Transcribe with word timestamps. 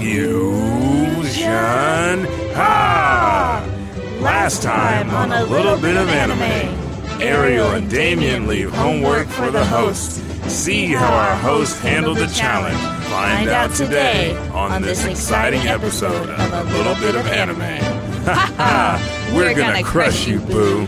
Fusion. 0.00 1.50
Ha! 2.54 3.62
Last 4.20 4.62
time 4.62 5.10
on 5.10 5.30
a 5.30 5.44
little 5.44 5.76
bit 5.76 5.94
of 5.94 6.08
anime, 6.08 7.20
Ariel 7.20 7.72
and 7.72 7.90
Damien 7.90 8.46
leave 8.46 8.70
homework 8.72 9.28
for 9.28 9.50
the 9.50 9.62
host. 9.62 10.22
See 10.50 10.86
how 10.86 11.12
our 11.12 11.36
host 11.36 11.80
handled 11.80 12.16
the 12.16 12.28
challenge. 12.28 12.80
Find 13.10 13.50
out 13.50 13.74
today 13.74 14.34
on 14.54 14.80
this 14.80 15.04
exciting 15.04 15.68
episode 15.68 16.30
of 16.30 16.52
A 16.52 16.64
Little 16.78 16.94
Bit 16.94 17.14
of 17.14 17.26
Anime. 17.26 17.60
Ha 18.24 18.54
ha! 18.56 19.32
We're 19.34 19.54
gonna 19.54 19.82
crush 19.82 20.26
you, 20.26 20.40
boo. 20.40 20.86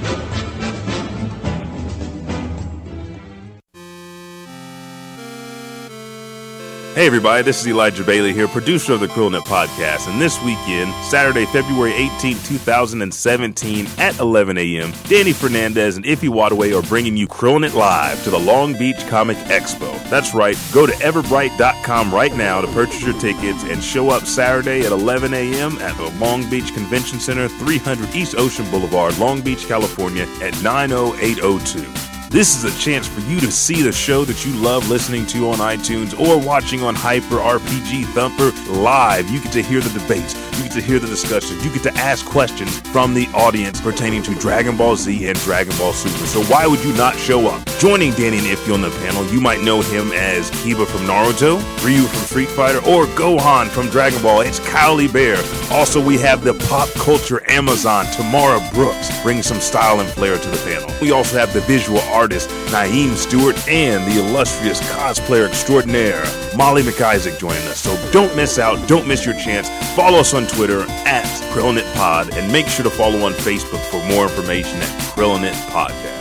Hey 6.94 7.06
everybody, 7.06 7.42
this 7.42 7.58
is 7.58 7.66
Elijah 7.66 8.04
Bailey 8.04 8.34
here, 8.34 8.46
producer 8.46 8.92
of 8.92 9.00
the 9.00 9.06
Krillnet 9.06 9.44
Podcast, 9.44 10.12
and 10.12 10.20
this 10.20 10.38
weekend, 10.42 10.92
Saturday, 11.06 11.46
February 11.46 11.94
18, 11.94 12.36
2017 12.40 13.86
at 13.96 14.18
11 14.20 14.58
a.m., 14.58 14.92
Danny 15.04 15.32
Fernandez 15.32 15.96
and 15.96 16.04
Iffy 16.04 16.28
Wadaway 16.28 16.78
are 16.78 16.86
bringing 16.86 17.16
you 17.16 17.26
Krillnet 17.26 17.72
Live 17.72 18.22
to 18.24 18.30
the 18.30 18.38
Long 18.38 18.76
Beach 18.76 19.06
Comic 19.06 19.38
Expo. 19.38 19.90
That's 20.10 20.34
right, 20.34 20.54
go 20.74 20.86
to 20.86 20.92
eventbrite.com 20.92 22.12
right 22.12 22.36
now 22.36 22.60
to 22.60 22.66
purchase 22.68 23.00
your 23.00 23.18
tickets 23.18 23.64
and 23.64 23.82
show 23.82 24.10
up 24.10 24.24
Saturday 24.24 24.80
at 24.84 24.92
11 24.92 25.32
a.m. 25.32 25.78
at 25.78 25.96
the 25.96 26.10
Long 26.22 26.48
Beach 26.50 26.74
Convention 26.74 27.18
Center, 27.18 27.48
300 27.48 28.14
East 28.14 28.34
Ocean 28.36 28.70
Boulevard, 28.70 29.16
Long 29.16 29.40
Beach, 29.40 29.66
California 29.66 30.24
at 30.42 30.62
90802. 30.62 32.11
This 32.32 32.56
is 32.56 32.64
a 32.64 32.80
chance 32.80 33.06
for 33.06 33.20
you 33.20 33.40
to 33.40 33.52
see 33.52 33.82
the 33.82 33.92
show 33.92 34.24
that 34.24 34.46
you 34.46 34.54
love 34.54 34.88
listening 34.88 35.26
to 35.26 35.50
on 35.50 35.58
iTunes 35.58 36.18
or 36.18 36.40
watching 36.40 36.82
on 36.82 36.94
Hyper 36.94 37.36
RPG 37.36 38.06
Thumper 38.06 38.52
live. 38.72 39.28
You 39.28 39.38
get 39.42 39.52
to 39.52 39.62
hear 39.62 39.82
the 39.82 39.90
debates, 39.98 40.34
you 40.56 40.62
get 40.62 40.72
to 40.72 40.80
hear 40.80 40.98
the 40.98 41.08
discussions, 41.08 41.62
you 41.62 41.70
get 41.70 41.82
to 41.82 41.92
ask 42.00 42.24
questions 42.24 42.80
from 42.88 43.12
the 43.12 43.26
audience 43.34 43.82
pertaining 43.82 44.22
to 44.22 44.34
Dragon 44.36 44.78
Ball 44.78 44.96
Z 44.96 45.28
and 45.28 45.38
Dragon 45.40 45.76
Ball 45.76 45.92
Super. 45.92 46.24
So 46.24 46.42
why 46.44 46.66
would 46.66 46.82
you 46.82 46.94
not 46.94 47.16
show 47.16 47.48
up? 47.48 47.66
Joining 47.78 48.12
Danny 48.12 48.38
and 48.38 48.46
Iffy 48.46 48.72
on 48.72 48.80
the 48.80 48.88
panel, 48.88 49.26
you 49.26 49.40
might 49.42 49.60
know 49.60 49.82
him 49.82 50.10
as 50.12 50.50
Kiba 50.52 50.86
from 50.86 51.02
Naruto, 51.02 51.58
Ryu 51.84 52.04
from 52.04 52.20
Street 52.20 52.48
Fighter, 52.48 52.78
or 52.78 53.04
Gohan 53.08 53.68
from 53.68 53.90
Dragon 53.90 54.22
Ball. 54.22 54.40
It's 54.40 54.58
Kyle 54.60 54.96
Hebert. 54.96 55.44
Also, 55.70 56.02
we 56.02 56.16
have 56.16 56.44
the 56.44 56.54
pop 56.68 56.88
culture 56.92 57.42
Amazon, 57.50 58.06
Tamara 58.06 58.66
Brooks, 58.72 59.10
bringing 59.22 59.42
some 59.42 59.60
style 59.60 60.00
and 60.00 60.08
flair 60.08 60.38
to 60.38 60.48
the 60.48 60.56
panel. 60.58 60.90
We 61.02 61.10
also 61.10 61.36
have 61.36 61.52
the 61.52 61.60
visual 61.62 61.98
artist, 62.22 62.48
Naeem 62.70 63.16
Stewart, 63.16 63.56
and 63.66 64.06
the 64.06 64.20
illustrious 64.20 64.80
cosplayer 64.92 65.48
extraordinaire, 65.48 66.22
Molly 66.56 66.82
McIsaac 66.82 67.36
joining 67.36 67.66
us. 67.66 67.80
So 67.80 67.90
don't 68.12 68.34
miss 68.36 68.60
out, 68.60 68.86
don't 68.86 69.08
miss 69.08 69.26
your 69.26 69.34
chance. 69.34 69.68
Follow 69.96 70.18
us 70.18 70.32
on 70.32 70.46
Twitter 70.46 70.82
at 71.04 71.26
KrillNetPod, 71.52 72.36
and 72.36 72.52
make 72.52 72.68
sure 72.68 72.84
to 72.84 72.90
follow 72.90 73.26
on 73.26 73.32
Facebook 73.32 73.84
for 73.90 74.00
more 74.06 74.24
information 74.24 74.76
at 74.76 74.88
Krillnet 75.14 75.54
Podcast. 75.70 76.11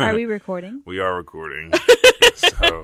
Are 0.00 0.14
we 0.14 0.24
recording? 0.26 0.82
We 0.86 0.98
are 1.00 1.14
recording. 1.16 1.72
so 2.34 2.82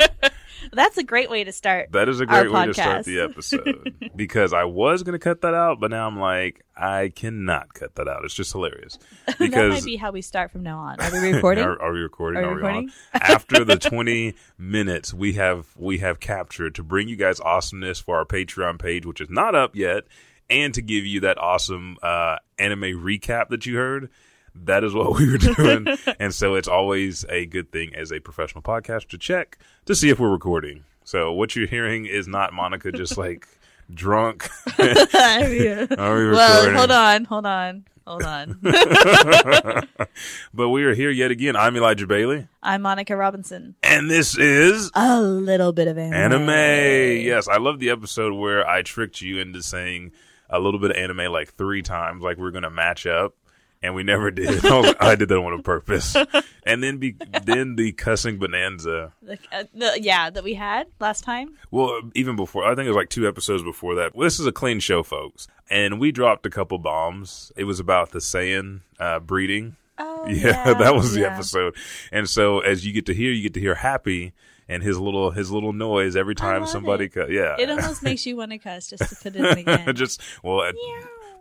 That's 0.72 0.98
a 0.98 1.05
great 1.05 1.31
way 1.31 1.45
to 1.45 1.53
start. 1.53 1.92
that 1.92 2.09
is 2.09 2.20
a 2.20 2.27
Our 2.27 2.42
great 2.42 2.53
way 2.53 2.67
to 2.67 2.75
start 2.75 3.05
the 3.05 3.20
episode. 3.20 4.11
because 4.17 4.53
I 4.53 4.64
was 4.64 5.03
going 5.03 5.12
to 5.12 5.19
cut 5.22 5.42
that 5.42 5.55
out, 5.55 5.78
but 5.81 5.91
now 5.91 6.06
I'm 6.06 6.19
like, 6.19 6.64
I 6.77 7.12
cannot 7.14 7.72
cut 7.75 7.94
that 7.97 8.09
out. 8.09 8.25
It's 8.25 8.34
just 8.34 8.53
hilarious. 8.53 8.98
that 9.27 9.39
Because 9.39 9.72
might 9.72 9.84
be 9.84 9.97
how 9.97 10.11
we 10.11 10.22
start 10.22 10.50
from 10.50 10.62
now 10.62 10.78
on. 10.78 11.00
Are 11.00 11.10
we 11.12 11.32
recording? 11.32 11.65
Are, 11.65 11.81
are 11.81 11.93
we 11.93 12.00
recording? 12.00 12.43
Are 12.43 12.49
we 12.49 12.54
we 12.56 12.60
recording? 12.62 12.91
on? 13.15 13.21
After 13.22 13.65
the 13.65 13.77
20 13.77 14.34
minutes 14.59 15.15
we 15.15 15.34
have 15.34 15.66
we 15.77 15.98
have 15.98 16.21
captured 16.21 16.75
to 16.77 16.83
bring 16.83 17.09
you 17.09 17.16
guys 17.16 17.41
awesomeness 17.41 18.00
for 18.00 18.16
our 18.16 18.25
Patreon 18.25 18.78
page, 18.81 19.06
which 19.06 19.21
is 19.21 19.31
not 19.31 19.54
up 19.54 19.77
yet, 19.77 20.04
and 20.50 20.75
to 20.75 20.83
give 20.83 21.06
you 21.06 21.21
that 21.21 21.38
awesome 21.38 21.97
uh, 22.03 22.37
anime 22.59 22.81
recap 23.03 23.48
that 23.48 23.66
you 23.66 23.77
heard. 23.77 24.10
That 24.65 24.83
is 24.84 24.94
what 24.94 25.15
we 25.19 25.31
were 25.31 25.39
doing, 25.39 25.87
and 26.21 26.34
so 26.34 26.55
it's 26.55 26.69
always 26.69 27.25
a 27.28 27.47
good 27.47 27.71
thing 27.71 27.94
as 27.94 28.11
a 28.12 28.21
professional 28.21 28.62
podcast 28.62 29.09
to 29.09 29.19
check 29.19 29.59
to 29.87 29.94
see 29.94 30.09
if 30.09 30.19
we're 30.19 30.31
recording. 30.31 30.84
So 31.05 31.33
what 31.33 31.55
you're 31.55 31.69
hearing 31.69 32.06
is 32.06 32.27
not 32.27 32.53
Monica 32.53 32.91
just 32.91 33.16
like 33.19 33.47
drunk. 33.93 34.49
Are 34.78 35.49
we 35.49 35.69
well, 35.99 36.77
hold 36.77 36.91
on, 36.91 37.25
hold 37.25 37.47
on, 37.47 37.84
hold 38.06 38.22
on. 38.25 38.59
but 40.53 40.69
we 40.71 40.84
are 40.84 40.95
here 40.95 41.11
yet 41.11 41.31
again. 41.31 41.55
I'm 41.56 41.77
Elijah 41.77 42.06
Bailey, 42.06 42.49
I'm 42.62 42.83
Monica 42.83 43.16
Robinson. 43.16 43.77
and 43.83 44.11
this 44.11 44.37
is 44.37 44.91
A 44.95 45.21
little 45.22 45.72
bit 45.72 45.87
of 45.89 45.99
anime. 45.99 46.15
Anime. 46.49 47.25
Yes, 47.25 47.47
I 47.49 47.59
love 47.59 47.78
the 47.78 47.91
episode 47.91 48.33
where 48.34 48.66
I 48.69 48.83
tricked 48.83 49.21
you 49.21 49.39
into 49.41 49.62
saying 49.62 50.12
a 50.50 50.59
little 50.59 50.81
bit 50.81 50.91
of 50.91 50.97
anime 50.97 51.33
like 51.33 51.55
three 51.55 51.83
times, 51.83 52.22
like 52.22 52.39
we 52.39 52.47
are 52.47 52.53
going 52.53 52.62
to 52.65 52.71
match 52.71 53.06
up, 53.06 53.34
and 53.82 53.94
we 53.94 54.03
never 54.03 54.31
did. 54.31 54.64
I, 54.64 54.81
was- 54.81 54.94
I 55.00 55.14
did 55.14 55.28
that 55.28 55.37
on 55.37 55.62
purpose. 55.62 56.16
And 56.69 56.82
then 56.82 56.98
be 56.98 57.14
then 57.44 57.76
the 57.76 57.92
cussing 57.92 58.38
bonanza. 58.38 59.12
The, 59.22 59.38
uh, 59.53 59.64
the, 59.72 60.00
yeah, 60.03 60.31
that 60.31 60.42
we 60.42 60.54
had 60.54 60.88
last 60.98 61.22
time. 61.22 61.56
Well, 61.70 62.00
even 62.16 62.34
before, 62.34 62.65
I 62.65 62.75
think 62.75 62.86
it 62.86 62.88
was 62.88 62.97
like 62.97 63.09
two 63.09 63.28
episodes 63.28 63.62
before 63.62 63.94
that. 63.94 64.16
Well, 64.16 64.25
this 64.26 64.41
is 64.41 64.47
a 64.47 64.53
clean 64.53 64.81
show, 64.81 65.04
folks. 65.04 65.47
And 65.70 66.00
we 66.00 66.10
dropped 66.10 66.44
a 66.44 66.50
couple 66.50 66.78
bombs. 66.78 67.53
It 67.56 67.62
was 67.65 67.78
about 67.78 68.10
the 68.10 68.19
Saiyan 68.19 68.81
uh, 68.98 69.20
breeding. 69.20 69.76
Oh, 69.97 70.26
yeah, 70.26 70.34
yeah, 70.66 70.75
that 70.75 70.97
was 70.97 71.15
the 71.15 71.20
yeah. 71.20 71.34
episode. 71.34 71.76
And 72.10 72.28
so 72.28 72.59
as 72.59 72.84
you 72.84 72.92
get 72.92 73.06
to 73.06 73.15
hear, 73.15 73.31
you 73.31 73.44
get 73.44 73.54
to 73.54 73.60
hear 73.60 73.76
Happy 73.76 74.32
and 74.69 74.82
his 74.82 74.98
little 74.98 75.31
his 75.31 75.53
little 75.53 75.72
noise 75.72 76.16
every 76.16 76.34
time 76.34 76.66
somebody 76.66 77.04
it. 77.04 77.12
cu- 77.12 77.28
yeah. 77.31 77.54
It 77.60 77.70
almost 77.70 78.03
makes 78.03 78.26
you 78.26 78.36
want 78.36 78.50
to 78.50 78.59
cuss 78.59 78.88
just 78.88 79.09
to 79.09 79.15
put 79.15 79.36
it 79.36 79.44
in 79.44 79.59
again. 79.59 79.94
just 79.94 80.20
well 80.42 80.60
uh, 80.62 80.72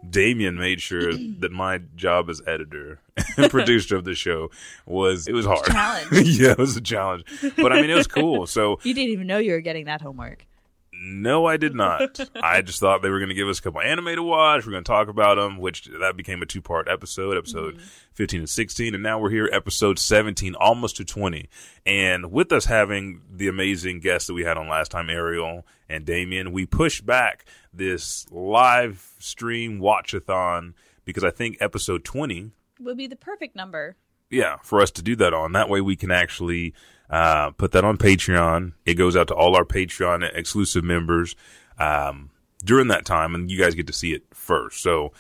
Damien 0.09 0.57
made 0.57 0.81
sure 0.81 1.13
that 1.39 1.51
my 1.51 1.79
job 1.95 2.29
as 2.29 2.41
editor 2.47 2.99
and 3.37 3.49
producer 3.51 3.95
of 3.95 4.03
the 4.03 4.15
show 4.15 4.49
was 4.85 5.27
it 5.27 5.33
was 5.33 5.45
hard. 5.45 5.65
challenge. 5.65 6.07
yeah, 6.27 6.51
it 6.51 6.57
was 6.57 6.75
a 6.75 6.81
challenge. 6.81 7.23
But 7.55 7.71
I 7.71 7.81
mean 7.81 7.89
it 7.89 7.95
was 7.95 8.07
cool. 8.07 8.47
So 8.47 8.79
you 8.83 8.93
didn't 8.93 9.11
even 9.11 9.27
know 9.27 9.37
you 9.37 9.51
were 9.51 9.61
getting 9.61 9.85
that 9.85 10.01
homework. 10.01 10.45
no, 10.93 11.45
I 11.45 11.57
did 11.57 11.75
not. 11.75 12.19
I 12.41 12.61
just 12.61 12.79
thought 12.79 13.01
they 13.01 13.09
were 13.09 13.19
going 13.19 13.29
to 13.29 13.35
give 13.35 13.47
us 13.47 13.59
a 13.59 13.61
couple 13.61 13.81
anime 13.81 14.15
to 14.15 14.23
watch. 14.23 14.65
We're 14.65 14.71
going 14.71 14.83
to 14.83 14.91
talk 14.91 15.07
about 15.07 15.35
them, 15.35 15.57
which 15.57 15.85
that 15.99 16.15
became 16.15 16.41
a 16.41 16.45
two 16.45 16.61
part 16.61 16.87
episode, 16.87 17.37
episode 17.37 17.75
mm-hmm. 17.75 17.85
15 18.13 18.39
and 18.41 18.49
16. 18.49 18.93
And 18.93 19.03
now 19.03 19.19
we're 19.19 19.29
here, 19.29 19.49
episode 19.51 19.99
17, 19.99 20.55
almost 20.55 20.97
to 20.97 21.05
20. 21.05 21.49
And 21.85 22.31
with 22.31 22.51
us 22.51 22.65
having 22.65 23.21
the 23.31 23.47
amazing 23.47 23.99
guests 23.99 24.27
that 24.27 24.33
we 24.33 24.43
had 24.43 24.57
on 24.57 24.67
last 24.69 24.89
time, 24.89 25.09
Ariel 25.09 25.65
and 25.89 26.05
Damien, 26.05 26.51
we 26.51 26.65
pushed 26.65 27.05
back 27.05 27.45
this 27.73 28.25
live 28.31 29.13
stream 29.19 29.79
watchathon 29.79 30.73
because 31.03 31.23
I 31.23 31.31
think 31.31 31.57
episode 31.59 32.03
20 32.03 32.51
Would 32.81 32.97
be 32.97 33.07
the 33.07 33.15
perfect 33.15 33.55
number. 33.55 33.95
yeah, 34.29 34.57
for 34.63 34.81
us 34.81 34.91
to 34.91 35.01
do 35.01 35.15
that 35.17 35.33
on. 35.33 35.51
That 35.51 35.69
way 35.69 35.81
we 35.81 35.95
can 35.95 36.11
actually 36.11 36.73
uh, 37.09 37.51
put 37.51 37.71
that 37.73 37.83
on 37.85 37.97
Patreon. 37.97 38.73
It 38.85 38.95
goes 38.95 39.15
out 39.15 39.27
to 39.27 39.35
all 39.35 39.55
our 39.55 39.65
Patreon 39.65 40.27
exclusive 40.35 40.83
members 40.83 41.35
um, 41.77 42.31
during 42.63 42.87
that 42.87 43.05
time, 43.05 43.35
and 43.35 43.51
you 43.51 43.59
guys 43.59 43.75
get 43.75 43.85
to 43.87 43.93
see 43.93 44.13
it 44.13 44.23
first. 44.33 44.81
So 44.81 45.11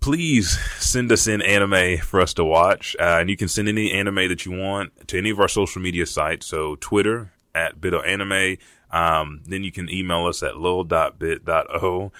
please 0.00 0.58
send 0.78 1.10
us 1.12 1.26
in 1.26 1.40
anime 1.42 1.98
for 1.98 2.20
us 2.20 2.34
to 2.34 2.44
watch, 2.44 2.96
uh, 2.98 3.18
and 3.20 3.30
you 3.30 3.36
can 3.36 3.48
send 3.48 3.68
any 3.68 3.92
anime 3.92 4.28
that 4.28 4.44
you 4.44 4.52
want 4.52 5.08
to 5.08 5.18
any 5.18 5.30
of 5.30 5.38
our 5.40 5.48
social 5.48 5.80
media 5.80 6.06
sites. 6.06 6.46
So 6.46 6.76
Twitter 6.76 7.32
at 7.54 7.80
bitoanime. 7.80 8.58
Um, 8.90 9.42
then 9.46 9.64
you 9.64 9.72
can 9.72 9.90
email 9.90 10.26
us 10.26 10.42
at 10.42 10.56
lil.bit.o 10.58 12.12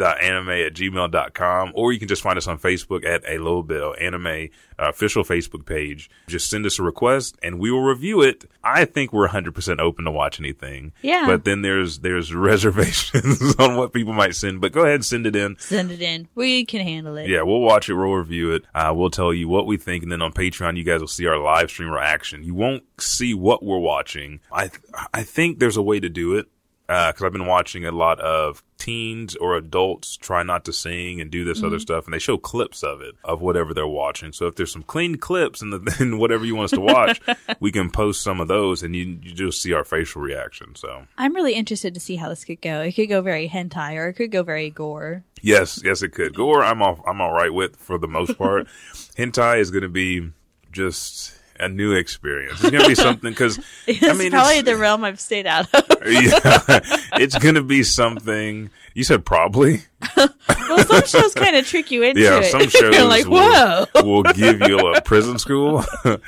anime 0.00 0.48
at 0.50 0.74
gmail.com 0.74 1.72
or 1.74 1.92
you 1.92 1.98
can 1.98 2.08
just 2.08 2.22
find 2.22 2.36
us 2.36 2.46
on 2.46 2.58
facebook 2.58 3.04
at 3.04 3.22
a 3.28 3.38
little 3.38 3.62
bit 3.62 3.82
of 3.82 3.94
anime 4.00 4.48
uh, 4.78 4.88
official 4.88 5.24
facebook 5.24 5.64
page 5.66 6.08
just 6.26 6.48
send 6.50 6.64
us 6.66 6.78
a 6.78 6.82
request 6.82 7.36
and 7.42 7.58
we 7.58 7.70
will 7.70 7.82
review 7.82 8.20
it 8.22 8.44
i 8.62 8.84
think 8.84 9.12
we're 9.12 9.28
100% 9.28 9.78
open 9.80 10.04
to 10.04 10.10
watch 10.10 10.38
anything 10.40 10.92
Yeah. 11.02 11.24
but 11.26 11.44
then 11.44 11.62
there's 11.62 12.00
there's 12.00 12.34
reservations 12.82 13.54
on 13.58 13.76
what 13.76 13.92
people 13.92 14.12
might 14.12 14.34
send 14.34 14.60
but 14.60 14.72
go 14.72 14.82
ahead 14.82 14.94
and 14.96 15.04
send 15.04 15.26
it 15.26 15.36
in 15.36 15.56
Send 15.58 15.90
it 15.90 16.00
in. 16.02 16.28
We 16.34 16.64
can 16.64 16.80
handle 16.80 17.16
it. 17.16 17.28
yeah, 17.28 17.42
we'll 17.42 17.60
watch 17.60 17.88
it. 17.88 17.94
We'll 17.94 18.12
review 18.14 18.52
it. 18.52 18.64
Uh, 18.74 18.92
we'll 18.94 19.10
tell 19.10 19.32
you 19.34 19.48
what 19.48 19.66
we 19.66 19.76
think, 19.76 20.02
and 20.02 20.10
then 20.12 20.22
on 20.22 20.32
Patreon, 20.32 20.76
you 20.76 20.84
guys 20.84 21.00
will 21.00 21.06
see 21.08 21.26
our 21.26 21.38
live 21.38 21.70
stream 21.70 21.90
reaction. 21.90 22.42
You 22.42 22.54
won't 22.54 22.84
see 23.00 23.34
what 23.34 23.62
we're 23.62 23.78
watching. 23.78 24.40
I 24.52 24.70
I 25.12 25.22
think 25.22 25.58
there's 25.58 25.76
a 25.76 25.82
way 25.82 26.00
to 26.00 26.08
do 26.08 26.34
it. 26.36 26.46
Because 26.88 27.22
I've 27.22 27.32
been 27.32 27.46
watching 27.46 27.84
a 27.84 27.92
lot 27.92 28.18
of 28.18 28.64
teens 28.78 29.36
or 29.36 29.56
adults 29.56 30.16
try 30.16 30.42
not 30.42 30.64
to 30.64 30.72
sing 30.72 31.20
and 31.20 31.30
do 31.30 31.44
this 31.44 31.58
Mm-hmm. 31.58 31.66
other 31.66 31.78
stuff, 31.78 32.06
and 32.06 32.14
they 32.14 32.18
show 32.18 32.38
clips 32.38 32.82
of 32.82 33.02
it 33.02 33.14
of 33.24 33.40
whatever 33.42 33.74
they're 33.74 33.86
watching. 33.86 34.32
So 34.32 34.46
if 34.46 34.54
there's 34.56 34.72
some 34.72 34.82
clean 34.84 35.16
clips 35.16 35.60
and 35.60 35.72
then 35.72 36.18
whatever 36.18 36.44
you 36.46 36.54
want 36.56 36.66
us 36.66 36.70
to 36.72 36.80
watch, 36.80 37.20
we 37.60 37.70
can 37.70 37.90
post 37.90 38.22
some 38.22 38.40
of 38.40 38.48
those, 38.48 38.82
and 38.82 38.96
you 38.96 39.18
you 39.22 39.34
just 39.34 39.60
see 39.60 39.72
our 39.74 39.84
facial 39.84 40.22
reaction. 40.22 40.74
So 40.76 41.04
I'm 41.18 41.34
really 41.34 41.54
interested 41.54 41.92
to 41.94 42.00
see 42.00 42.16
how 42.16 42.28
this 42.30 42.44
could 42.44 42.60
go. 42.62 42.80
It 42.80 42.92
could 42.92 43.08
go 43.10 43.20
very 43.20 43.48
hentai 43.48 43.96
or 43.96 44.08
it 44.08 44.14
could 44.14 44.30
go 44.32 44.42
very 44.42 44.70
gore. 44.70 45.24
yes, 45.42 45.80
yes, 45.84 46.02
it 46.02 46.10
could. 46.14 46.34
Gore, 46.34 46.64
I'm 46.64 46.80
all 46.80 47.04
I'm 47.06 47.20
all 47.20 47.32
right 47.32 47.52
with 47.52 47.76
for 47.76 47.98
the 47.98 48.08
most 48.08 48.38
part. 48.38 48.66
Hentai 49.18 49.58
is 49.58 49.70
going 49.70 49.82
to 49.82 49.88
be 49.88 50.30
just 50.72 51.34
a 51.58 51.68
new 51.68 51.92
experience. 51.92 52.60
It's 52.60 52.70
going 52.70 52.82
to 52.82 52.88
be 52.88 52.94
something 52.94 53.30
because 53.30 53.58
It's 53.86 54.02
I 54.02 54.12
mean, 54.12 54.30
probably 54.30 54.62
the 54.62 54.76
realm 54.76 55.04
I've 55.04 55.20
stayed 55.20 55.46
out 55.46 55.72
of. 55.74 55.84
yeah, 56.06 56.80
it's 57.14 57.36
going 57.38 57.56
to 57.56 57.62
be 57.62 57.82
something. 57.82 58.70
You 58.98 59.04
said 59.04 59.24
probably. 59.24 59.82
well, 60.16 60.84
some 60.84 61.04
shows 61.06 61.32
kind 61.32 61.54
of 61.54 61.64
trick 61.64 61.92
you 61.92 62.02
into 62.02 62.20
Yeah, 62.20 62.40
it. 62.40 62.46
some 62.50 62.62
shows 62.68 62.92
You're 62.96 63.04
like, 63.04 63.26
will, 63.28 63.86
whoa, 63.94 64.02
will 64.02 64.22
give 64.24 64.60
you 64.62 64.76
a 64.92 65.00
prison 65.00 65.38
school, 65.38 65.84
right? 66.04 66.20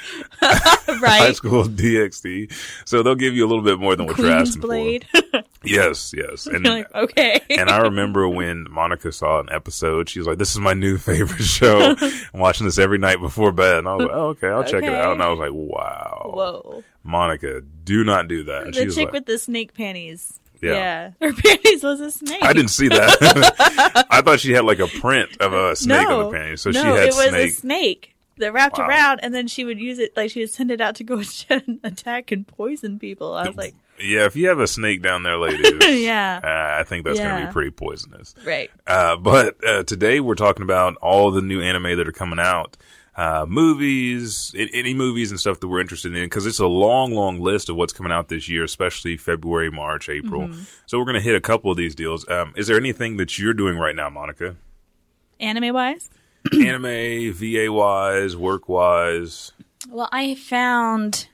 high 1.02 1.32
school 1.32 1.64
DxD. 1.64 2.52
So 2.84 3.02
they'll 3.02 3.16
give 3.16 3.34
you 3.34 3.44
a 3.44 3.48
little 3.48 3.64
bit 3.64 3.80
more 3.80 3.96
than 3.96 4.06
what 4.06 4.18
you're 4.18 4.28
Queen's 4.28 4.50
asking 4.50 4.60
Blade. 4.62 5.06
for. 5.12 5.42
Yes, 5.64 6.14
yes. 6.16 6.46
And 6.46 6.64
You're 6.64 6.74
like, 6.76 6.94
okay. 6.94 7.40
and 7.50 7.68
I 7.68 7.78
remember 7.78 8.28
when 8.28 8.66
Monica 8.70 9.10
saw 9.10 9.40
an 9.40 9.48
episode, 9.50 10.08
she 10.08 10.20
was 10.20 10.28
like, 10.28 10.38
"This 10.38 10.52
is 10.52 10.58
my 10.60 10.72
new 10.72 10.96
favorite 10.96 11.42
show. 11.42 11.96
I'm 12.00 12.40
watching 12.40 12.66
this 12.66 12.78
every 12.78 12.98
night 12.98 13.20
before 13.20 13.50
bed." 13.52 13.78
And 13.78 13.88
I 13.88 13.94
was 13.96 14.06
like, 14.06 14.16
"Oh, 14.16 14.26
okay, 14.28 14.46
I'll 14.48 14.64
check 14.64 14.84
it 14.84 14.92
out." 14.94 15.12
And 15.14 15.22
I 15.22 15.28
was 15.28 15.38
like, 15.38 15.52
"Wow, 15.52 16.30
Whoa. 16.34 16.84
Monica, 17.02 17.62
do 17.84 18.04
not 18.04 18.28
do 18.28 18.44
that." 18.44 18.62
And 18.62 18.74
she 18.76 18.84
The 18.84 18.90
chick 18.92 19.04
like, 19.06 19.12
with 19.12 19.26
the 19.26 19.38
snake 19.38 19.74
panties. 19.74 20.39
Yeah. 20.62 21.12
Her 21.20 21.32
panties 21.32 21.82
was 21.82 22.00
a 22.00 22.10
snake. 22.10 22.42
I 22.42 22.52
didn't 22.52 22.70
see 22.70 22.88
that. 22.88 24.06
I 24.10 24.20
thought 24.22 24.40
she 24.40 24.52
had 24.52 24.64
like 24.64 24.78
a 24.78 24.86
print 24.88 25.30
of 25.40 25.52
a 25.52 25.74
snake 25.76 26.08
no, 26.08 26.20
on 26.26 26.32
the 26.32 26.38
panties, 26.38 26.60
so 26.62 26.70
no, 26.70 26.80
she 26.82 26.86
had 26.88 27.08
it 27.08 27.14
was 27.14 27.28
snake. 27.28 27.50
a 27.50 27.54
snake 27.54 28.14
that 28.38 28.52
wrapped 28.52 28.78
Wow. 28.78 28.86
around, 28.88 29.20
and 29.22 29.34
then 29.34 29.46
she 29.48 29.64
would 29.64 29.78
use 29.78 29.98
it 29.98 30.16
like 30.16 30.30
she 30.30 30.40
would 30.40 30.50
send 30.50 30.70
it 30.70 30.80
out 30.80 30.94
to 30.96 31.04
go 31.04 31.22
and 31.50 31.78
attack 31.84 32.32
and 32.32 32.46
poison 32.46 32.98
people. 32.98 33.34
I 33.34 33.46
was 33.46 33.56
like, 33.56 33.74
Yeah, 34.00 34.24
if 34.24 34.34
you 34.36 34.48
have 34.48 34.60
a 34.60 34.66
snake 34.66 35.02
down 35.02 35.22
there, 35.24 35.36
ladies, 35.36 35.72
yeah, 36.02 36.40
uh, 36.42 36.80
I 36.80 36.84
think 36.84 37.04
that's 37.04 37.18
going 37.18 37.40
to 37.40 37.46
be 37.48 37.52
pretty 37.52 37.70
poisonous. 37.70 38.34
right. 38.46 38.70
Uh, 38.86 39.16
but 39.16 39.62
uh, 39.66 39.82
today 39.82 40.20
we're 40.20 40.34
talking 40.36 40.62
about 40.62 40.96
all 41.02 41.30
the 41.30 41.42
new 41.42 41.60
anime 41.60 41.96
that 41.98 42.08
are 42.08 42.12
coming 42.12 42.38
out, 42.38 42.78
uh, 43.20 43.44
movies, 43.46 44.54
any 44.56 44.94
movies 44.94 45.30
and 45.30 45.38
stuff 45.38 45.60
that 45.60 45.68
we're 45.68 45.80
interested 45.80 46.16
in, 46.16 46.24
because 46.24 46.46
it's 46.46 46.58
a 46.58 46.66
long, 46.66 47.12
long 47.12 47.38
list 47.38 47.68
of 47.68 47.76
what's 47.76 47.92
coming 47.92 48.10
out 48.10 48.28
this 48.28 48.48
year, 48.48 48.64
especially 48.64 49.18
February, 49.18 49.70
March, 49.70 50.08
April. 50.08 50.48
Mm-hmm. 50.48 50.62
So 50.86 50.98
we're 50.98 51.04
going 51.04 51.16
to 51.16 51.20
hit 51.20 51.34
a 51.34 51.40
couple 51.40 51.70
of 51.70 51.76
these 51.76 51.94
deals. 51.94 52.26
Um, 52.30 52.54
is 52.56 52.66
there 52.66 52.78
anything 52.78 53.18
that 53.18 53.38
you're 53.38 53.52
doing 53.52 53.76
right 53.76 53.94
now, 53.94 54.08
Monica? 54.08 54.56
Anime 55.40 55.74
wise, 55.74 56.08
anime, 56.50 57.34
VA 57.34 57.70
wise, 57.70 58.38
work 58.38 58.70
wise? 58.70 59.52
well, 59.90 60.08
I 60.12 60.34
found, 60.34 61.28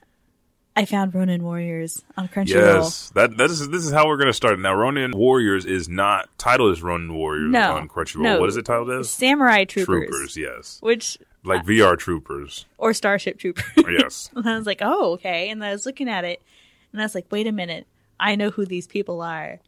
I 0.75 0.83
found 0.83 1.15
Ronin 1.15 1.41
Warriors 1.41 2.03
on 2.17 2.27
Crunchyroll. 2.27 2.81
Yes, 2.81 3.09
that 3.15 3.37
that 3.37 3.49
is 3.49 3.69
this 3.69 3.85
is 3.85 3.91
how 3.91 4.07
we're 4.07 4.17
going 4.17 4.27
to 4.27 4.33
start. 4.33 4.59
Now, 4.59 4.73
Ronin 4.73 5.11
Warriors 5.11 5.65
is 5.65 5.87
not 5.87 6.29
titled 6.37 6.73
as 6.73 6.81
Ronin 6.83 7.13
Warriors 7.13 7.49
No, 7.49 7.75
on 7.77 7.87
Crunchyroll. 7.87 8.23
no. 8.23 8.39
What 8.41 8.49
is 8.49 8.57
it 8.57 8.65
titled 8.65 8.91
as? 8.91 9.09
Samurai 9.09 9.63
Troopers, 9.63 10.09
Troopers, 10.09 10.37
yes, 10.37 10.79
which 10.81 11.17
like 11.43 11.61
uh, 11.61 11.65
VR 11.65 11.97
Troopers. 11.97 12.65
or 12.77 12.93
Starship 12.93 13.37
Troopers. 13.39 13.65
Yes. 13.87 14.29
And 14.35 14.47
I 14.47 14.57
was 14.57 14.65
like, 14.65 14.79
oh, 14.81 15.13
okay. 15.13 15.49
And 15.49 15.63
I 15.63 15.71
was 15.71 15.85
looking 15.85 16.09
at 16.09 16.23
it, 16.25 16.41
and 16.91 17.01
I 17.01 17.05
was 17.05 17.15
like, 17.15 17.25
wait 17.31 17.47
a 17.47 17.51
minute, 17.51 17.87
I 18.19 18.35
know 18.35 18.49
who 18.49 18.65
these 18.65 18.87
people 18.87 19.21
are. 19.21 19.59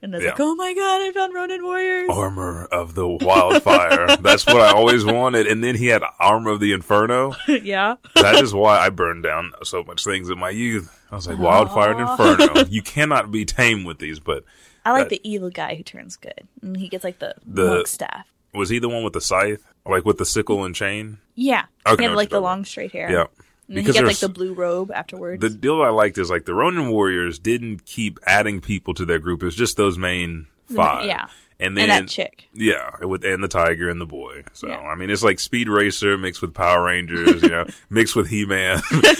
And 0.00 0.14
I 0.14 0.18
was 0.18 0.24
Yeah. 0.24 0.30
like, 0.30 0.40
oh 0.40 0.54
my 0.54 0.74
god, 0.74 1.02
I 1.02 1.10
found 1.12 1.34
Ronin 1.34 1.62
Warriors. 1.64 2.08
Armor 2.10 2.66
of 2.66 2.94
the 2.94 3.06
Wildfire. 3.08 4.16
That's 4.20 4.46
what 4.46 4.60
I 4.60 4.72
always 4.72 5.04
wanted. 5.04 5.46
And 5.48 5.62
then 5.64 5.74
he 5.74 5.86
had 5.88 6.02
Armor 6.20 6.52
of 6.52 6.60
the 6.60 6.72
Inferno. 6.72 7.34
yeah. 7.48 7.96
That 8.14 8.36
is 8.36 8.54
why 8.54 8.78
I 8.78 8.90
burned 8.90 9.24
down 9.24 9.52
so 9.64 9.82
much 9.82 10.04
things 10.04 10.30
in 10.30 10.38
my 10.38 10.50
youth. 10.50 10.94
I 11.10 11.16
was 11.16 11.26
like, 11.26 11.38
Wildfire 11.38 11.92
and 11.92 12.08
Inferno. 12.08 12.64
You 12.68 12.80
cannot 12.82 13.32
be 13.32 13.44
tame 13.44 13.82
with 13.84 13.98
these. 13.98 14.20
But 14.20 14.44
I 14.84 14.92
like 14.92 15.08
That- 15.08 15.20
the 15.22 15.28
evil 15.28 15.50
guy 15.50 15.74
who 15.74 15.82
turns 15.82 16.16
good. 16.16 16.46
And 16.62 16.76
he 16.76 16.88
gets 16.88 17.02
like 17.02 17.18
the, 17.18 17.34
The- 17.44 17.66
monk 17.66 17.86
staff. 17.88 18.26
was 18.54 18.68
he 18.68 18.78
the 18.78 18.88
one 18.88 19.02
with 19.02 19.14
the 19.14 19.20
scythe? 19.20 19.64
Like 19.88 20.04
with 20.04 20.18
the 20.18 20.26
sickle 20.26 20.64
and 20.64 20.74
chain? 20.74 21.18
Yeah. 21.34 21.64
Okay, 21.86 22.04
he 22.04 22.08
had 22.08 22.16
like 22.16 22.30
the 22.30 22.40
long 22.40 22.64
straight 22.64 22.92
hair. 22.92 23.10
Yeah. 23.10 23.24
And 23.68 23.76
then 23.76 23.84
he 23.84 23.92
gets 23.92 24.06
like 24.06 24.18
the 24.18 24.28
blue 24.28 24.54
robe 24.54 24.90
afterwards. 24.90 25.40
The 25.42 25.50
deal 25.50 25.82
I 25.82 25.88
liked 25.90 26.16
is 26.18 26.30
like 26.30 26.44
the 26.46 26.54
Ronin 26.54 26.90
Warriors 26.90 27.38
didn't 27.38 27.84
keep 27.84 28.18
adding 28.26 28.60
people 28.60 28.94
to 28.94 29.04
their 29.04 29.18
group. 29.18 29.42
It 29.42 29.46
was 29.46 29.54
just 29.56 29.76
those 29.76 29.98
main 29.98 30.46
five. 30.74 31.04
yeah. 31.06 31.26
And 31.60 31.76
then 31.76 31.90
and 31.90 32.06
that 32.06 32.10
chick. 32.12 32.48
Yeah, 32.54 32.88
with 33.04 33.24
and 33.24 33.42
the 33.42 33.48
tiger 33.48 33.90
and 33.90 34.00
the 34.00 34.06
boy. 34.06 34.44
So 34.52 34.68
Yeah. 34.68 34.78
I 34.78 34.94
mean, 34.94 35.10
it's 35.10 35.24
like 35.24 35.40
Speed 35.40 35.68
Racer 35.68 36.16
mixed 36.16 36.40
with 36.40 36.54
Power 36.54 36.84
Rangers, 36.84 37.42
you 37.42 37.48
know, 37.48 37.66
mixed 37.90 38.14
with 38.14 38.28
He 38.28 38.46
Man. 38.46 38.80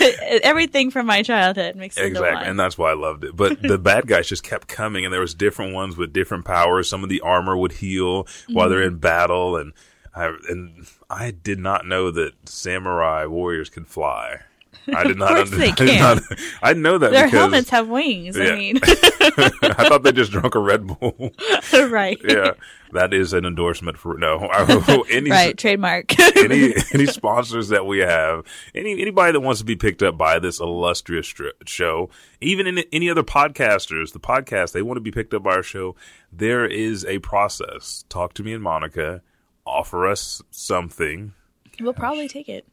Everything 0.43 0.91
from 0.91 1.07
my 1.07 1.23
childhood 1.23 1.77
mixed 1.77 1.99
exactly, 1.99 2.33
one. 2.35 2.45
and 2.45 2.59
that's 2.59 2.79
why 2.79 2.91
I 2.91 2.95
loved 2.95 3.25
it. 3.25 3.35
But 3.37 3.61
the 3.61 3.77
bad 3.79 4.07
guys 4.07 4.29
just 4.29 4.43
kept 4.45 4.69
coming, 4.69 5.05
and 5.05 5.13
there 5.13 5.21
was 5.21 5.35
different 5.35 5.75
ones 5.75 5.97
with 5.97 6.13
different 6.13 6.45
powers. 6.45 6.89
Some 6.89 7.03
of 7.03 7.09
the 7.09 7.21
armor 7.23 7.57
would 7.57 7.73
heal 7.73 8.27
while 8.49 8.69
they're 8.69 8.79
Mm-hmm. 8.79 8.95
in 8.95 8.99
battle, 8.99 9.57
and 9.57 9.73
I 10.19 10.35
and 10.49 10.87
I 11.09 11.31
did 11.31 11.59
not 11.59 11.87
know 11.87 12.11
that 12.11 12.33
samurai 12.49 13.25
warriors 13.27 13.71
could 13.71 13.87
fly. 13.87 14.41
I 14.95 15.05
did 15.05 15.19
not. 15.19 15.29
course 15.31 15.51
they 15.51 15.69
I, 16.63 16.73
did 16.73 16.77
know 16.83 16.99
that 16.99 17.11
Their 17.11 17.27
because 17.27 17.39
helmets 17.39 17.71
have 17.71 17.89
wings. 17.89 18.37
Yeah. 18.37 18.45
I 18.53 18.57
mean, 18.57 18.79
I 18.83 19.89
thought 19.89 20.03
they 20.03 20.13
just 20.13 20.33
drunk 20.33 20.55
a 20.55 20.59
Red 20.59 20.87
Bull. 20.87 21.33
right. 21.75 22.19
yeah, 22.25 22.53
that 22.93 23.13
is 23.13 23.33
an 23.35 23.45
endorsement 23.45 23.99
for 23.99 24.17
no. 24.17 24.47
Any 25.11 25.31
Right. 25.31 25.57
Trademark. 25.59 26.19
any 26.39 26.75
any 26.93 27.07
sponsors 27.07 27.69
that 27.69 27.85
we 27.87 27.99
have, 27.99 28.45
any 28.75 28.93
anybody 29.01 29.33
that 29.33 29.41
wants 29.41 29.61
to 29.61 29.67
be 29.67 29.77
picked 29.77 30.03
up 30.03 30.17
by 30.17 30.39
this 30.39 30.59
illustrious 30.61 31.27
stri- 31.31 31.53
show, 31.67 32.09
even 32.41 32.67
in 32.67 32.79
any 32.93 33.11
other 33.11 33.23
podcasters, 33.23 34.13
the 34.13 34.21
podcast 34.21 34.73
they 34.73 34.83
want 34.83 34.97
to 34.97 35.03
be 35.03 35.11
picked 35.11 35.35
up 35.35 35.43
by 35.43 35.55
our 35.55 35.63
show. 35.63 35.97
There 36.33 36.65
is 36.67 37.05
a 37.05 37.19
process. 37.19 38.05
Talk 38.09 38.33
to 38.35 38.43
me 38.43 38.53
and 38.55 38.63
Monica. 38.63 39.23
Offer 39.69 40.07
us 40.09 40.43
something. 40.51 41.33
we'll 41.81 41.93
probably 41.93 42.29
take 42.29 42.49
it. 42.49 42.67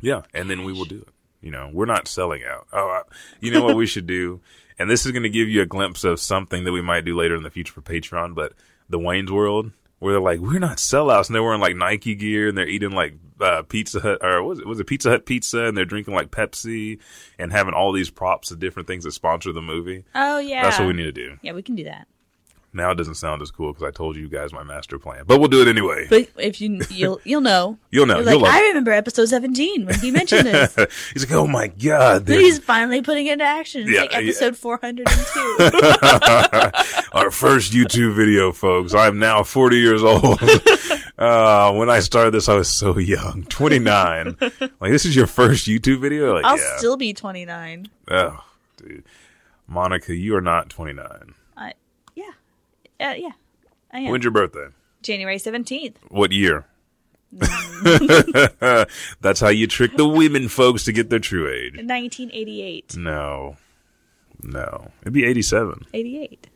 Yeah, 0.00 0.22
and 0.34 0.48
then 0.48 0.64
we 0.64 0.72
will 0.72 0.84
do 0.84 0.98
it. 0.98 1.08
You 1.40 1.50
know, 1.50 1.70
we're 1.72 1.86
not 1.86 2.08
selling 2.08 2.42
out. 2.44 2.66
Oh, 2.72 2.88
I, 2.88 3.02
you 3.40 3.52
know 3.52 3.62
what 3.62 3.76
we 3.76 3.86
should 3.86 4.06
do? 4.06 4.40
And 4.78 4.88
this 4.90 5.06
is 5.06 5.12
going 5.12 5.22
to 5.24 5.28
give 5.28 5.48
you 5.48 5.62
a 5.62 5.66
glimpse 5.66 6.04
of 6.04 6.20
something 6.20 6.64
that 6.64 6.72
we 6.72 6.80
might 6.82 7.04
do 7.04 7.16
later 7.16 7.36
in 7.36 7.42
the 7.42 7.50
future 7.50 7.72
for 7.72 7.82
Patreon. 7.82 8.34
But 8.34 8.54
the 8.88 8.98
Wayne's 8.98 9.30
World, 9.30 9.72
where 9.98 10.12
they're 10.14 10.20
like, 10.20 10.40
we're 10.40 10.58
not 10.58 10.78
sellouts, 10.78 11.26
and 11.26 11.34
they're 11.34 11.42
wearing 11.42 11.60
like 11.60 11.76
Nike 11.76 12.14
gear, 12.14 12.48
and 12.48 12.56
they're 12.58 12.68
eating 12.68 12.90
like 12.90 13.14
uh, 13.40 13.62
Pizza 13.62 14.00
Hut 14.00 14.18
or 14.22 14.42
was 14.42 14.58
it 14.58 14.66
was 14.66 14.80
it 14.80 14.86
Pizza 14.86 15.10
Hut 15.10 15.26
pizza, 15.26 15.64
and 15.64 15.76
they're 15.76 15.84
drinking 15.84 16.14
like 16.14 16.30
Pepsi, 16.30 16.98
and 17.38 17.52
having 17.52 17.74
all 17.74 17.92
these 17.92 18.10
props 18.10 18.50
of 18.50 18.58
different 18.58 18.88
things 18.88 19.04
that 19.04 19.12
sponsor 19.12 19.52
the 19.52 19.62
movie. 19.62 20.04
Oh 20.14 20.38
yeah. 20.38 20.62
That's 20.62 20.78
what 20.78 20.88
we 20.88 20.94
need 20.94 21.04
to 21.04 21.12
do. 21.12 21.38
Yeah, 21.42 21.52
we 21.52 21.62
can 21.62 21.74
do 21.76 21.84
that. 21.84 22.08
Now 22.70 22.90
it 22.90 22.96
doesn't 22.96 23.14
sound 23.14 23.40
as 23.40 23.50
cool 23.50 23.72
because 23.72 23.88
I 23.88 23.90
told 23.90 24.16
you 24.16 24.28
guys 24.28 24.52
my 24.52 24.62
master 24.62 24.98
plan, 24.98 25.24
but 25.26 25.38
we'll 25.38 25.48
do 25.48 25.62
it 25.62 25.68
anyway. 25.68 26.06
But 26.10 26.28
if 26.36 26.60
you 26.60 26.80
you'll 26.90 27.18
you'll 27.24 27.40
know. 27.40 27.78
You'll 27.90 28.04
know. 28.04 28.18
You're 28.20 28.30
You'll 28.32 28.40
like, 28.42 28.52
I 28.52 28.60
remember 28.68 28.90
episode 28.92 29.24
seventeen 29.30 29.86
when 29.86 29.94
he 29.98 30.10
mentioned 30.10 30.46
this. 30.46 30.76
He's 31.14 31.24
like, 31.28 31.32
oh 31.38 31.46
my 31.46 31.68
god, 31.68 32.26
they're- 32.26 32.38
He's 32.38 32.58
finally 32.58 33.00
putting 33.00 33.26
it 33.26 33.32
into 33.32 33.44
action. 33.46 33.82
It's 33.82 33.90
Yeah, 33.92 34.02
like 34.02 34.12
yeah. 34.12 34.18
episode 34.18 34.56
four 34.56 34.78
hundred 34.82 35.08
and 35.08 35.26
two. 35.32 35.56
Our 37.12 37.30
first 37.30 37.72
YouTube 37.72 38.14
video, 38.14 38.52
folks. 38.52 38.92
I'm 38.94 39.18
now 39.18 39.42
40 39.42 39.76
years 39.78 40.02
old. 40.02 40.38
Uh, 41.18 41.72
when 41.72 41.88
I 41.90 42.00
started 42.00 42.32
this, 42.32 42.48
I 42.48 42.54
was 42.54 42.68
so 42.68 42.98
young, 42.98 43.44
29. 43.48 44.36
like, 44.40 44.92
this 44.92 45.04
is 45.06 45.16
your 45.16 45.26
first 45.26 45.66
YouTube 45.66 46.00
video? 46.00 46.34
Like, 46.34 46.44
I'll 46.44 46.58
yeah. 46.58 46.76
still 46.76 46.96
be 46.96 47.12
twenty 47.14 47.44
nine. 47.44 47.88
oh, 48.10 48.44
dude. 48.76 49.02
Monica, 49.66 50.14
you 50.14 50.36
are 50.36 50.40
not 50.40 50.70
29. 50.70 51.06
Uh, 51.06 51.18
yeah, 51.24 51.32
uh, 53.00 53.14
yeah. 53.16 53.30
I 53.92 54.00
am. 54.00 54.10
When's 54.10 54.24
your 54.24 54.32
birthday? 54.32 54.68
January 55.02 55.38
seventeenth, 55.38 55.98
What 56.08 56.32
year? 56.32 56.66
That's 59.20 59.40
how 59.40 59.48
you 59.48 59.66
trick 59.66 59.96
the 59.96 60.08
women 60.08 60.48
folks 60.48 60.84
to 60.84 60.92
get 60.92 61.10
their 61.10 61.18
true 61.18 61.48
age. 61.50 61.74
nineteen 61.82 62.30
eighty 62.32 62.62
eight. 62.62 62.96
No. 62.96 63.56
No. 64.42 64.92
It'd 65.02 65.12
be 65.12 65.24
87 65.24 65.86
Eighty 65.94 66.20
eight. 66.22 66.46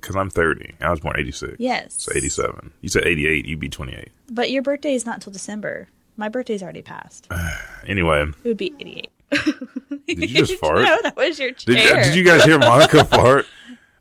because 0.00 0.16
I'm 0.16 0.28
30. 0.28 0.74
I 0.80 0.90
was 0.90 0.98
born 0.98 1.14
86. 1.16 1.54
Yes. 1.60 1.94
So 2.02 2.10
87. 2.14 2.72
You 2.80 2.88
said 2.88 3.04
88, 3.06 3.46
you'd 3.46 3.60
be 3.60 3.68
28. 3.68 4.08
But 4.28 4.50
your 4.50 4.62
birthday 4.62 4.92
is 4.94 5.06
not 5.06 5.14
until 5.16 5.32
December. 5.32 5.86
My 6.16 6.28
birthday's 6.28 6.62
already 6.62 6.82
passed. 6.82 7.28
Anyway, 7.86 8.22
It 8.42 8.48
would 8.48 8.56
be 8.56 8.74
eighty 8.80 9.04
eight. 9.04 9.10
did 10.08 10.18
you 10.30 10.44
just 10.44 10.54
fart? 10.58 10.82
No, 10.82 10.98
that 11.04 11.14
was 11.16 11.38
your 11.38 11.52
Did, 11.52 11.76
chair. 11.78 12.02
did 12.02 12.16
you 12.16 12.24
guys 12.24 12.42
hear 12.42 12.58
Monica 12.58 13.04
fart? 13.04 13.46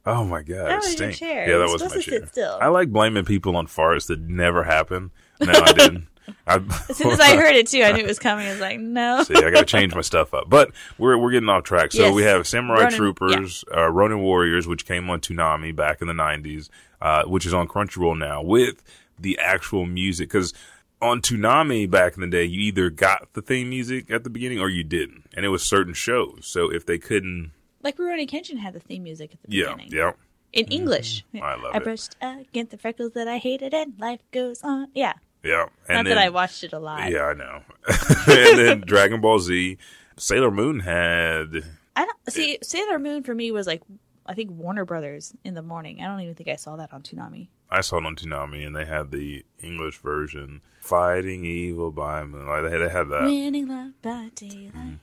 Oh 0.05 0.23
my 0.23 0.41
god, 0.43 0.67
That 0.69 0.77
was 0.81 0.99
your 0.99 1.11
chair. 1.11 1.49
Yeah, 1.49 1.57
that 1.57 1.69
was 1.69 1.81
my 1.83 1.99
chair. 2.01 2.25
still. 2.27 2.57
I 2.61 2.67
like 2.67 2.89
blaming 2.91 3.25
people 3.25 3.55
on 3.57 3.67
farts 3.67 4.07
that 4.07 4.19
never 4.19 4.63
happen. 4.63 5.11
No, 5.41 5.51
I 5.51 5.73
didn't. 5.73 6.07
I, 6.47 6.55
As 6.89 6.97
soon 6.97 7.11
as 7.11 7.19
I 7.19 7.35
heard 7.35 7.55
it 7.55 7.67
too, 7.67 7.83
I 7.83 7.91
knew 7.91 7.99
it 8.03 8.07
was 8.07 8.17
coming. 8.19 8.47
I 8.47 8.51
was 8.51 8.59
like, 8.59 8.79
no. 8.79 9.23
See, 9.27 9.35
I 9.35 9.49
got 9.51 9.59
to 9.59 9.65
change 9.65 9.93
my 9.93 10.01
stuff 10.01 10.33
up. 10.33 10.49
But 10.49 10.71
we're 10.97 11.17
we're 11.17 11.31
getting 11.31 11.49
off 11.49 11.63
track. 11.63 11.91
So 11.91 12.03
Yes. 12.05 12.13
we 12.15 12.23
have 12.23 12.47
Samurai 12.47 12.83
Ronin- 12.83 12.93
Troopers, 12.97 13.63
uh, 13.75 13.89
Ronin 13.91 14.19
Warriors, 14.21 14.67
which 14.67 14.85
came 14.87 15.09
on 15.09 15.19
Toonami 15.21 15.75
back 15.75 16.01
in 16.01 16.07
the 16.07 16.13
'90s, 16.13 16.69
uh, 17.01 17.23
which 17.25 17.45
is 17.45 17.53
on 17.53 17.67
Crunchyroll 17.67 18.17
now 18.17 18.41
with 18.41 18.83
the 19.19 19.37
actual 19.39 19.85
music. 19.85 20.29
Because 20.29 20.53
on 21.01 21.21
Toonami 21.21 21.89
back 21.89 22.15
in 22.15 22.21
the 22.21 22.27
day, 22.27 22.43
you 22.43 22.59
either 22.61 22.89
got 22.89 23.33
the 23.33 23.41
theme 23.41 23.69
music 23.69 24.09
at 24.09 24.23
the 24.23 24.29
beginning 24.29 24.59
or 24.59 24.69
you 24.69 24.83
didn't, 24.83 25.25
and 25.35 25.45
it 25.45 25.49
was 25.49 25.63
certain 25.63 25.93
shows. 25.93 26.39
So 26.43 26.71
if 26.71 26.85
they 26.87 26.97
couldn't, 26.97 27.51
Like 27.85 27.97
Rurouni 27.97 28.27
Kenshin 28.27 28.57
had 28.57 28.73
the 28.73 28.79
theme 28.79 29.03
music 29.03 29.35
at 29.35 29.43
the 29.43 29.55
yeah, 29.55 29.75
beginning. 29.75 29.93
yeah, 29.93 30.13
In 30.53 30.65
English. 30.69 31.23
I 31.35 31.53
love 31.53 31.65
I 31.65 31.69
it. 31.69 31.75
I 31.75 31.79
brushed 31.79 32.15
against 32.19 32.71
the 32.71 32.79
freckles 32.79 33.11
that 33.11 33.27
I 33.27 33.37
hated 33.37 33.75
and 33.75 33.93
life 33.99 34.21
goes 34.31 34.63
on. 34.63 34.87
Yeah. 34.95 35.13
yeah. 35.43 35.67
And 35.87 35.97
Not 35.97 36.05
then, 36.05 36.15
that 36.15 36.17
I 36.17 36.29
watched 36.29 36.63
it 36.63 36.73
a 36.73 36.79
lot. 36.79 37.11
Yeah, 37.11 37.25
I 37.25 37.33
know. 37.35 37.61
and 38.27 38.57
then 38.57 38.81
Dragon 38.81 39.21
Ball 39.21 39.37
Z, 39.37 39.77
Sailor 40.17 40.49
Moon 40.49 40.79
had. 40.79 41.63
I 41.95 42.05
don't 42.05 42.17
see 42.27 42.57
Sailor 42.63 42.97
Moon 42.97 43.21
for 43.21 43.35
me 43.35 43.51
was 43.51 43.67
like 43.67 43.83
I 44.25 44.33
think 44.33 44.49
Warner 44.49 44.85
Brothers 44.85 45.35
in 45.43 45.53
the 45.53 45.61
morning. 45.61 46.01
I 46.01 46.07
don't 46.07 46.21
even 46.21 46.33
think 46.33 46.49
I 46.49 46.55
saw 46.55 46.75
that 46.77 46.91
on 46.91 47.03
Toonami. 47.03 47.49
I 47.69 47.81
saw 47.81 47.97
it 47.97 48.05
on 48.05 48.15
Toonami, 48.15 48.65
and 48.65 48.75
they 48.75 48.85
had 48.85 49.11
the 49.11 49.45
English 49.59 49.99
version, 49.99 50.61
"Fighting 50.81 51.45
Evil 51.45 51.91
by 51.91 52.23
Moonlight." 52.23 52.63
They 52.63 52.71
had, 52.71 52.81
they 52.81 52.89
had 52.89 53.09
that. 53.09 53.23
Winning 53.23 53.67
love 53.67 54.01
by 54.01 54.31
daylight. 54.33 54.73
Mm-hmm. 54.73 54.93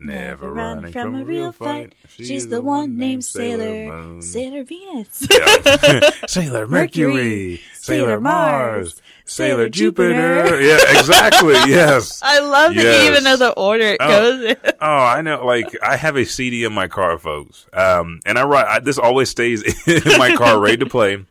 Never 0.00 0.52
running 0.52 0.92
from, 0.92 1.16
a 1.16 1.24
real 1.24 1.50
fight. 1.50 1.92
She's 2.08 2.46
the 2.48 2.62
one 2.62 2.96
named 2.96 3.24
Sailor 3.24 4.22
Sailor 4.22 4.62
Venus. 4.62 5.26
Yeah. 5.30 6.10
Sailor 6.28 6.66
Mercury, 6.68 7.06
Mercury, 7.12 7.60
Sailor 7.74 8.06
Sailor 8.06 8.20
Mars, 8.20 8.76
Mars, 8.76 9.02
Sailor 9.24 9.56
Sailor 9.64 9.68
Jupiter. 9.70 10.42
Jupiter. 10.44 10.60
Yeah, 10.62 10.98
exactly. 11.00 11.54
Yes. 11.66 12.20
I 12.22 12.38
love 12.38 12.74
that 12.76 12.82
you 13.04 13.10
even 13.10 13.24
know 13.24 13.36
the 13.36 13.50
order 13.52 13.84
it 13.84 13.96
Oh. 14.00 14.08
goes 14.08 14.44
in. 14.50 14.56
Oh, 14.80 14.86
I 14.86 15.20
know. 15.22 15.44
Like 15.44 15.76
I 15.82 15.96
have 15.96 16.16
a 16.16 16.24
CD 16.24 16.62
in 16.64 16.72
my 16.72 16.86
car, 16.86 17.18
folks, 17.18 17.66
um, 17.72 18.20
and 18.24 18.38
I 18.38 18.44
write. 18.44 18.66
I, 18.66 18.78
this 18.78 18.98
always 18.98 19.30
stays 19.30 19.62
in 19.88 20.18
my 20.18 20.36
car, 20.36 20.60
ready 20.60 20.76
to 20.76 20.86
play. 20.86 21.24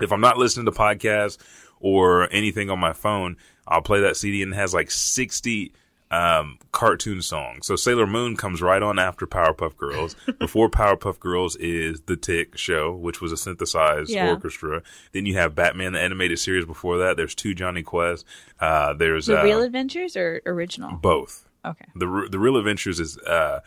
If 0.00 0.12
I'm 0.12 0.20
not 0.20 0.36
listening 0.36 0.66
to 0.66 0.72
podcasts 0.72 1.38
or 1.80 2.30
anything 2.32 2.68
on 2.68 2.78
my 2.78 2.92
phone, 2.92 3.36
I'll 3.66 3.80
play 3.82 4.00
that 4.02 4.16
CD, 4.18 4.42
and 4.42 4.52
it 4.52 4.56
has 4.56 4.74
like 4.74 4.90
60 4.90 5.72
um, 6.14 6.58
cartoon 6.72 7.22
song. 7.22 7.60
So 7.62 7.76
Sailor 7.76 8.06
Moon 8.06 8.36
comes 8.36 8.62
right 8.62 8.82
on 8.82 8.98
after 8.98 9.26
Powerpuff 9.26 9.76
Girls. 9.76 10.14
Before 10.38 10.68
Powerpuff 10.68 11.18
Girls 11.18 11.56
is 11.56 12.02
The 12.02 12.16
Tick 12.16 12.56
Show, 12.56 12.94
which 12.94 13.20
was 13.20 13.32
a 13.32 13.36
synthesized 13.36 14.10
Yeah. 14.10 14.30
orchestra. 14.30 14.82
Then 15.12 15.26
you 15.26 15.34
have 15.34 15.54
Batman 15.54 15.92
the 15.94 16.00
animated 16.00 16.38
series. 16.38 16.64
Before 16.66 16.98
that, 16.98 17.16
there's 17.16 17.34
two 17.34 17.54
Jonny 17.54 17.82
Quest. 17.82 18.24
Uh, 18.60 18.92
there's 18.94 19.26
The 19.26 19.40
uh, 19.40 19.44
real 19.44 19.62
adventures 19.62 20.16
or 20.16 20.40
original? 20.46 20.92
both. 20.96 21.48
Okay. 21.66 21.86
The 21.94 22.28
the 22.30 22.38
Real 22.38 22.58
Adventures 22.58 23.00
is 23.00 23.16
uh, 23.20 23.60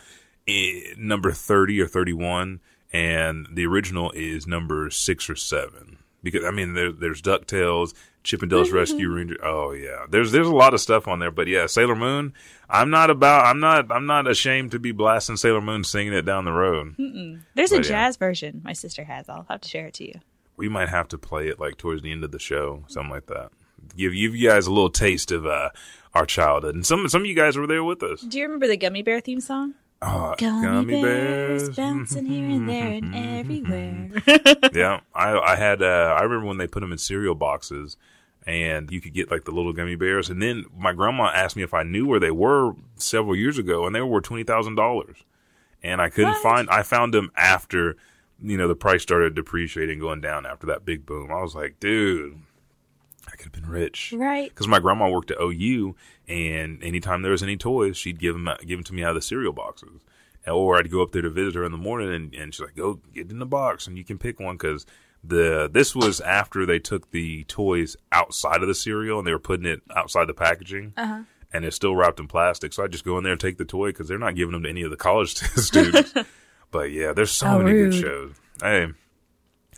number 0.98 1.32
thirty 1.32 1.82
or 1.82 1.88
thirty 1.88 2.14
one, 2.14 2.60
and 2.94 3.48
the 3.52 3.66
original 3.66 4.12
is 4.12 4.46
number 4.48 4.90
six 4.90 5.30
or 5.30 5.36
seven. 5.36 5.98
Because 6.24 6.46
I 6.46 6.52
mean, 6.52 6.74
there, 6.74 6.92
there's 6.92 7.22
Ducktales, 7.22 7.94
Chippendales 8.28 8.74
Rescue 8.74 9.10
Ranger. 9.10 9.38
Oh 9.42 9.72
yeah, 9.72 10.06
there's 10.10 10.34
there's 10.34 10.48
a 10.48 10.54
lot 10.56 10.74
of 10.74 10.82
stuff 10.82 11.08
on 11.08 11.20
there. 11.20 11.32
But 11.32 11.48
yeah, 11.48 11.66
Sailor 11.66 11.96
Moon. 11.96 12.34
I'm 12.70 12.90
not 12.90 13.10
about. 13.10 13.46
I'm 13.46 13.62
not. 13.62 13.90
I'm 13.90 14.06
not 14.06 14.28
ashamed 14.28 14.72
to 14.72 14.80
be 14.80 14.92
blasting 14.92 15.38
Sailor 15.38 15.62
Moon, 15.62 15.86
singing 15.86 16.12
it 16.14 16.24
down 16.24 16.44
the 16.44 16.52
road. 16.52 16.96
There's 17.56 17.72
a 17.72 17.78
But, 17.78 17.86
yeah. 17.86 17.90
jazz 17.92 18.18
version 18.18 18.62
my 18.66 18.74
sister 18.74 19.06
has. 19.06 19.30
I'll 19.30 19.46
have 19.50 19.62
to 19.62 19.70
share 19.70 19.88
it 19.88 19.94
to 19.96 20.04
you. 20.06 20.20
We 20.58 20.68
might 20.68 20.90
have 20.90 21.08
to 21.10 21.18
play 21.18 21.48
it 21.48 21.58
like 21.60 21.78
towards 21.78 22.02
the 22.02 22.12
end 22.12 22.24
of 22.26 22.32
the 22.32 22.40
show, 22.40 22.84
something 22.88 23.12
like 23.12 23.28
that. 23.28 23.52
Give 23.96 24.14
you 24.14 24.38
guys 24.50 24.68
a 24.68 24.72
little 24.74 24.90
taste 24.90 25.32
of 25.32 25.46
uh, 25.46 25.70
our 26.14 26.26
childhood, 26.26 26.76
and 26.76 26.86
some 26.86 27.08
some 27.08 27.22
of 27.22 27.28
you 27.28 27.36
guys 27.36 27.56
were 27.58 27.68
there 27.68 27.84
with 27.84 28.04
us. 28.04 28.22
Do 28.22 28.38
you 28.38 28.44
remember 28.44 28.68
the 28.68 28.76
Gummy 28.76 29.04
Bear 29.04 29.22
theme 29.22 29.40
song? 29.40 29.76
Uh, 30.00 30.36
Gummy, 30.36 31.02
bears, 31.02 31.70
bouncing 31.76 32.28
here 32.28 32.48
and 32.48 32.70
there 32.70 32.88
and 32.88 33.16
everywhere. 33.40 34.12
yeah, 34.74 35.00
I 35.16 35.38
I 35.40 35.56
had 35.56 35.82
uh, 35.82 36.16
I 36.20 36.24
remember 36.24 36.46
when 36.46 36.58
they 36.58 36.68
put 36.68 36.82
them 36.82 36.92
in 36.92 36.98
cereal 37.00 37.34
boxes, 37.34 37.98
and 38.48 38.90
you 38.90 39.00
could 39.02 39.14
get 39.14 39.30
like 39.30 39.44
the 39.44 39.52
little 39.52 39.74
gummy 39.74 39.96
bears. 39.96 40.30
And 40.32 40.42
then 40.42 40.66
my 40.76 40.94
grandma 40.94 41.26
asked 41.26 41.56
me 41.56 41.62
if 41.64 41.74
I 41.74 41.84
knew 41.84 42.08
where 42.08 42.20
they 42.20 42.32
were 42.32 42.74
several 42.96 43.36
years 43.36 43.58
ago, 43.60 43.86
and 43.86 43.94
they 43.94 44.02
were 44.02 44.08
worth 44.08 44.24
twenty 44.24 44.44
thousand 44.44 44.76
dollars. 44.76 45.18
And 45.84 46.02
I 46.02 46.10
couldn't 46.10 46.32
What? 46.32 46.42
find. 46.44 46.70
I 46.72 46.82
found 46.82 47.14
them 47.14 47.30
after, 47.36 47.98
you 48.42 48.58
know, 48.58 48.68
the 48.68 48.76
price 48.76 49.04
started 49.04 49.36
depreciating, 49.36 50.00
going 50.00 50.22
down 50.22 50.46
after 50.48 50.66
that 50.68 50.86
big 50.86 51.06
boom. 51.06 51.32
I 51.32 51.42
was 51.42 51.54
like, 51.54 51.80
dude, 51.80 52.40
I 53.28 53.32
could 53.32 53.44
have 53.44 53.52
been 53.52 53.70
rich. 53.70 54.12
right. 54.18 54.50
Because 54.50 54.68
my 54.68 54.80
grandma 54.80 55.10
worked 55.10 55.30
at 55.30 55.38
OU, 55.40 55.96
and 56.28 56.82
anytime 56.84 57.22
there 57.22 57.32
was 57.34 57.44
any 57.44 57.58
toys, 57.58 57.96
she'd 57.98 58.20
give 58.20 58.34
them 58.34 58.50
give 58.66 58.80
them 58.80 58.84
to 58.86 58.94
me 58.94 59.04
out 59.04 59.10
of 59.10 59.16
the 59.16 59.22
cereal 59.22 59.54
boxes. 59.54 60.02
Or 60.48 60.78
I'd 60.78 60.90
go 60.90 61.02
up 61.04 61.12
there 61.12 61.22
to 61.22 61.30
visit 61.30 61.56
her 61.56 61.66
in 61.66 61.74
the 61.74 61.78
morning, 61.78 62.14
and, 62.14 62.34
and 62.34 62.54
she's 62.54 62.62
like, 62.66 62.76
"Go 62.78 63.02
get 63.14 63.30
in 63.30 63.40
the 63.40 63.46
box, 63.46 63.86
and 63.86 63.98
you 63.98 64.06
can 64.06 64.18
pick 64.18 64.40
one." 64.40 64.56
Because 64.56 64.86
the 65.28 65.70
this 65.72 65.96
was 65.96 66.22
after 66.22 66.66
they 66.66 66.80
took 66.80 67.12
the 67.12 67.44
toys 67.46 67.96
outside 68.12 68.62
of 68.62 68.68
the 68.68 68.76
cereal, 68.76 69.20
and 69.20 69.28
they 69.28 69.32
were 69.32 69.40
putting 69.40 69.66
it 69.66 69.82
outside 69.96 70.26
the 70.28 70.34
packaging, 70.34 70.94
Uh-huh. 70.98 71.24
and 71.54 71.66
it's 71.66 71.76
still 71.76 71.96
wrapped 71.96 72.20
in 72.20 72.28
plastic. 72.28 72.74
So 72.74 72.84
I 72.84 72.88
just 72.88 73.04
go 73.06 73.18
in 73.18 73.24
there 73.24 73.34
and 73.34 73.42
take 73.42 73.58
the 73.58 73.66
toy 73.66 73.90
because 73.90 74.08
they're 74.08 74.18
not 74.18 74.36
giving 74.36 74.54
them 74.54 74.64
to 74.64 74.70
any 74.70 74.84
of 74.84 74.92
the 74.92 74.98
college 74.98 75.36
students. 75.56 76.14
but 76.72 76.92
yeah, 76.92 77.14
there's 77.14 77.32
so 77.32 77.46
How 77.48 77.58
many 77.60 77.72
good 77.74 77.94
shows. 77.94 78.36
Hey, 78.62 78.88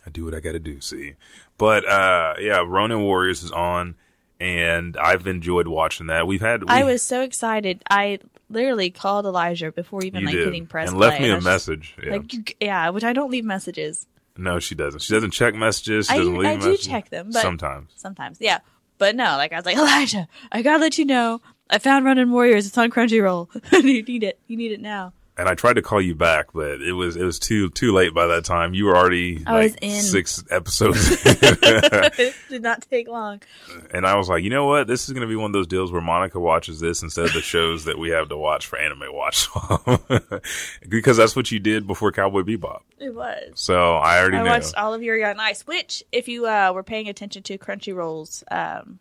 I 0.06 0.10
do 0.10 0.24
what 0.24 0.34
I 0.34 0.40
got 0.40 0.52
to 0.52 0.58
do. 0.60 0.80
See, 0.80 1.14
but 1.58 1.86
uh, 1.88 2.34
yeah, 2.40 2.64
Ronin 2.66 3.02
Warriors 3.02 3.42
is 3.42 3.50
on, 3.52 3.96
and 4.40 4.96
I've 4.96 5.26
enjoyed 5.26 5.66
watching 5.68 6.06
that. 6.06 6.26
We've 6.26 6.40
had 6.40 6.62
we, 6.62 6.68
I 6.70 6.84
was 6.84 7.02
so 7.02 7.20
excited. 7.22 7.82
I 7.90 8.18
literally 8.48 8.90
called 8.90 9.26
Elijah 9.26 9.70
before 9.70 10.02
even 10.02 10.24
like 10.24 10.34
did, 10.34 10.46
hitting 10.46 10.66
press 10.66 10.88
and 10.88 10.96
play, 10.98 11.08
left 11.08 11.20
me 11.20 11.30
a 11.30 11.34
just 11.34 11.44
message. 11.44 11.94
Yeah. 12.02 12.12
Like 12.12 12.56
yeah, 12.60 12.88
which 12.90 13.04
I 13.04 13.12
don't 13.12 13.30
leave 13.30 13.44
messages. 13.44 14.06
No, 14.40 14.58
she 14.58 14.74
doesn't. 14.74 15.00
She 15.00 15.12
doesn't 15.12 15.32
check 15.32 15.54
messages. 15.54 16.06
She 16.06 16.14
I 16.14 16.18
doesn't 16.18 16.38
leave 16.38 16.46
I 16.46 16.56
do 16.56 16.76
check 16.78 17.10
them, 17.10 17.30
but 17.30 17.42
sometimes. 17.42 17.92
sometimes, 17.96 18.38
yeah. 18.40 18.60
But 18.96 19.14
no, 19.14 19.36
like 19.36 19.52
I 19.52 19.56
was 19.56 19.66
like 19.66 19.76
Elijah, 19.76 20.28
I 20.50 20.62
gotta 20.62 20.78
let 20.78 20.96
you 20.96 21.04
know. 21.04 21.42
I 21.68 21.78
found 21.78 22.04
Ronin 22.04 22.32
Warriors. 22.32 22.66
It's 22.66 22.76
on 22.78 22.90
Crunchyroll. 22.90 23.48
you 23.84 24.02
need 24.02 24.24
it. 24.24 24.40
You 24.46 24.56
need 24.56 24.72
it 24.72 24.80
now. 24.80 25.12
And 25.40 25.48
I 25.48 25.54
tried 25.54 25.72
to 25.76 25.82
call 25.82 26.02
you 26.02 26.14
back, 26.14 26.48
but 26.52 26.82
it 26.82 26.92
was 26.92 27.16
it 27.16 27.24
was 27.24 27.38
too 27.38 27.70
too 27.70 27.94
late 27.94 28.12
by 28.12 28.26
that 28.26 28.44
time. 28.44 28.74
You 28.74 28.84
were 28.84 28.94
already 28.94 29.42
I 29.46 29.54
like 29.54 29.78
six 29.82 30.44
episodes, 30.50 30.98
it 31.24 32.34
did 32.50 32.62
not 32.62 32.82
take 32.90 33.08
long. 33.08 33.40
and 33.94 34.06
I 34.06 34.16
was 34.16 34.28
like, 34.28 34.44
you 34.44 34.50
know 34.50 34.66
what? 34.66 34.86
This 34.86 35.06
is 35.08 35.14
going 35.14 35.22
to 35.22 35.26
be 35.26 35.36
one 35.36 35.46
of 35.46 35.52
those 35.54 35.66
deals 35.66 35.90
where 35.92 36.02
Monica 36.02 36.38
watches 36.38 36.78
this 36.78 37.02
instead 37.02 37.24
of 37.24 37.32
the 37.32 37.40
shows 37.40 37.86
that 37.86 37.96
we 37.98 38.10
have 38.10 38.28
to 38.28 38.36
watch 38.36 38.66
for 38.66 38.78
Anime 38.78 39.04
Watch, 39.14 39.48
because 40.88 41.16
that's 41.16 41.34
what 41.34 41.50
you 41.50 41.58
did 41.58 41.86
before 41.86 42.12
Cowboy 42.12 42.42
Bebop. 42.42 42.80
It 42.98 43.14
was. 43.14 43.52
So 43.54 43.94
I 43.96 44.20
already 44.20 44.36
I 44.36 44.42
know. 44.42 44.50
watched 44.50 44.74
all 44.74 44.92
of 44.92 45.02
Yuri 45.02 45.24
on 45.24 45.40
Ice, 45.40 45.66
which, 45.66 46.04
if 46.12 46.28
you 46.28 46.46
uh, 46.46 46.72
were 46.74 46.82
paying 46.82 47.08
attention 47.08 47.42
to 47.44 47.56
Crunchyroll's 47.56 48.44
um, 48.50 48.98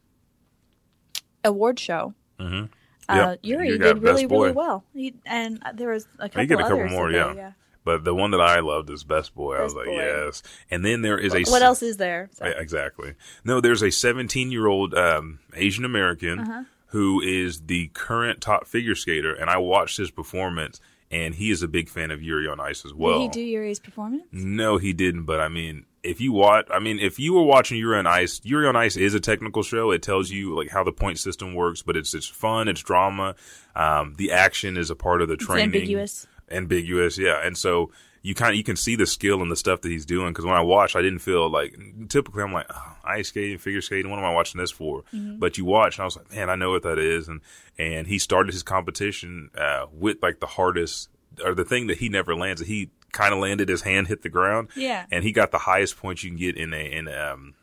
award 1.44 1.80
show, 1.80 2.14
Mhm. 2.40 2.70
Uh, 3.10 3.16
Yep. 3.16 3.40
Yuri 3.44 3.78
did 3.78 4.02
really, 4.02 4.26
really 4.26 4.52
well. 4.52 4.84
He, 4.94 5.16
and 5.26 5.62
there 5.74 5.90
was 5.90 6.08
a 6.20 6.30
couple 6.30 6.42
You 6.44 6.48
get 6.48 6.60
a 6.60 6.64
couple 6.64 6.88
more, 6.88 7.12
that 7.12 7.34
they- 7.34 7.40
yeah. 7.42 7.52
But 7.86 8.04
the 8.04 8.14
one 8.14 8.32
that 8.32 8.42
I 8.42 8.60
loved 8.60 8.90
is 8.92 9.04
Best 9.04 9.34
Boy. 9.34 9.56
I 9.56 9.64
was 9.64 9.74
like, 9.74 9.86
Boy. 9.88 9.96
yes. 9.96 10.44
And 10.70 10.86
then 10.86 11.02
there 11.02 11.18
is 11.18 11.34
a 11.34 11.42
What 11.50 11.62
else 11.64 11.82
is 11.82 11.98
there? 11.98 12.30
So- 12.34 12.46
Exactly. 12.46 13.16
No, 13.44 13.62
there's 13.62 13.82
a 13.82 13.90
17 13.90 14.52
year 14.52 14.68
old 14.68 14.94
um, 14.94 15.40
Asian 15.56 15.86
American 15.86 16.40
Uh-huh. 16.40 16.64
who 16.88 17.20
is 17.22 17.62
the 17.62 17.88
current 17.94 18.42
top 18.42 18.68
figure 18.68 18.96
skater, 18.96 19.34
and 19.34 19.50
I 19.50 19.58
watched 19.58 19.98
his 19.98 20.12
performance, 20.12 20.80
and 21.10 21.34
he 21.36 21.50
is 21.50 21.64
a 21.64 21.68
big 21.68 21.90
fan 21.90 22.12
of 22.12 22.22
Yuri 22.22 22.48
on 22.48 22.60
Ice 22.60 22.86
as 22.86 22.94
well. 22.94 23.20
Did 23.28 23.36
he 23.36 23.42
do 23.46 23.50
Yuri's 23.50 23.80
performance? 23.80 24.24
No, 24.32 24.78
he 24.78 24.94
didn't. 24.94 25.24
But 25.24 25.40
I 25.40 25.48
mean, 25.48 25.86
if 26.04 26.22
you 26.22 26.32
watch, 26.32 26.68
I 26.74 26.80
mean, 26.80 27.00
if 27.00 27.20
you 27.20 27.34
were 27.34 27.44
watching 27.44 27.78
Yuri 27.78 27.98
on 27.98 28.08
Ice, 28.08 28.40
Yuri 28.44 28.68
on 28.68 28.76
Ice 28.76 28.96
is 28.96 29.14
a 29.14 29.20
technical 29.20 29.64
show. 29.64 29.92
It 29.92 30.02
tells 30.02 30.30
you 30.32 30.56
like 30.56 30.70
how 30.70 30.84
the 30.84 30.92
point 30.92 31.20
system 31.20 31.54
works, 31.54 31.82
but 31.82 31.98
it's 31.98 32.14
it's 32.14 32.28
fun, 32.28 32.68
it's 32.68 32.82
drama. 32.82 33.36
Um, 33.76 34.16
the 34.18 34.32
action 34.32 34.78
is 34.78 34.90
a 34.90 34.96
part 34.96 35.22
of 35.22 35.28
the 35.28 35.36
It's 35.36 35.46
training. 35.46 35.66
ambiguous. 35.76 36.28
Ambiguous, 36.52 37.18
yeah. 37.18 37.40
And 37.46 37.58
so 37.58 37.92
you 38.22 38.36
kind 38.36 38.52
of 38.52 38.58
you 38.58 38.64
can 38.64 38.76
see 38.76 38.96
the 38.96 39.06
skill 39.06 39.42
and 39.42 39.52
the 39.52 39.56
stuff 39.56 39.82
that 39.82 39.90
he's 39.90 40.06
doing. 40.06 40.30
Because 40.32 40.46
when 40.46 40.56
I 40.56 40.62
watch, 40.62 40.96
I 40.96 41.02
didn't 41.02 41.20
feel 41.20 41.50
like 41.50 41.76
typically 42.10 42.44
I'm 42.44 42.54
like 42.54 42.66
oh, 42.70 42.96
ice 43.06 43.28
skating, 43.30 43.58
figure 43.60 43.82
skating. 43.82 44.10
What 44.10 44.20
am 44.20 44.26
I 44.26 44.34
watching 44.34 44.60
this 44.60 44.72
for? 44.72 45.04
But 45.14 45.58
you 45.58 45.66
watch, 45.66 45.98
and 45.98 46.02
I 46.04 46.06
was 46.06 46.18
like, 46.18 46.32
man, 46.34 46.50
I 46.50 46.56
know 46.56 46.72
what 46.72 46.84
that 46.84 46.98
is. 47.00 47.28
And 47.28 47.42
and 47.78 48.08
he 48.08 48.20
started 48.20 48.54
his 48.54 48.64
competition 48.64 49.50
uh, 49.58 49.86
with 49.94 50.18
like 50.22 50.40
the 50.40 50.48
hardest 50.48 51.10
or 51.46 51.54
the 51.54 51.64
thing 51.66 51.88
that 51.88 51.98
he 51.98 52.10
never 52.10 52.36
lands. 52.36 52.60
That 52.62 52.68
he 52.68 52.90
kind 53.12 53.34
of 53.34 53.40
landed 53.40 53.70
his 53.70 53.82
hand 53.82 54.08
hit 54.08 54.22
the 54.22 54.30
ground. 54.30 54.70
Yeah. 54.76 55.06
and 55.12 55.24
he 55.24 55.32
got 55.32 55.52
the 55.52 55.60
highest 55.60 55.98
points 55.98 56.24
you 56.24 56.30
can 56.32 56.38
get 56.40 56.56
in 56.58 56.74
a 56.74 56.78
in 56.92 57.08
um 57.08 57.56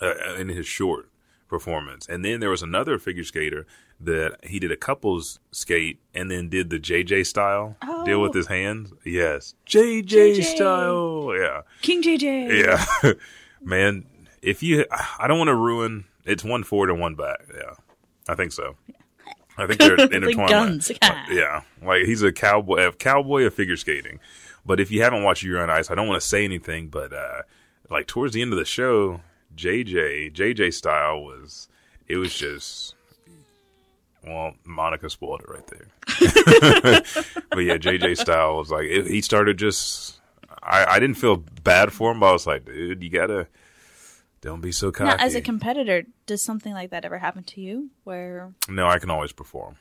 uh, 0.00 0.34
in 0.38 0.48
his 0.48 0.66
short 0.66 1.08
performance. 1.48 2.06
And 2.08 2.24
then 2.24 2.40
there 2.40 2.50
was 2.50 2.62
another 2.62 2.98
figure 2.98 3.24
skater 3.24 3.66
that 4.02 4.38
he 4.44 4.58
did 4.58 4.72
a 4.72 4.76
couples 4.76 5.40
skate 5.50 5.98
and 6.14 6.30
then 6.30 6.48
did 6.48 6.70
the 6.70 6.78
JJ 6.78 7.26
style 7.26 7.76
deal 8.06 8.22
with 8.22 8.30
Oh. 8.30 8.38
his 8.38 8.46
hands. 8.46 8.92
Yes, 9.04 9.54
JJ, 9.66 10.04
JJ. 10.36 10.42
style. 10.56 11.32
Yeah, 11.36 11.62
King 11.82 12.02
JJ. 12.02 12.64
yeah, 13.04 13.12
man. 13.62 14.06
If 14.42 14.62
you, 14.62 14.86
I 15.18 15.26
don't 15.26 15.36
want 15.36 15.48
to 15.48 15.54
ruin. 15.54 16.04
It's 16.24 16.42
one 16.42 16.62
forward 16.64 16.88
and 16.88 16.98
one 16.98 17.14
back. 17.14 17.40
Yeah, 17.54 17.74
I 18.26 18.34
think 18.34 18.52
so. 18.52 18.76
I 19.58 19.66
think 19.66 19.80
they're 19.80 19.96
intertwined. 20.12 20.48
guns. 20.48 20.88
Like, 21.02 21.28
yeah, 21.30 21.62
like 21.82 22.04
he's 22.06 22.22
a 22.22 22.32
cowboy, 22.32 22.86
a 22.86 22.92
cowboy 22.92 23.42
of 23.44 23.52
figure 23.52 23.76
skating. 23.76 24.18
But 24.64 24.80
if 24.80 24.90
you 24.90 25.02
haven't 25.02 25.22
watched 25.22 25.42
Yuri 25.42 25.60
on 25.60 25.70
Ice, 25.70 25.90
I 25.90 25.94
don't 25.94 26.08
want 26.08 26.20
to 26.20 26.26
say 26.26 26.44
anything, 26.44 26.88
but 26.88 27.12
uh, 27.12 27.42
like 27.88 28.06
towards 28.06 28.34
the 28.34 28.42
end 28.42 28.52
of 28.52 28.58
the 28.58 28.64
show, 28.64 29.20
JJ 29.56 30.32
JJ 30.32 30.74
style 30.74 31.22
was 31.22 31.68
it 32.06 32.16
was 32.16 32.34
just 32.34 32.94
well, 34.26 34.52
Monica 34.64 35.08
spoiled 35.08 35.42
it 35.42 35.48
right 35.48 35.66
there. 35.66 37.02
but 37.50 37.60
yeah, 37.60 37.78
JJ 37.78 38.18
style 38.18 38.56
was 38.56 38.70
like 38.70 38.84
it, 38.84 39.06
he 39.06 39.20
started 39.20 39.58
just. 39.58 40.18
I, 40.62 40.84
I 40.84 40.98
didn't 40.98 41.16
feel 41.16 41.36
bad 41.36 41.90
for 41.90 42.10
him, 42.10 42.20
but 42.20 42.26
I 42.26 42.32
was 42.32 42.46
like, 42.46 42.66
dude, 42.66 43.02
you 43.02 43.08
gotta 43.08 43.46
don't 44.42 44.60
be 44.60 44.72
so 44.72 44.90
cocky. 44.90 45.16
Now, 45.16 45.24
as 45.24 45.34
a 45.34 45.40
competitor, 45.40 46.04
does 46.26 46.42
something 46.42 46.72
like 46.72 46.90
that 46.90 47.04
ever 47.04 47.18
happen 47.18 47.44
to 47.44 47.60
you? 47.60 47.90
Where 48.04 48.52
no, 48.68 48.86
I 48.86 48.98
can 48.98 49.10
always 49.10 49.32
perform. 49.32 49.76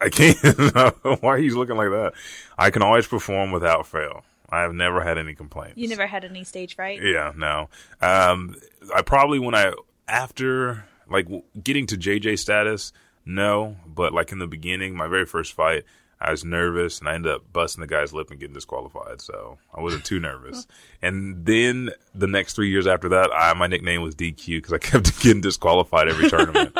I 0.00 0.08
can't. 0.10 0.36
Why 1.22 1.30
are 1.30 1.38
you 1.38 1.56
looking 1.58 1.76
like 1.76 1.90
that? 1.90 2.12
I 2.58 2.70
can 2.70 2.82
always 2.82 3.06
perform 3.06 3.50
without 3.52 3.86
fail. 3.86 4.24
I 4.50 4.60
have 4.62 4.74
never 4.74 5.02
had 5.02 5.18
any 5.18 5.34
complaints. 5.34 5.76
you 5.76 5.88
never 5.88 6.06
had 6.06 6.24
any 6.24 6.44
stage 6.44 6.76
fright? 6.76 7.00
Yeah, 7.02 7.32
no. 7.36 7.68
Um, 8.00 8.54
I 8.94 9.02
probably 9.02 9.38
when 9.38 9.54
I 9.54 9.72
after 10.06 10.84
like 11.10 11.24
w- 11.26 11.42
getting 11.62 11.86
to 11.86 11.96
JJ 11.96 12.38
status, 12.38 12.92
no. 13.24 13.76
But 13.86 14.12
like 14.12 14.32
in 14.32 14.38
the 14.38 14.46
beginning, 14.46 14.96
my 14.96 15.08
very 15.08 15.26
first 15.26 15.52
fight, 15.54 15.84
I 16.20 16.30
was 16.30 16.44
nervous 16.44 17.00
and 17.00 17.08
I 17.08 17.14
ended 17.14 17.32
up 17.32 17.52
busting 17.52 17.80
the 17.80 17.86
guy's 17.88 18.12
lip 18.12 18.30
and 18.30 18.38
getting 18.38 18.54
disqualified. 18.54 19.20
So 19.20 19.58
I 19.74 19.80
wasn't 19.80 20.04
too 20.04 20.20
nervous. 20.20 20.66
and 21.02 21.44
then 21.44 21.90
the 22.14 22.26
next 22.28 22.54
three 22.54 22.70
years 22.70 22.86
after 22.86 23.08
that, 23.10 23.30
I, 23.34 23.52
my 23.54 23.66
nickname 23.66 24.02
was 24.02 24.14
DQ 24.14 24.46
because 24.58 24.72
I 24.72 24.78
kept 24.78 25.20
getting 25.20 25.40
disqualified 25.40 26.08
every 26.08 26.30
tournament. 26.30 26.76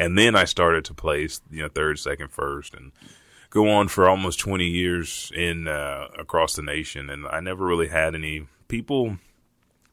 And 0.00 0.16
then 0.16 0.34
I 0.34 0.46
started 0.46 0.86
to 0.86 0.94
place, 0.94 1.42
you 1.50 1.60
know, 1.60 1.68
third, 1.68 1.98
second, 1.98 2.28
first, 2.28 2.72
and 2.72 2.90
go 3.50 3.68
on 3.68 3.88
for 3.88 4.08
almost 4.08 4.40
20 4.40 4.64
years 4.64 5.30
in 5.36 5.68
uh, 5.68 6.08
across 6.18 6.56
the 6.56 6.62
nation. 6.62 7.10
And 7.10 7.26
I 7.26 7.40
never 7.40 7.66
really 7.66 7.88
had 7.88 8.14
any 8.14 8.46
people. 8.66 9.18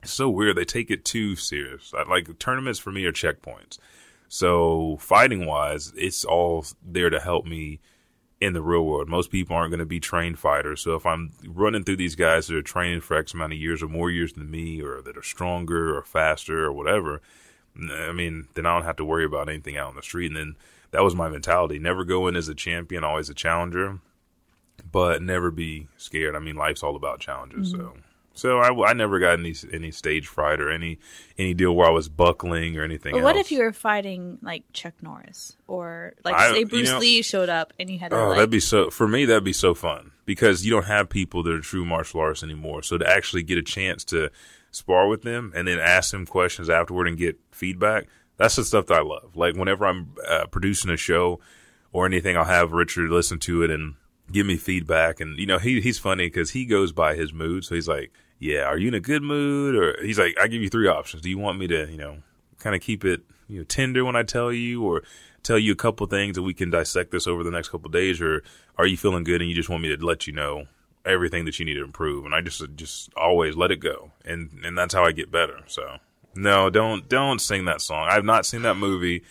It's 0.01 0.13
so 0.13 0.29
weird. 0.29 0.55
They 0.55 0.63
take 0.63 0.89
it 0.89 1.03
too 1.03 1.35
serious. 1.35 1.93
I, 1.93 2.03
like 2.03 2.39
tournaments 2.39 2.79
for 2.79 2.89
me 2.89 3.03
are 3.03 3.11
checkpoints. 3.11 3.79
So 4.29 4.95
fighting 5.01 5.45
wise, 5.45 5.91
it's 5.97 6.23
all 6.23 6.65
there 6.81 7.09
to 7.09 7.19
help 7.19 7.45
me 7.45 7.81
in 8.39 8.53
the 8.53 8.61
real 8.61 8.85
world. 8.85 9.09
Most 9.09 9.29
people 9.29 9.57
aren't 9.57 9.71
going 9.71 9.79
to 9.79 9.85
be 9.85 9.99
trained 9.99 10.39
fighters. 10.39 10.79
So 10.79 10.95
if 10.95 11.05
I'm 11.05 11.33
running 11.45 11.83
through 11.83 11.97
these 11.97 12.15
guys 12.15 12.47
that 12.47 12.55
are 12.55 12.61
training 12.61 13.01
for 13.01 13.17
X 13.17 13.33
amount 13.33 13.51
of 13.51 13.59
years 13.59 13.83
or 13.83 13.89
more 13.89 14.09
years 14.09 14.31
than 14.31 14.49
me, 14.49 14.81
or 14.81 15.01
that 15.01 15.17
are 15.17 15.23
stronger 15.23 15.97
or 15.97 16.03
faster 16.03 16.63
or 16.63 16.71
whatever, 16.71 17.21
I 17.79 18.11
mean, 18.11 18.47
then 18.53 18.65
I 18.65 18.73
don't 18.73 18.85
have 18.85 18.97
to 18.97 19.05
worry 19.05 19.25
about 19.25 19.49
anything 19.49 19.77
out 19.77 19.89
on 19.89 19.95
the 19.95 20.01
street. 20.01 20.27
And 20.31 20.35
then 20.37 20.55
that 20.91 21.03
was 21.03 21.15
my 21.15 21.29
mentality. 21.29 21.79
Never 21.79 22.03
go 22.03 22.27
in 22.27 22.35
as 22.35 22.47
a 22.49 22.55
champion, 22.55 23.03
always 23.03 23.29
a 23.29 23.33
challenger, 23.33 23.99
but 24.91 25.21
never 25.21 25.51
be 25.51 25.87
scared. 25.97 26.35
I 26.35 26.39
mean, 26.39 26.55
life's 26.55 26.83
all 26.83 26.95
about 26.95 27.19
challenges. 27.19 27.73
Mm-hmm. 27.73 27.81
So. 27.81 27.93
So 28.33 28.59
I, 28.59 28.89
I 28.89 28.93
never 28.93 29.17
got 29.17 29.39
any 29.39 29.55
any 29.73 29.89
stage 29.89 30.27
fright 30.27 30.61
or 30.61 30.69
any 30.69 30.99
any 31.39 31.55
deal 31.55 31.75
where 31.75 31.87
I 31.87 31.89
was 31.89 32.07
buckling 32.07 32.77
or 32.77 32.83
anything. 32.83 33.13
But 33.13 33.23
what 33.23 33.35
else. 33.35 33.47
if 33.47 33.51
you 33.51 33.63
were 33.63 33.73
fighting 33.73 34.37
like 34.43 34.63
Chuck 34.73 34.93
Norris 35.01 35.57
or 35.65 36.13
like 36.23 36.35
I- 36.35 36.51
say 36.51 36.59
you 36.59 36.67
Bruce 36.67 36.87
know- 36.87 36.99
Lee 36.99 37.23
showed 37.23 37.49
up 37.49 37.73
and 37.79 37.89
you 37.89 37.97
had 37.97 38.11
to 38.11 38.15
Oh, 38.19 38.27
like 38.27 38.35
that'd 38.37 38.51
be 38.51 38.59
so 38.59 38.91
for 38.91 39.07
me. 39.07 39.25
That'd 39.25 39.43
be 39.43 39.53
so 39.53 39.73
fun 39.73 40.11
because 40.27 40.63
you 40.63 40.69
don't 40.69 40.85
have 40.85 41.09
people 41.09 41.41
that 41.41 41.51
are 41.51 41.61
true 41.61 41.83
martial 41.83 42.19
artists 42.19 42.43
anymore. 42.43 42.83
So 42.83 42.99
to 42.99 43.09
actually 43.09 43.41
get 43.41 43.57
a 43.57 43.63
chance 43.63 44.03
to 44.05 44.29
spar 44.71 45.07
with 45.07 45.23
them 45.23 45.51
and 45.55 45.67
then 45.67 45.79
ask 45.79 46.11
them 46.11 46.25
questions 46.25 46.69
afterward 46.69 47.07
and 47.07 47.17
get 47.17 47.39
feedback, 47.51 48.07
that's 48.37 48.55
the 48.55 48.63
stuff 48.63 48.87
that 48.87 48.99
I 48.99 49.01
love. 49.01 49.35
Like 49.35 49.55
whenever 49.55 49.85
I'm 49.85 50.15
uh, 50.27 50.45
producing 50.47 50.91
a 50.91 50.97
show 50.97 51.39
or 51.91 52.05
anything, 52.05 52.37
I'll 52.37 52.45
have 52.45 52.71
Richard 52.71 53.09
listen 53.09 53.39
to 53.39 53.63
it 53.63 53.71
and 53.71 53.95
give 54.31 54.45
me 54.45 54.57
feedback. 54.57 55.19
And 55.19 55.37
you 55.37 55.45
know, 55.45 55.57
he 55.57 55.81
he's 55.81 55.99
funny 55.99 56.27
because 56.27 56.51
he 56.51 56.65
goes 56.65 56.91
by 56.91 57.15
his 57.15 57.33
mood. 57.33 57.65
So 57.65 57.75
he's 57.75 57.87
like, 57.87 58.11
"Yeah, 58.39 58.63
are 58.63 58.77
you 58.77 58.89
in 58.89 58.93
a 58.93 58.99
good 58.99 59.23
mood?" 59.23 59.75
Or 59.75 60.03
he's 60.03 60.19
like, 60.19 60.37
"I 60.39 60.47
give 60.47 60.61
you 60.61 60.69
three 60.69 60.87
options. 60.87 61.21
Do 61.23 61.29
you 61.29 61.37
want 61.37 61.59
me 61.59 61.67
to, 61.67 61.89
you 61.89 61.97
know, 61.97 62.17
kind 62.59 62.75
of 62.75 62.81
keep 62.81 63.03
it, 63.03 63.21
you 63.47 63.59
know, 63.59 63.63
tender 63.63 64.05
when 64.05 64.15
I 64.15 64.23
tell 64.23 64.51
you, 64.51 64.83
or 64.83 65.03
tell 65.43 65.57
you 65.57 65.71
a 65.71 65.75
couple 65.75 66.05
things 66.07 66.37
and 66.37 66.45
we 66.45 66.53
can 66.53 66.69
dissect 66.69 67.11
this 67.11 67.25
over 67.25 67.43
the 67.43 67.51
next 67.51 67.69
couple 67.69 67.89
days, 67.89 68.21
or 68.21 68.43
are 68.77 68.85
you 68.85 68.97
feeling 68.97 69.23
good 69.23 69.41
and 69.41 69.49
you 69.49 69.55
just 69.55 69.69
want 69.69 69.81
me 69.81 69.95
to 69.95 70.05
let 70.05 70.27
you 70.27 70.33
know 70.33 70.65
everything 71.07 71.45
that 71.45 71.57
you 71.59 71.65
need 71.65 71.75
to 71.75 71.83
improve?" 71.83 72.25
And 72.25 72.35
I 72.35 72.41
just 72.41 72.61
just 72.75 73.11
always 73.15 73.55
let 73.55 73.71
it 73.71 73.77
go, 73.77 74.11
and 74.25 74.49
and 74.63 74.77
that's 74.77 74.93
how 74.93 75.03
I 75.05 75.11
get 75.11 75.31
better. 75.31 75.59
So 75.67 75.97
no, 76.35 76.69
don't 76.69 77.07
don't 77.09 77.39
sing 77.39 77.65
that 77.65 77.81
song. 77.81 78.07
I've 78.09 78.25
not 78.25 78.45
seen 78.45 78.61
that 78.63 78.75
movie. 78.77 79.23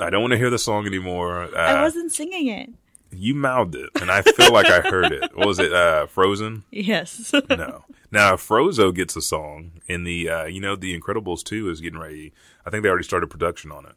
I 0.00 0.10
don't 0.10 0.22
want 0.22 0.32
to 0.32 0.38
hear 0.38 0.50
the 0.50 0.58
song 0.58 0.86
anymore. 0.86 1.44
Uh, 1.44 1.56
I 1.56 1.82
wasn't 1.82 2.12
singing 2.12 2.48
it. 2.48 2.68
you 3.12 3.32
mouthed 3.34 3.76
it, 3.76 3.90
and 4.00 4.10
I 4.10 4.22
feel 4.22 4.52
like 4.52 4.66
I 4.66 4.80
heard 4.80 5.12
it. 5.12 5.36
What 5.36 5.46
was 5.46 5.58
it? 5.60 5.72
Uh, 5.72 6.06
Frozen? 6.06 6.64
Yes. 6.72 7.32
No. 7.48 7.84
Now, 8.10 8.34
Frozo 8.36 8.94
gets 8.94 9.16
a 9.16 9.20
song 9.22 9.72
in 9.88 10.04
the, 10.04 10.28
uh, 10.28 10.44
you 10.44 10.60
know, 10.60 10.76
The 10.76 10.96
Incredibles 10.98 11.42
2 11.42 11.68
is 11.68 11.80
getting 11.80 11.98
ready. 11.98 12.32
I 12.64 12.70
think 12.70 12.82
they 12.84 12.88
already 12.88 13.02
started 13.04 13.28
production 13.28 13.72
on 13.72 13.86
it. 13.86 13.94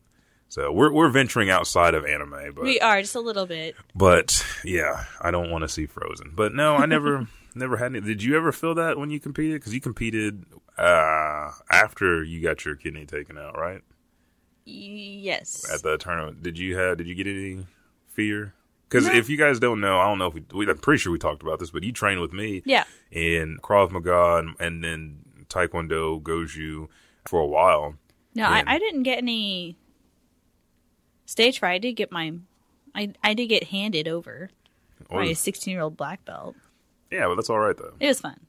So 0.50 0.72
we're 0.72 0.92
we're 0.92 1.10
venturing 1.10 1.50
outside 1.50 1.94
of 1.94 2.06
anime, 2.06 2.54
but 2.56 2.64
we 2.64 2.80
are 2.80 3.02
just 3.02 3.16
a 3.16 3.20
little 3.20 3.46
bit. 3.46 3.76
but 3.94 4.46
yeah, 4.64 5.06
I 5.22 5.32
don't 5.32 5.52
want 5.52 5.64
to 5.64 5.68
see 5.68 5.86
Frozen. 5.86 6.34
But 6.36 6.54
no, 6.54 6.76
I 6.76 6.86
never 6.86 7.28
never 7.56 7.78
had 7.78 7.88
any. 7.88 8.02
Did 8.02 8.24
you 8.24 8.38
ever 8.38 8.52
feel 8.52 8.76
that 8.76 8.98
when 8.98 9.10
you 9.10 9.20
competed? 9.20 9.60
Because 9.60 9.74
you 9.74 9.82
competed 9.82 10.46
uh, 10.78 11.52
after 11.70 12.24
you 12.24 12.42
got 12.42 12.64
your 12.64 12.76
kidney 12.76 13.06
taken 13.06 13.38
out, 13.38 13.58
right? 13.58 13.82
Yes. 14.66 15.70
At 15.74 15.82
the 15.82 15.98
tournament, 15.98 16.44
did 16.44 16.58
you 16.58 16.78
have? 16.78 16.98
Did 16.98 17.08
you 17.08 17.16
get 17.16 17.28
any 17.28 17.66
fear? 18.08 18.54
Because 18.90 19.08
if 19.08 19.30
you 19.30 19.36
guys 19.36 19.60
don't 19.60 19.82
know, 19.82 20.00
I 20.00 20.08
don't 20.08 20.18
know 20.18 20.28
if 20.28 20.34
we, 20.34 20.44
we. 20.54 20.70
I'm 20.70 20.78
pretty 20.78 21.00
sure 21.00 21.12
we 21.12 21.20
talked 21.20 21.42
about 21.42 21.60
this, 21.60 21.72
but 21.72 21.84
you 21.84 21.92
trained 21.92 22.22
with 22.22 22.32
me 22.32 22.62
yeah. 22.66 22.86
in 23.12 23.58
Krav 23.62 23.92
Maga 23.92 24.38
and, 24.38 24.56
and 24.60 24.82
then 24.82 25.20
Taekwondo, 25.50 26.22
Goju 26.22 26.88
for 27.28 27.42
a 27.42 27.46
while. 27.46 27.96
No. 28.34 28.46
I, 28.46 28.64
I 28.66 28.80
didn't 28.80 29.04
get 29.04 29.18
any 29.18 29.78
stage 31.28 31.60
fright. 31.60 31.76
I 31.76 31.78
did 31.78 31.94
get 31.94 32.12
my, 32.12 32.34
I 32.96 33.14
I 33.24 33.36
did 33.36 33.46
get 33.48 33.66
handed 33.66 34.08
over 34.08 34.50
Or- 35.12 35.24
my 35.24 35.34
16 35.34 35.72
year 35.72 35.82
old 35.82 35.96
black 35.96 36.26
belt. 36.26 36.56
yeah, 37.12 37.28
but 37.28 37.36
that's 37.36 37.52
all 37.52 37.60
right 37.60 37.78
though. 37.78 37.94
It 38.00 38.08
was 38.08 38.22
fun. 38.22 38.40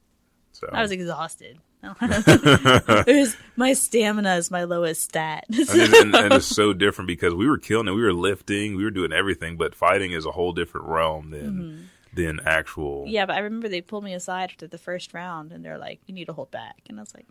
So 0.52 0.68
I 0.72 0.80
was 0.80 0.90
exhausted. 0.90 1.58
it 2.00 3.06
was 3.06 3.36
my 3.54 3.72
stamina 3.72 4.34
is 4.36 4.50
my 4.50 4.64
lowest 4.64 5.02
stat. 5.02 5.44
and, 5.48 5.58
it's, 5.60 5.72
and, 6.00 6.14
and 6.14 6.34
it's 6.34 6.46
so 6.46 6.72
different 6.72 7.06
because 7.06 7.34
we 7.34 7.48
were 7.48 7.58
killing 7.58 7.86
it. 7.86 7.92
We 7.92 8.02
were 8.02 8.12
lifting, 8.12 8.74
we 8.76 8.82
were 8.82 8.90
doing 8.90 9.12
everything, 9.12 9.56
but 9.56 9.76
fighting 9.76 10.10
is 10.10 10.26
a 10.26 10.32
whole 10.32 10.52
different 10.52 10.88
realm 10.88 11.30
than 11.30 11.52
mm-hmm. 11.52 11.82
than 12.14 12.40
actual. 12.44 13.04
yeah, 13.06 13.26
but 13.26 13.36
I 13.36 13.40
remember 13.40 13.68
they 13.68 13.80
pulled 13.80 14.02
me 14.02 14.14
aside 14.14 14.50
after 14.50 14.66
the 14.66 14.78
first 14.78 15.14
round, 15.14 15.52
and 15.52 15.64
they're 15.64 15.78
like, 15.78 16.00
"You 16.06 16.14
need 16.14 16.24
to 16.24 16.32
hold 16.32 16.50
back," 16.50 16.78
and 16.88 16.98
I 16.98 17.02
was 17.02 17.14
like, 17.14 17.26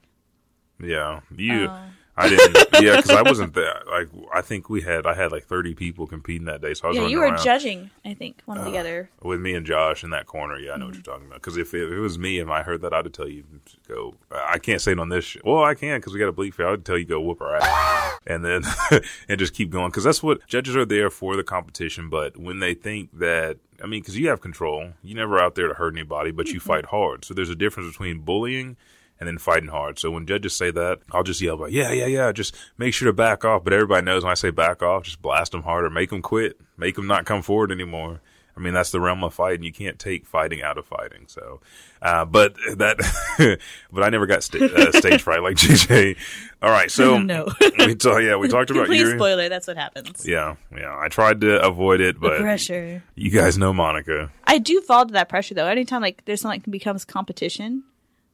Yeah, 0.80 1.20
you. 1.36 1.68
Oh. 1.70 1.82
I 2.20 2.30
didn't. 2.30 2.58
Yeah, 2.82 2.96
because 2.98 3.12
I 3.12 3.22
wasn't 3.22 3.54
there. 3.54 3.82
Like 3.90 4.08
I 4.34 4.42
think 4.42 4.70
we 4.70 4.82
had. 4.82 5.06
I 5.06 5.14
had 5.14 5.32
like 5.32 5.46
thirty 5.46 5.74
people 5.76 6.08
competing 6.08 6.46
that 6.46 6.62
day, 6.62 6.74
so 6.74 6.86
I 6.86 6.88
was 6.90 6.98
"Yeah, 6.98 7.08
you 7.08 7.20
were 7.20 7.26
around 7.26 7.44
judging." 7.44 7.92
I 8.04 8.14
think 8.16 8.42
one 8.46 8.58
or 8.58 8.66
the 8.70 8.78
other. 8.78 9.10
with 9.22 9.40
me 9.40 9.54
and 9.54 9.66
Josh 9.66 10.04
in 10.04 10.10
that 10.12 10.26
corner. 10.26 10.58
Yeah, 10.58 10.72
I 10.74 10.78
know 10.78 10.86
Mm-hmm. 10.86 10.88
what 10.88 10.96
you're 10.96 11.04
talking 11.04 11.28
about. 11.28 11.42
Because 11.42 11.58
if, 11.58 11.74
it- 11.74 11.88
if 11.88 11.92
it 11.94 12.00
was 12.00 12.18
me 12.18 12.40
and 12.40 12.50
I 12.52 12.64
heard 12.64 12.82
that, 12.82 12.94
I'd 12.94 13.14
tell 13.14 13.28
you 13.28 13.44
go. 13.88 14.16
I 14.32 14.58
can't 14.58 14.82
say 14.82 14.94
it 14.94 15.00
on 15.00 15.10
this. 15.10 15.26
Sh- 15.26 15.38
well, 15.44 15.64
I 15.64 15.76
can 15.76 16.00
because 16.00 16.14
we 16.14 16.20
got 16.20 16.28
a 16.30 16.34
bleep. 16.34 16.60
I'd 16.60 16.84
tell 16.86 16.98
you 16.98 17.06
go 17.06 17.22
whoop 17.22 17.40
her 17.40 17.56
ass, 17.56 18.18
and 18.28 18.44
then 18.44 18.64
and 19.30 19.38
just 19.40 19.54
keep 19.54 19.70
going. 19.70 19.90
Because 19.90 20.04
that's 20.04 20.24
what 20.24 20.46
judges 20.48 20.76
are 20.76 20.86
there 20.86 21.10
for 21.10 21.36
the 21.36 21.44
competition. 21.44 22.10
But 22.10 22.38
when 22.38 22.60
they 22.60 22.74
think 22.74 23.10
that, 23.20 23.58
I 23.84 23.86
mean, 23.88 24.02
because 24.02 24.18
you 24.18 24.30
have 24.30 24.42
control, 24.42 24.94
you 25.04 25.14
never 25.14 25.40
out 25.40 25.54
there 25.56 25.68
to 25.68 25.74
hurt 25.76 25.94
anybody, 25.94 26.32
but 26.32 26.48
Mm-hmm. 26.48 26.54
you 26.56 26.60
fight 26.62 26.86
hard. 26.86 27.26
So 27.26 27.34
there's 27.34 27.50
a 27.50 27.56
difference 27.56 27.90
between 27.92 28.20
bullying. 28.22 28.76
And 29.20 29.28
then 29.28 29.40
fighting 29.40 29.70
hard. 29.70 29.98
So 29.98 30.12
when 30.12 30.28
judges 30.28 30.54
say 30.54 30.70
that, 30.72 31.00
I'll 31.12 31.24
just 31.24 31.42
yell 31.42 31.58
like, 31.58 31.72
"Yeah, 31.72 31.92
yeah, 31.92 32.06
yeah!" 32.06 32.32
Just 32.32 32.56
make 32.78 32.94
sure 32.94 33.08
to 33.08 33.14
back 33.14 33.44
off. 33.44 33.64
But 33.64 33.74
everybody 33.74 34.06
knows 34.06 34.24
when 34.24 34.30
I 34.32 34.36
say 34.36 34.52
back 34.52 34.84
off, 34.84 35.06
just 35.06 35.22
blast 35.24 35.54
them 35.54 35.64
harder, 35.64 35.90
make 35.90 36.12
them 36.12 36.22
quit, 36.22 36.60
make 36.78 36.96
them 36.96 37.08
not 37.08 37.26
come 37.26 37.42
forward 37.42 37.72
anymore. 37.72 38.22
I 38.56 38.60
mean, 38.60 38.74
that's 38.74 38.90
the 38.90 39.00
realm 39.00 39.24
of 39.24 39.36
fighting. 39.36 39.64
You 39.64 39.72
can't 39.72 40.00
take 40.00 40.26
fighting 40.26 40.64
out 40.64 40.80
of 40.80 40.86
fighting. 40.88 41.26
So, 41.28 41.62
uh, 42.02 42.26
but 42.26 42.56
that, 42.78 42.98
but 43.92 44.04
I 44.04 44.10
never 44.10 44.26
got 44.26 44.44
sta- 44.44 44.66
uh, 44.66 44.92
stage 44.94 45.22
fright 45.22 45.42
like 45.44 45.56
JJ. 45.58 46.18
All 46.62 46.72
right, 46.72 46.90
so 46.90 47.18
No. 47.22 47.48
we 47.80 47.94
talk, 47.96 48.22
yeah, 48.22 48.36
we 48.36 48.48
talked 48.48 48.70
about 48.72 48.86
Complete 48.86 49.00
your, 49.02 49.16
spoiler. 49.16 49.48
That's 49.50 49.68
what 49.68 49.78
happens. 49.78 50.28
yeah, 50.28 50.56
yeah. 50.76 50.96
I 51.00 51.08
tried 51.08 51.42
to 51.42 51.62
avoid 51.64 52.02
it, 52.02 52.16
The 52.16 52.20
but 52.30 52.40
pressure. 52.42 53.04
you 53.16 53.30
guys 53.30 53.58
know 53.60 53.74
Monica. 53.74 54.32
I 54.46 54.58
do 54.58 54.82
fall 54.82 55.06
to 55.06 55.14
that 55.14 55.30
pressure 55.30 55.54
though. 55.54 55.68
Anytime 55.68 56.02
like 56.02 56.26
there's 56.26 56.42
something 56.42 56.62
that 56.62 56.72
becomes 56.72 57.06
competition, 57.06 57.84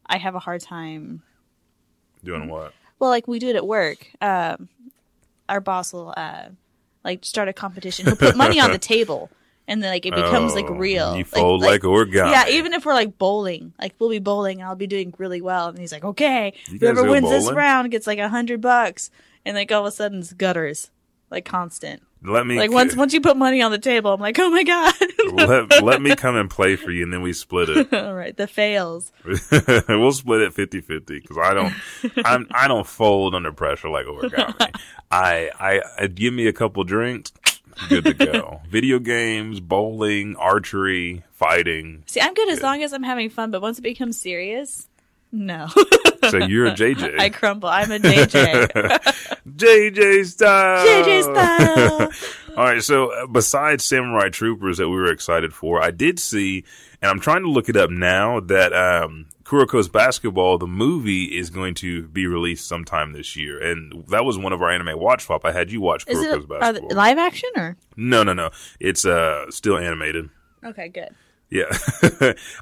I 0.06 0.18
have 0.18 0.36
a 0.36 0.40
hard 0.40 0.62
time. 0.62 1.24
Doing 2.24 2.48
what? 2.50 2.74
Well, 3.00 3.10
like 3.10 3.28
we 3.28 3.40
do 3.40 3.50
it 3.50 3.56
at 3.56 3.68
work. 3.68 4.08
Um, 4.22 4.70
our 5.50 5.60
boss 5.60 5.92
will 5.94 6.14
uh, 6.16 6.50
like 7.04 7.26
start 7.26 7.48
a 7.50 7.54
competition. 7.54 8.06
He'll 8.06 8.16
put 8.16 8.36
money 8.38 8.60
on 8.60 8.72
the 8.72 8.78
table, 8.96 9.30
and 9.68 9.84
then 9.84 9.92
like 9.92 10.06
it 10.06 10.16
becomes 10.16 10.54
like 10.56 10.66
Oh, 10.70 10.76
real. 10.76 11.18
You 11.18 11.26
fold 11.26 11.62
like, 11.62 11.82
origami. 11.82 12.32
Yeah, 12.32 12.48
even 12.50 12.74
if 12.74 12.86
we're 12.86 12.94
like 12.94 13.18
bowling, 13.18 13.74
like 13.80 13.94
we'll 14.00 14.10
be 14.10 14.20
bowling 14.20 14.62
and 14.62 14.70
I'll 14.70 14.76
be 14.76 14.88
doing 14.88 15.14
really 15.18 15.42
well, 15.42 15.68
and 15.68 15.78
he's 15.78 15.92
like, 15.92 16.06
"Okay, 16.06 16.54
You 16.70 16.80
whoever 16.80 17.04
wins 17.10 17.30
this 17.30 17.52
round 17.52 17.92
gets 17.92 18.08
like 18.08 18.20
a 18.20 18.30
hundred 18.30 18.62
bucks," 18.62 19.10
and 19.46 19.56
like 19.56 19.72
all 19.72 19.82
of 19.86 19.88
a 19.88 19.92
sudden 19.92 20.20
it's 20.20 20.32
gutters, 20.34 20.90
like 21.30 21.44
constant. 21.44 22.04
Let 22.24 22.48
me 22.48 22.58
Like 22.58 22.72
once 22.72 22.96
once 22.96 23.14
you 23.14 23.20
put 23.22 23.36
money 23.36 23.62
on 23.62 23.72
the 23.72 23.78
table, 23.78 24.14
I'm 24.14 24.22
like, 24.22 24.40
oh 24.40 24.50
my 24.50 24.64
god. 24.64 24.94
let, 25.34 25.84
let 25.84 26.02
me 26.02 26.16
come 26.16 26.36
and 26.36 26.50
play 26.50 26.76
for 26.76 26.90
you 26.92 27.04
and 27.04 27.12
then 27.12 27.22
we 27.22 27.34
split 27.34 27.70
it. 27.70 27.94
All 27.94 28.14
right, 28.14 28.36
the 28.36 28.48
fails. 28.48 29.12
we'll 29.90 30.12
split 30.14 30.42
it 30.42 30.54
50-50 30.54 31.06
because 31.08 31.38
I 31.38 31.54
don't 31.54 31.74
I'm 32.26 32.48
I 32.52 32.68
don't 32.68 32.88
fold 32.88 33.36
under 33.36 33.52
pressure 33.52 33.90
like 33.90 34.06
origami. 34.06 34.56
I, 35.12 35.50
I 35.60 35.82
I 36.00 36.08
give 36.08 36.34
me 36.34 36.48
a 36.48 36.54
couple 36.54 36.84
drinks, 36.86 37.34
good 37.90 38.06
to 38.06 38.14
go. 38.14 38.62
Video 38.70 39.00
games, 39.00 39.60
bowling, 39.60 40.36
archery, 40.38 41.24
fighting. 41.34 42.04
See, 42.06 42.22
I'm 42.22 42.34
good 42.34 42.50
as 42.50 42.62
long 42.62 42.84
as 42.84 42.94
I'm 42.94 43.04
having 43.04 43.30
fun, 43.30 43.52
but 43.52 43.62
once 43.62 43.80
it 43.80 43.84
becomes 43.84 44.20
serious, 44.20 44.88
no. 45.32 45.68
So 46.30 46.38
you're 46.38 46.68
a 46.68 46.72
JJ. 46.72 47.20
I 47.20 47.30
crumble. 47.30 47.70
I'm 47.70 47.92
a 47.92 48.00
JJ. 48.00 48.68
JJ 49.48 50.26
style. 50.28 50.88
JJ 50.88 51.24
style. 51.24 52.10
All 52.58 52.64
right. 52.66 52.84
So 52.84 53.12
uh, 53.12 53.28
besides 53.28 53.84
Samurai 53.84 54.30
Troopers 54.30 54.78
that 54.78 54.90
we 54.90 54.96
were 54.96 55.12
excited 55.12 55.54
for, 55.54 55.82
I 55.82 55.92
did 55.92 56.20
see, 56.20 56.64
and 57.02 57.10
I'm 57.10 57.20
trying 57.20 57.44
to 57.44 57.50
look 57.50 57.70
it 57.70 57.76
up 57.76 57.90
now 57.90 58.40
that 58.42 58.74
um, 58.74 59.28
Kuroko's 59.44 59.90
Basketball, 59.90 60.58
the 60.58 60.68
movie, 60.68 61.38
is 61.38 61.50
going 61.50 61.74
to 61.76 62.04
be 62.08 62.28
released 62.28 62.68
sometime 62.68 63.14
this 63.14 63.36
year, 63.36 63.60
and 63.62 64.06
that 64.10 64.24
was 64.26 64.38
one 64.38 64.54
of 64.54 64.62
our 64.62 64.70
anime 64.72 65.00
watch 65.00 65.26
swap. 65.26 65.46
I 65.46 65.52
had 65.52 65.72
you 65.72 65.82
watch 65.82 66.06
Is 66.08 66.18
Kuroko's 66.18 66.44
it 66.44 66.50
Basketball. 66.50 66.96
live 66.98 67.18
action 67.18 67.50
or? 67.56 67.76
no, 67.98 68.24
no, 68.24 68.34
no. 68.34 68.52
It's 68.80 69.06
uh 69.06 69.50
still 69.52 69.78
animated. 69.78 70.30
Okay, 70.64 70.90
good. 70.90 71.10
Yeah, 71.50 71.66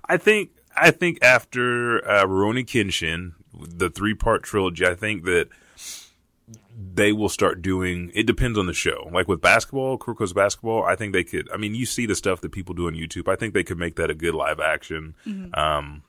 I 0.06 0.18
think 0.18 0.50
I 0.76 0.92
think 0.92 1.20
after 1.22 2.06
uh, 2.10 2.26
Rurouni 2.26 2.66
Kenshin, 2.66 3.34
the 3.68 3.90
three 3.90 4.14
part 4.14 4.44
trilogy, 4.44 4.86
I 4.86 4.96
think 4.96 5.26
that 5.26 5.48
they 6.94 7.12
will 7.12 7.30
start 7.30 7.62
doing. 7.62 8.12
It 8.14 8.26
depends 8.26 8.58
on 8.58 8.66
the 8.66 8.74
show. 8.74 9.10
Like 9.12 9.28
with 9.28 9.42
basketball, 9.42 9.98
Kuroko's 9.98 10.34
basketball, 10.34 10.84
I 10.84 10.96
think 10.96 11.14
they 11.14 11.24
could. 11.24 11.50
I 11.54 11.58
mean, 11.58 11.76
you 11.76 11.86
see 11.86 12.06
the 12.06 12.16
stuff 12.16 12.42
that 12.42 12.52
people 12.52 12.76
do 12.76 12.88
on 12.88 12.94
YouTube. 12.94 13.28
I 13.28 13.36
think 13.36 13.54
they 13.54 13.64
could 13.64 13.78
make 13.78 13.96
that 13.96 14.10
a 14.10 14.14
good 14.14 14.36
live 14.36 14.60
action, 14.60 15.16
um, 15.54 16.04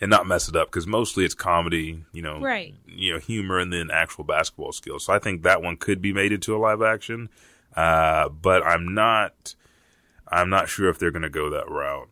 and 0.00 0.10
not 0.10 0.26
mess 0.26 0.48
it 0.48 0.56
up 0.56 0.68
because 0.68 0.86
mostly 0.86 1.24
it's 1.24 1.34
comedy. 1.34 2.04
You 2.12 2.22
know, 2.22 2.40
Right. 2.40 2.74
You 2.86 3.14
know, 3.14 3.18
humor 3.18 3.58
and 3.58 3.72
then 3.72 3.90
actual 3.90 4.24
basketball 4.24 4.72
skills. 4.72 5.04
So 5.06 5.12
I 5.12 5.18
think 5.18 5.42
that 5.42 5.62
one 5.62 5.76
could 5.76 6.02
be 6.02 6.12
made 6.12 6.32
into 6.32 6.54
a 6.54 6.58
live 6.58 6.82
action. 6.82 7.28
Uh, 7.74 8.28
but 8.28 8.64
I'm 8.66 8.94
not. 8.94 9.54
I'm 10.28 10.50
not 10.50 10.68
sure 10.68 10.88
if 10.88 10.98
they're 10.98 11.12
going 11.12 11.22
to 11.22 11.30
go 11.30 11.50
that 11.50 11.70
route. 11.70 12.08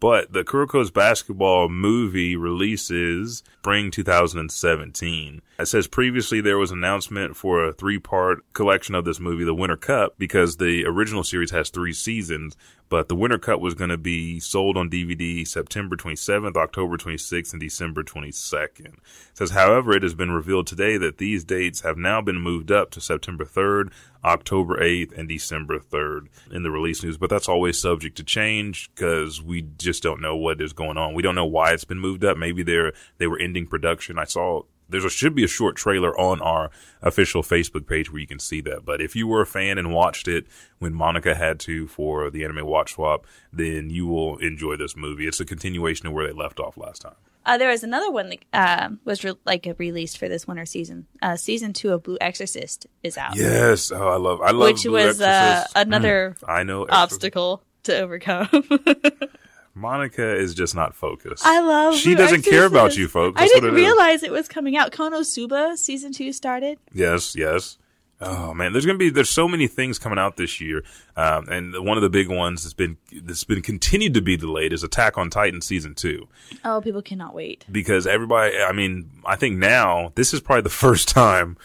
But 0.00 0.32
the 0.32 0.44
Kuroko's 0.44 0.90
basketball 0.90 1.68
movie 1.68 2.36
releases 2.36 3.42
spring 3.58 3.90
2017. 3.90 5.42
It 5.58 5.66
says 5.66 5.86
previously 5.86 6.40
there 6.40 6.58
was 6.58 6.70
an 6.70 6.78
announcement 6.78 7.36
for 7.36 7.64
a 7.64 7.72
three 7.72 7.98
part 7.98 8.44
collection 8.52 8.94
of 8.94 9.04
this 9.04 9.20
movie, 9.20 9.44
The 9.44 9.54
Winter 9.54 9.76
Cup, 9.76 10.14
because 10.18 10.56
the 10.56 10.84
original 10.84 11.24
series 11.24 11.50
has 11.50 11.70
three 11.70 11.92
seasons, 11.92 12.56
but 12.88 13.08
the 13.08 13.16
Winter 13.16 13.38
Cup 13.38 13.60
was 13.60 13.74
going 13.74 13.90
to 13.90 13.98
be 13.98 14.38
sold 14.38 14.76
on 14.76 14.90
DVD 14.90 15.46
September 15.46 15.96
27th, 15.96 16.56
October 16.56 16.96
26th, 16.96 17.52
and 17.52 17.60
December 17.60 18.02
22nd. 18.02 18.86
It 18.86 19.00
says, 19.34 19.50
however, 19.50 19.92
it 19.92 20.02
has 20.02 20.14
been 20.14 20.30
revealed 20.30 20.66
today 20.66 20.96
that 20.98 21.18
these 21.18 21.44
dates 21.44 21.80
have 21.80 21.96
now 21.96 22.20
been 22.20 22.40
moved 22.40 22.70
up 22.70 22.90
to 22.92 23.00
September 23.00 23.44
3rd, 23.44 23.90
October 24.24 24.76
8th, 24.78 25.16
and 25.18 25.28
December 25.28 25.78
3rd 25.78 26.28
in 26.50 26.62
the 26.62 26.70
release 26.70 27.02
news, 27.02 27.18
but 27.18 27.30
that's 27.30 27.48
always 27.48 27.80
subject 27.80 28.16
to 28.16 28.24
change 28.24 28.90
because 28.94 29.42
we 29.42 29.62
just 29.78 30.02
don't 30.02 30.20
know 30.20 30.36
what 30.36 30.60
is 30.60 30.72
going 30.72 30.96
on. 30.96 31.14
We 31.14 31.22
don't 31.22 31.34
know 31.34 31.44
why 31.46 31.72
it's 31.72 31.84
been 31.84 31.98
moved 31.98 32.24
up. 32.24 32.36
Maybe 32.36 32.62
they're, 32.62 32.92
they 33.18 33.26
were 33.26 33.38
ending 33.38 33.66
production. 33.66 34.18
I 34.18 34.24
saw 34.24 34.62
there's 34.88 35.04
a, 35.04 35.10
should 35.10 35.34
be 35.34 35.44
a 35.44 35.48
short 35.48 35.76
trailer 35.76 36.18
on 36.18 36.40
our 36.40 36.70
official 37.02 37.42
Facebook 37.42 37.86
page 37.86 38.10
where 38.10 38.20
you 38.20 38.26
can 38.26 38.38
see 38.38 38.60
that. 38.62 38.84
But 38.84 39.00
if 39.00 39.16
you 39.16 39.26
were 39.26 39.40
a 39.40 39.46
fan 39.46 39.78
and 39.78 39.92
watched 39.92 40.28
it 40.28 40.46
when 40.78 40.94
Monica 40.94 41.34
had 41.34 41.58
to 41.60 41.86
for 41.86 42.30
the 42.30 42.44
anime 42.44 42.66
watch 42.66 42.94
swap, 42.94 43.26
then 43.52 43.90
you 43.90 44.06
will 44.06 44.36
enjoy 44.38 44.76
this 44.76 44.96
movie. 44.96 45.26
It's 45.26 45.40
a 45.40 45.44
continuation 45.44 46.06
of 46.06 46.12
where 46.12 46.26
they 46.26 46.32
left 46.32 46.60
off 46.60 46.76
last 46.76 47.02
time. 47.02 47.14
Uh, 47.46 47.58
there 47.58 47.68
was 47.68 47.84
another 47.84 48.10
one 48.10 48.30
that 48.30 48.38
uh, 48.54 48.88
was 49.04 49.22
re- 49.22 49.34
like 49.44 49.66
released 49.78 50.16
for 50.16 50.28
this 50.28 50.46
winter 50.46 50.64
season. 50.64 51.06
Uh, 51.20 51.36
season 51.36 51.74
two 51.74 51.92
of 51.92 52.02
Blue 52.02 52.16
Exorcist 52.20 52.86
is 53.02 53.18
out, 53.18 53.36
Yes, 53.36 53.92
oh, 53.92 54.08
I 54.08 54.16
love, 54.16 54.40
I 54.40 54.50
love 54.50 54.68
which 54.70 54.84
Blue 54.84 54.92
was 54.92 55.20
uh, 55.20 55.66
another 55.76 56.36
I 56.48 56.62
know 56.62 56.84
Exorcist. 56.84 57.02
obstacle 57.02 57.62
to 57.82 57.98
overcome. 57.98 58.48
Monica 59.74 60.36
is 60.36 60.54
just 60.54 60.74
not 60.74 60.94
focused. 60.94 61.44
I 61.44 61.60
love. 61.60 61.96
She 61.96 62.14
doesn't 62.14 62.42
care 62.42 62.64
about 62.66 62.96
you, 62.96 63.08
folks. 63.08 63.40
I 63.40 63.44
That's 63.44 63.54
what 63.54 63.60
didn't 63.62 63.76
it 63.76 63.80
is. 63.82 63.86
realize 63.86 64.22
it 64.22 64.30
was 64.32 64.48
coming 64.48 64.76
out. 64.76 64.92
Konosuba 64.92 65.76
season 65.76 66.12
two 66.12 66.32
started. 66.32 66.78
Yes, 66.92 67.34
yes. 67.36 67.78
Oh 68.20 68.54
man, 68.54 68.72
there's 68.72 68.86
gonna 68.86 68.96
be 68.98 69.10
there's 69.10 69.28
so 69.28 69.48
many 69.48 69.66
things 69.66 69.98
coming 69.98 70.18
out 70.20 70.36
this 70.36 70.60
year, 70.60 70.84
um, 71.16 71.48
and 71.48 71.74
one 71.84 71.98
of 71.98 72.02
the 72.02 72.08
big 72.08 72.28
ones 72.28 72.62
that's 72.62 72.72
been 72.72 72.96
that's 73.22 73.42
been 73.42 73.60
continued 73.60 74.14
to 74.14 74.20
be 74.22 74.36
delayed 74.36 74.72
is 74.72 74.84
Attack 74.84 75.18
on 75.18 75.30
Titan 75.30 75.60
season 75.60 75.94
two 75.96 76.28
Oh, 76.64 76.80
people 76.80 77.02
cannot 77.02 77.34
wait. 77.34 77.64
because 77.70 78.06
everybody. 78.06 78.56
I 78.56 78.70
mean, 78.72 79.10
I 79.26 79.34
think 79.34 79.58
now 79.58 80.12
this 80.14 80.32
is 80.32 80.40
probably 80.40 80.62
the 80.62 80.68
first 80.70 81.08
time. 81.08 81.58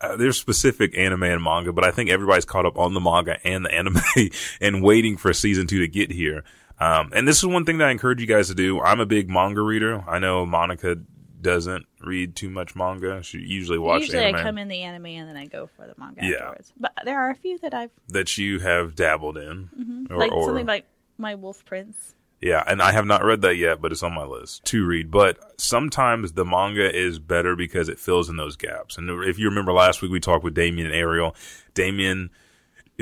Uh, 0.00 0.16
there's 0.16 0.36
specific 0.36 0.98
anime 0.98 1.22
and 1.22 1.40
manga, 1.44 1.72
but 1.72 1.84
I 1.84 1.92
think 1.92 2.10
everybody's 2.10 2.44
caught 2.44 2.66
up 2.66 2.76
on 2.76 2.92
the 2.92 3.00
manga 3.00 3.38
and 3.46 3.64
the 3.64 3.72
anime 3.72 4.00
and 4.60 4.82
waiting 4.82 5.16
for 5.16 5.32
season 5.32 5.68
two 5.68 5.78
to 5.78 5.86
get 5.86 6.10
here. 6.10 6.42
Um, 6.80 7.10
and 7.14 7.26
this 7.28 7.38
is 7.38 7.46
one 7.46 7.64
thing 7.64 7.78
that 7.78 7.88
I 7.88 7.90
encourage 7.90 8.20
you 8.20 8.26
guys 8.26 8.48
to 8.48 8.54
do. 8.54 8.80
I'm 8.80 9.00
a 9.00 9.06
big 9.06 9.28
manga 9.30 9.62
reader. 9.62 10.04
I 10.08 10.18
know 10.18 10.44
Monica 10.46 10.96
doesn't 11.40 11.86
read 12.00 12.36
too 12.36 12.48
much 12.50 12.74
manga. 12.76 13.22
She 13.22 13.38
usually 13.38 13.78
watches 13.78 14.08
Usually, 14.08 14.24
anime. 14.24 14.40
I 14.40 14.42
come 14.42 14.58
in 14.58 14.68
the 14.68 14.82
anime 14.82 15.06
and 15.06 15.28
then 15.28 15.36
I 15.36 15.46
go 15.46 15.68
for 15.76 15.86
the 15.86 15.94
manga 15.98 16.20
Yeah. 16.24 16.36
afterwards. 16.36 16.72
But 16.78 16.92
there 17.04 17.20
are 17.20 17.30
a 17.30 17.34
few 17.34 17.58
that 17.58 17.74
I've 17.74 17.90
that 18.08 18.36
you 18.38 18.60
have 18.60 18.94
dabbled 18.94 19.36
in, 19.38 19.68
Mm-hmm. 19.78 20.14
like 20.16 20.32
or- 20.32 20.44
something 20.46 20.66
like 20.66 20.86
my 21.18 21.34
Wolf 21.34 21.64
Prince. 21.64 22.14
yeah, 22.40 22.62
and 22.66 22.80
I 22.82 22.90
have 22.92 23.06
not 23.06 23.24
read 23.24 23.42
that 23.42 23.56
yet, 23.56 23.80
but 23.80 23.92
it's 23.92 24.02
on 24.02 24.12
my 24.14 24.24
list 24.24 24.64
to 24.66 24.84
read. 24.84 25.10
But 25.10 25.38
sometimes 25.60 26.32
the 26.32 26.44
manga 26.44 26.92
is 26.96 27.18
better 27.20 27.54
because 27.56 27.88
it 27.88 27.98
fills 28.00 28.28
in 28.28 28.36
those 28.36 28.56
gaps. 28.56 28.96
And 28.98 29.08
if 29.24 29.38
you 29.38 29.48
remember 29.48 29.72
last 29.72 30.00
week, 30.02 30.10
we 30.10 30.18
talked 30.20 30.42
with 30.44 30.54
Damien 30.54 30.86
and 30.86 30.94
Ariel. 30.96 31.34
Damien 31.74 32.30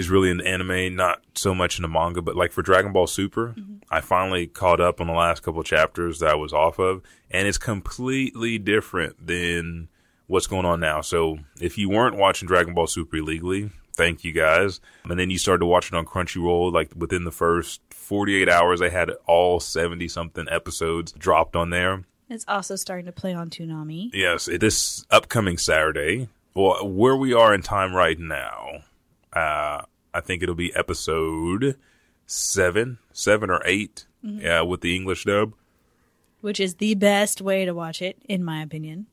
is 0.00 0.10
really 0.10 0.30
into 0.30 0.44
anime, 0.44 0.96
not 0.96 1.22
so 1.34 1.54
much 1.54 1.78
into 1.78 1.88
manga, 1.88 2.20
but 2.20 2.34
like 2.34 2.50
for 2.52 2.62
Dragon 2.62 2.92
Ball 2.92 3.06
Super, 3.06 3.54
mm-hmm. 3.56 3.76
I 3.90 4.00
finally 4.00 4.46
caught 4.46 4.80
up 4.80 5.00
on 5.00 5.06
the 5.06 5.12
last 5.12 5.42
couple 5.42 5.62
chapters 5.62 6.18
that 6.18 6.30
I 6.30 6.34
was 6.34 6.52
off 6.52 6.78
of, 6.78 7.02
and 7.30 7.46
it's 7.46 7.58
completely 7.58 8.58
different 8.58 9.26
than 9.26 9.88
what's 10.26 10.46
going 10.46 10.66
on 10.66 10.80
now. 10.80 11.00
So 11.00 11.38
if 11.60 11.78
you 11.78 11.88
weren't 11.88 12.16
watching 12.16 12.48
Dragon 12.48 12.74
Ball 12.74 12.86
Super 12.86 13.18
illegally, 13.18 13.70
thank 13.94 14.24
you 14.24 14.32
guys. 14.32 14.80
And 15.04 15.18
then 15.18 15.30
you 15.30 15.38
started 15.38 15.66
watching 15.66 15.96
on 15.96 16.06
Crunchyroll, 16.06 16.72
like 16.72 16.92
within 16.96 17.24
the 17.24 17.30
first 17.30 17.80
48 17.90 18.48
hours, 18.48 18.80
they 18.80 18.90
had 18.90 19.10
all 19.26 19.60
70 19.60 20.08
something 20.08 20.46
episodes 20.48 21.12
dropped 21.12 21.54
on 21.54 21.70
there. 21.70 22.04
It's 22.28 22.44
also 22.46 22.76
starting 22.76 23.06
to 23.06 23.12
play 23.12 23.34
on 23.34 23.50
Toonami. 23.50 24.10
Yes, 24.12 24.46
it- 24.48 24.60
this 24.60 25.04
upcoming 25.10 25.58
Saturday, 25.58 26.28
well, 26.54 26.88
where 26.88 27.16
we 27.16 27.32
are 27.34 27.52
in 27.52 27.62
time 27.62 27.92
right 27.92 28.18
now, 28.18 28.84
uh, 29.32 29.82
I 30.12 30.20
think 30.20 30.42
it'll 30.42 30.54
be 30.54 30.74
episode 30.74 31.76
seven, 32.26 32.98
seven 33.12 33.50
or 33.50 33.60
8 33.64 34.06
yeah, 34.22 34.60
with 34.62 34.80
the 34.82 34.94
English 34.94 35.24
dub. 35.24 35.54
which 36.40 36.60
is 36.60 36.76
the 36.76 36.94
best 36.94 37.40
way 37.40 37.64
to 37.64 37.72
watch 37.72 38.02
it, 38.02 38.18
in 38.28 38.44
my 38.44 38.62
opinion. 38.62 39.06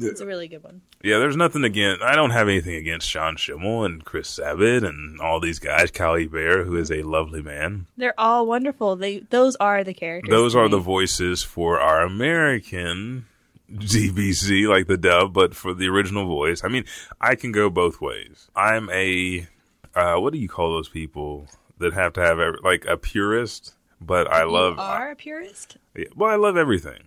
It's 0.00 0.20
a 0.20 0.26
really 0.26 0.48
good 0.48 0.62
one. 0.62 0.82
Yeah, 1.02 1.18
there's 1.18 1.36
nothing 1.36 1.64
against. 1.64 2.02
I 2.02 2.14
don't 2.14 2.30
have 2.30 2.48
anything 2.48 2.74
against 2.74 3.08
Sean 3.08 3.36
Schemmel 3.36 3.84
and 3.84 4.04
Chris 4.04 4.28
Sabat 4.28 4.84
and 4.84 5.20
all 5.20 5.40
these 5.40 5.58
guys. 5.58 5.90
Kyle 5.90 6.16
Hebert, 6.16 6.66
who 6.66 6.76
is 6.76 6.90
a 6.90 7.02
lovely 7.02 7.42
man. 7.42 7.86
They're 7.96 8.18
all 8.18 8.46
wonderful. 8.46 8.96
They 8.96 9.20
those 9.30 9.56
are 9.56 9.82
the 9.82 9.94
characters. 9.94 10.30
Those 10.30 10.54
are 10.54 10.64
me. 10.64 10.72
the 10.72 10.78
voices 10.78 11.42
for 11.42 11.80
our 11.80 12.02
American 12.02 13.26
DBZ, 13.72 14.68
like 14.68 14.86
the 14.86 14.96
dub, 14.96 15.32
but 15.32 15.54
for 15.54 15.74
the 15.74 15.88
original 15.88 16.26
voice. 16.26 16.62
I 16.64 16.68
mean, 16.68 16.84
I 17.20 17.34
can 17.34 17.52
go 17.52 17.68
both 17.70 18.00
ways. 18.00 18.48
I'm 18.56 18.88
a, 18.90 19.46
uh, 19.94 20.16
what 20.16 20.32
do 20.32 20.38
you 20.38 20.48
call 20.48 20.72
those 20.72 20.88
people 20.88 21.46
that 21.78 21.92
have 21.92 22.12
to 22.14 22.20
have 22.20 22.38
every, 22.38 22.58
like 22.62 22.84
a 22.86 22.96
purist? 22.96 23.74
But 24.00 24.32
I 24.32 24.44
You 24.44 24.50
love. 24.52 24.78
are 24.78 25.10
a 25.10 25.16
purist. 25.16 25.76
Yeah, 25.96 26.04
well, 26.14 26.30
I 26.30 26.36
love 26.36 26.56
everything 26.56 27.00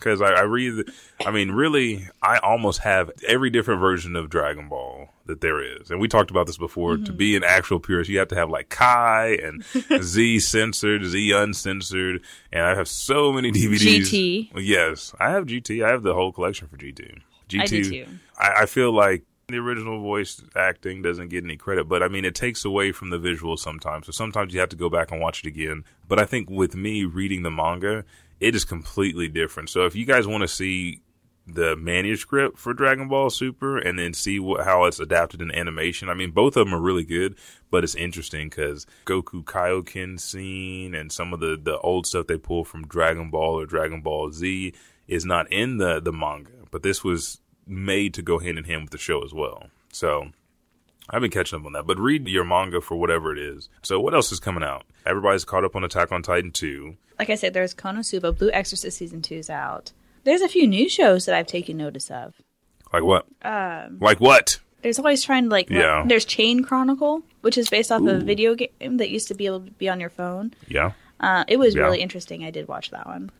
because 0.00 0.20
I, 0.20 0.32
I 0.32 0.40
read. 0.42 0.90
I 1.24 1.30
mean, 1.30 1.50
really, 1.52 2.08
I 2.22 2.38
almost 2.38 2.80
have 2.80 3.10
every 3.26 3.50
different 3.50 3.80
version 3.80 4.16
of 4.16 4.30
Dragon 4.30 4.68
Ball 4.68 5.10
that 5.26 5.40
there 5.40 5.62
is, 5.62 5.90
and 5.90 6.00
we 6.00 6.08
talked 6.08 6.30
about 6.30 6.46
this 6.46 6.58
before. 6.58 6.96
To 6.96 7.02
mm-hmm. 7.02 7.16
be 7.16 7.36
an 7.36 7.44
actual 7.44 7.78
purist, 7.78 8.10
you 8.10 8.18
have 8.18 8.28
to 8.28 8.34
have 8.34 8.50
like 8.50 8.68
Kai 8.68 9.38
and 9.42 9.64
Z 10.02 10.40
censored, 10.40 11.04
Z 11.04 11.32
uncensored, 11.32 12.22
and 12.50 12.64
I 12.64 12.74
have 12.74 12.88
so 12.88 13.32
many 13.32 13.52
DVDs. 13.52 14.48
GT. 14.50 14.50
Yes, 14.56 15.14
I 15.20 15.30
have 15.30 15.46
GT. 15.46 15.84
I 15.84 15.90
have 15.90 16.02
the 16.02 16.14
whole 16.14 16.32
collection 16.32 16.66
for 16.66 16.76
GT. 16.76 17.20
GT. 17.48 17.60
I 17.60 17.66
do 17.66 17.84
too. 17.84 18.06
I, 18.38 18.62
I 18.62 18.66
feel 18.66 18.92
like 18.92 19.24
the 19.50 19.58
original 19.58 20.00
voice 20.00 20.42
acting 20.56 21.02
doesn't 21.02 21.28
get 21.28 21.44
any 21.44 21.56
credit, 21.56 21.88
but 21.88 22.02
I 22.02 22.08
mean, 22.08 22.24
it 22.24 22.34
takes 22.34 22.64
away 22.64 22.92
from 22.92 23.10
the 23.10 23.18
visuals 23.18 23.58
sometimes. 23.58 24.06
So 24.06 24.12
sometimes 24.12 24.54
you 24.54 24.60
have 24.60 24.68
to 24.70 24.76
go 24.76 24.88
back 24.88 25.10
and 25.10 25.20
watch 25.20 25.44
it 25.44 25.48
again. 25.48 25.84
But 26.08 26.18
I 26.18 26.24
think 26.24 26.48
with 26.48 26.74
me 26.74 27.04
reading 27.04 27.42
the 27.42 27.50
manga, 27.50 28.04
it 28.40 28.54
is 28.54 28.64
completely 28.64 29.28
different. 29.28 29.68
So 29.68 29.86
if 29.86 29.94
you 29.94 30.04
guys 30.04 30.26
want 30.26 30.42
to 30.42 30.48
see 30.48 31.02
the 31.46 31.76
manuscript 31.76 32.58
for 32.58 32.72
Dragon 32.72 33.08
Ball 33.08 33.30
Super 33.30 33.78
and 33.78 33.98
then 33.98 34.14
see 34.14 34.38
what, 34.38 34.64
how 34.64 34.84
it's 34.84 35.00
adapted 35.00 35.42
in 35.42 35.50
animation. 35.50 36.08
I 36.08 36.14
mean, 36.14 36.30
both 36.30 36.56
of 36.56 36.66
them 36.66 36.74
are 36.74 36.80
really 36.80 37.04
good, 37.04 37.36
but 37.70 37.84
it's 37.84 37.94
interesting 37.94 38.48
because 38.48 38.86
Goku 39.06 39.44
Kaioken 39.44 40.20
scene 40.20 40.94
and 40.94 41.10
some 41.10 41.32
of 41.32 41.40
the, 41.40 41.58
the 41.60 41.78
old 41.78 42.06
stuff 42.06 42.26
they 42.26 42.38
pull 42.38 42.64
from 42.64 42.86
Dragon 42.86 43.30
Ball 43.30 43.58
or 43.58 43.66
Dragon 43.66 44.00
Ball 44.00 44.30
Z 44.30 44.72
is 45.08 45.24
not 45.24 45.50
in 45.52 45.78
the, 45.78 46.00
the 46.00 46.12
manga, 46.12 46.50
but 46.70 46.82
this 46.82 47.02
was 47.02 47.40
made 47.66 48.14
to 48.14 48.22
go 48.22 48.38
hand 48.38 48.58
in 48.58 48.64
hand 48.64 48.82
with 48.82 48.90
the 48.90 48.98
show 48.98 49.24
as 49.24 49.32
well. 49.32 49.66
So 49.92 50.30
I've 51.10 51.20
been 51.20 51.30
catching 51.30 51.58
up 51.58 51.66
on 51.66 51.72
that, 51.72 51.86
but 51.86 51.98
read 51.98 52.26
your 52.28 52.44
manga 52.44 52.80
for 52.80 52.96
whatever 52.96 53.32
it 53.32 53.38
is. 53.38 53.68
So 53.82 53.98
what 54.00 54.14
else 54.14 54.30
is 54.32 54.38
coming 54.40 54.62
out? 54.62 54.84
Everybody's 55.04 55.44
caught 55.44 55.64
up 55.64 55.74
on 55.74 55.82
Attack 55.84 56.12
on 56.12 56.22
Titan 56.22 56.52
2. 56.52 56.96
Like 57.18 57.30
I 57.30 57.34
said, 57.34 57.52
there's 57.52 57.74
Konosuba, 57.74 58.36
Blue 58.38 58.50
Exorcist 58.52 58.96
season 58.96 59.20
two 59.20 59.34
is 59.34 59.50
out. 59.50 59.92
There's 60.24 60.40
a 60.40 60.48
few 60.48 60.66
new 60.66 60.88
shows 60.88 61.26
that 61.26 61.34
I've 61.34 61.46
taken 61.46 61.76
notice 61.76 62.10
of. 62.10 62.34
Like 62.92 63.02
what? 63.02 63.26
Um, 63.42 63.98
Like 64.00 64.20
what? 64.20 64.58
there's 64.82 64.98
always 64.98 65.22
trying 65.22 65.44
to 65.44 65.50
like. 65.50 65.68
Yeah. 65.68 66.04
There's 66.06 66.24
Chain 66.24 66.62
Chronicle, 66.64 67.22
which 67.42 67.58
is 67.58 67.68
based 67.68 67.92
off 67.92 68.00
of 68.00 68.06
a 68.08 68.18
video 68.20 68.54
game 68.54 68.96
that 68.96 69.10
used 69.10 69.28
to 69.28 69.34
be 69.34 69.44
able 69.46 69.60
to 69.60 69.70
be 69.72 69.88
on 69.90 70.00
your 70.00 70.08
phone. 70.10 70.54
Yeah. 70.68 70.92
Uh, 71.20 71.44
it 71.48 71.58
was 71.58 71.74
Yeah. 71.74 71.82
really 71.82 72.00
interesting. 72.00 72.44
I 72.44 72.50
did 72.50 72.66
watch 72.68 72.90
that 72.90 73.06
one. 73.06 73.30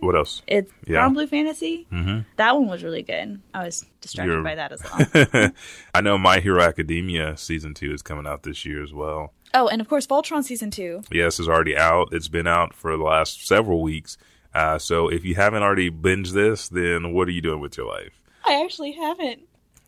What 0.00 0.16
else? 0.16 0.42
It's 0.46 0.70
Yeah. 0.86 0.94
Brown 0.96 1.14
Blue 1.14 1.26
Fantasy. 1.26 1.86
hmm 1.90 2.20
That 2.36 2.54
one 2.56 2.68
was 2.68 2.82
really 2.84 3.02
good. 3.02 3.40
I 3.54 3.64
was 3.64 3.84
distracted 4.00 4.32
You're- 4.32 4.44
by 4.44 4.54
that 4.56 4.72
as 4.72 4.82
well. 4.84 5.50
I 5.94 6.00
know 6.02 6.18
My 6.18 6.40
Hero 6.40 6.60
Academia 6.62 7.36
season 7.36 7.72
two 7.74 7.92
is 7.92 8.02
coming 8.02 8.26
out 8.26 8.42
this 8.42 8.64
year 8.64 8.82
as 8.82 8.92
well. 8.92 9.32
oh, 9.54 9.68
and 9.68 9.80
of 9.80 9.88
course, 9.88 10.06
Voltron 10.06 10.42
season 10.44 10.70
two. 10.70 11.02
Yes, 11.10 11.40
is 11.40 11.48
already 11.48 11.76
out. 11.76 12.08
It's 12.12 12.28
been 12.28 12.46
out 12.46 12.74
for 12.74 12.96
the 12.96 13.02
last 13.04 13.46
several 13.46 13.80
weeks. 13.82 14.18
Uh, 14.54 14.78
so 14.78 15.08
if 15.08 15.24
you 15.24 15.34
haven't 15.36 15.62
already 15.62 15.90
binged 15.90 16.32
this, 16.32 16.68
then 16.68 17.12
what 17.12 17.26
are 17.28 17.32
you 17.32 17.40
doing 17.40 17.60
with 17.60 17.76
your 17.76 17.86
life? 17.88 18.12
I 18.46 18.62
actually 18.62 18.92
haven't. 18.92 19.42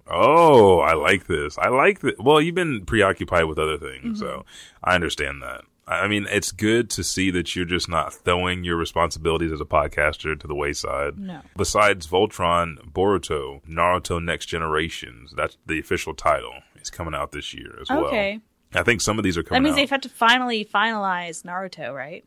Oh, 0.08 0.78
I 0.80 0.94
like 0.94 1.26
this. 1.26 1.58
I 1.58 1.68
like 1.68 2.00
that. 2.00 2.20
Well, 2.22 2.40
you've 2.40 2.54
been 2.54 2.84
preoccupied 2.86 3.44
with 3.46 3.58
other 3.58 3.76
things, 3.76 4.18
so 4.20 4.44
I 4.82 4.94
understand 4.94 5.42
that. 5.42 5.62
I 5.88 6.08
mean, 6.08 6.26
it's 6.30 6.50
good 6.50 6.90
to 6.90 7.04
see 7.04 7.30
that 7.30 7.54
you're 7.54 7.64
just 7.64 7.88
not 7.88 8.12
throwing 8.12 8.64
your 8.64 8.76
responsibilities 8.76 9.52
as 9.52 9.60
a 9.60 9.64
podcaster 9.64 10.38
to 10.38 10.46
the 10.46 10.54
wayside. 10.54 11.16
No. 11.18 11.42
Besides 11.56 12.08
Voltron, 12.08 12.90
Boruto, 12.90 13.64
Naruto 13.66 14.22
Next 14.22 14.46
Generations, 14.46 15.32
that's 15.36 15.56
the 15.64 15.78
official 15.78 16.12
title, 16.12 16.54
is 16.80 16.90
coming 16.90 17.14
out 17.14 17.30
this 17.30 17.54
year 17.54 17.78
as 17.80 17.88
well. 17.88 18.06
Okay. 18.06 18.40
I 18.74 18.82
think 18.82 19.00
some 19.00 19.16
of 19.16 19.22
these 19.22 19.38
are 19.38 19.44
coming 19.44 19.58
out. 19.58 19.60
That 19.60 19.64
means 19.64 19.74
out. 19.74 19.76
they've 19.76 19.90
had 19.90 20.02
to 20.02 20.08
finally 20.08 20.64
finalize 20.64 21.44
Naruto, 21.44 21.94
right? 21.94 22.24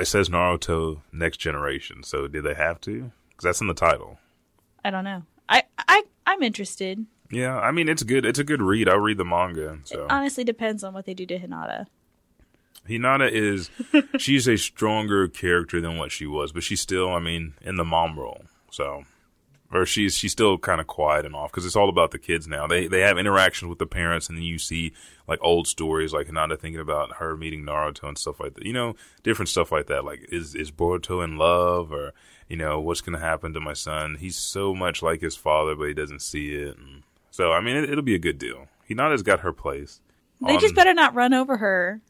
it 0.00 0.06
says 0.06 0.28
Naruto 0.28 1.02
Next 1.12 1.36
Generation, 1.36 2.02
so 2.02 2.26
did 2.26 2.44
they 2.44 2.54
have 2.54 2.80
to? 2.82 3.12
Because 3.28 3.44
that's 3.44 3.60
in 3.60 3.66
the 3.66 3.74
title. 3.74 4.18
I 4.84 4.90
don't 4.90 5.04
know. 5.04 5.24
I 5.48 5.64
I 5.78 6.04
I'm 6.26 6.42
interested. 6.42 7.04
Yeah, 7.30 7.58
I 7.58 7.70
mean 7.70 7.88
it's 7.88 8.02
good. 8.02 8.24
It's 8.24 8.38
a 8.38 8.44
good 8.44 8.62
read. 8.62 8.88
I'll 8.88 8.98
read 8.98 9.18
the 9.18 9.24
manga. 9.24 9.78
So 9.84 10.06
Honestly, 10.08 10.42
depends 10.42 10.82
on 10.82 10.94
what 10.94 11.04
they 11.04 11.14
do 11.14 11.26
to 11.26 11.38
Hinata. 11.38 11.86
Hinata 12.88 13.30
is 13.30 13.70
she's 14.18 14.48
a 14.48 14.56
stronger 14.56 15.28
character 15.28 15.80
than 15.80 15.96
what 15.96 16.12
she 16.12 16.26
was, 16.26 16.52
but 16.52 16.62
she's 16.62 16.80
still, 16.80 17.10
I 17.10 17.20
mean, 17.20 17.54
in 17.62 17.76
the 17.76 17.84
mom 17.84 18.18
role. 18.18 18.42
So, 18.70 19.04
or 19.72 19.86
she's 19.86 20.14
she's 20.14 20.32
still 20.32 20.58
kind 20.58 20.80
of 20.80 20.86
quiet 20.86 21.24
and 21.24 21.34
off 21.34 21.50
because 21.50 21.66
it's 21.66 21.76
all 21.76 21.88
about 21.88 22.10
the 22.10 22.18
kids 22.18 22.48
now. 22.48 22.66
They 22.66 22.88
they 22.88 23.00
have 23.00 23.18
interactions 23.18 23.68
with 23.68 23.78
the 23.78 23.86
parents, 23.86 24.28
and 24.28 24.36
then 24.36 24.44
you 24.44 24.58
see 24.58 24.92
like 25.28 25.38
old 25.42 25.68
stories, 25.68 26.12
like 26.12 26.26
Hinata 26.26 26.58
thinking 26.58 26.80
about 26.80 27.16
her 27.16 27.36
meeting 27.36 27.64
Naruto 27.64 28.08
and 28.08 28.18
stuff 28.18 28.40
like 28.40 28.54
that. 28.54 28.66
You 28.66 28.72
know, 28.72 28.96
different 29.22 29.48
stuff 29.48 29.70
like 29.70 29.86
that. 29.86 30.04
Like, 30.04 30.26
is 30.30 30.54
is 30.54 30.70
Boruto 30.70 31.22
in 31.22 31.36
love, 31.36 31.92
or 31.92 32.12
you 32.50 32.56
know, 32.56 32.80
what's 32.80 33.00
going 33.00 33.16
to 33.16 33.24
happen 33.24 33.52
to 33.54 33.60
my 33.60 33.72
son? 33.72 34.16
He's 34.18 34.36
so 34.36 34.74
much 34.74 35.02
like 35.02 35.20
his 35.20 35.36
father, 35.36 35.76
but 35.76 35.84
he 35.84 35.94
doesn't 35.94 36.20
see 36.20 36.52
it. 36.52 36.76
And 36.76 37.04
so, 37.30 37.52
I 37.52 37.60
mean, 37.60 37.76
it, 37.76 37.88
it'll 37.88 38.02
be 38.02 38.16
a 38.16 38.18
good 38.18 38.38
deal. 38.38 38.66
Hinata's 38.88 39.22
got 39.22 39.40
her 39.40 39.52
place. 39.52 40.00
They 40.40 40.56
just 40.56 40.74
better 40.74 40.92
not 40.92 41.14
run 41.14 41.32
over 41.32 41.58
her. 41.58 42.00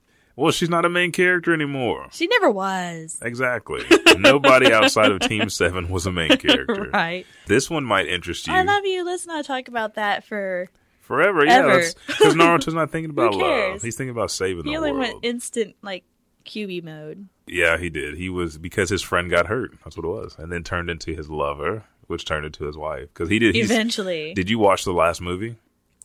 Well, 0.40 0.52
she's 0.52 0.70
not 0.70 0.84
a 0.84 0.88
main 0.88 1.12
character 1.12 1.52
anymore. 1.52 2.06
She 2.12 2.26
never 2.26 2.50
was. 2.50 3.18
Exactly. 3.22 3.84
Nobody 4.18 4.72
outside 4.72 5.10
of 5.12 5.20
Team 5.20 5.50
Seven 5.50 5.88
was 5.90 6.06
a 6.06 6.12
main 6.12 6.36
character. 6.38 6.90
Right. 6.92 7.26
This 7.46 7.68
one 7.68 7.84
might 7.84 8.06
interest 8.08 8.46
you 8.46 8.52
I 8.54 8.62
love 8.62 8.84
you. 8.84 9.04
Let's 9.04 9.26
not 9.26 9.44
talk 9.44 9.68
about 9.68 9.94
that 9.96 10.24
for. 10.24 10.68
forever. 11.00 11.44
Yeah, 11.44 11.58
Ever. 11.58 11.84
because 12.06 12.34
Naruto's 12.34 12.74
not 12.74 12.90
thinking 12.90 13.10
about 13.16 13.34
love. 13.34 13.82
He's 13.82 13.96
thinking 13.96 14.10
about 14.12 14.30
saving 14.30 14.64
He 14.64 14.74
the 14.74 14.80
world. 14.80 14.86
He 14.86 14.90
only 14.92 14.98
went 15.12 15.24
instant 15.24 15.76
like 15.82 16.04
Kyuubi 16.46 16.82
mode. 16.82 17.28
yeah, 17.46 17.76
he 17.76 17.90
did. 17.90 18.16
He 18.16 18.28
was 18.30 18.56
because 18.56 18.88
his 18.88 19.02
friend 19.02 19.30
got 19.30 19.46
hurt. 19.46 19.72
That's 19.84 19.96
what 19.96 20.06
it 20.06 20.08
was, 20.08 20.36
and 20.38 20.50
then 20.50 20.64
turned 20.64 20.88
into 20.88 21.14
his 21.14 21.28
lover, 21.28 21.84
which 22.06 22.24
turned 22.24 22.46
into 22.46 22.64
his 22.64 22.76
wife. 22.78 23.08
Because 23.12 23.28
he 23.28 23.38
did. 23.38 23.54
Eventually. 23.56 24.32
Did 24.34 24.48
you 24.48 24.58
watch 24.58 24.84
the 24.84 24.92
last 24.92 25.20
movie? 25.20 25.56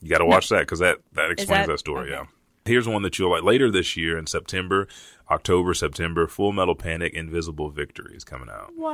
You 0.02 0.10
got 0.10 0.18
to 0.20 0.26
watch 0.26 0.50
that 0.50 0.60
because 0.60 0.80
that 0.80 0.98
that 1.14 1.32
explains 1.32 1.68
that, 1.68 1.72
that- 1.74 1.80
story. 1.80 2.12
okay. 2.12 2.22
Yeah. 2.22 2.26
Here's 2.66 2.88
one 2.88 3.04
that 3.04 3.20
you'll 3.20 3.30
like 3.30 3.44
later 3.44 3.70
this 3.70 3.96
year 3.96 4.18
in 4.18 4.26
September, 4.26 4.88
October, 5.30 5.76
September. 5.76 6.26
Full 6.26 6.52
Metal 6.52 6.74
Panic: 6.74 7.14
Invisible 7.14 7.70
Victory 7.70 8.16
is 8.16 8.24
coming 8.24 8.50
out. 8.50 8.72
what? 8.76 8.92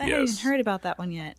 I 0.00 0.06
haven't 0.06 0.28
even 0.28 0.36
heard 0.42 0.58
about 0.58 0.82
that 0.82 0.98
one 0.98 1.12
yet. 1.12 1.36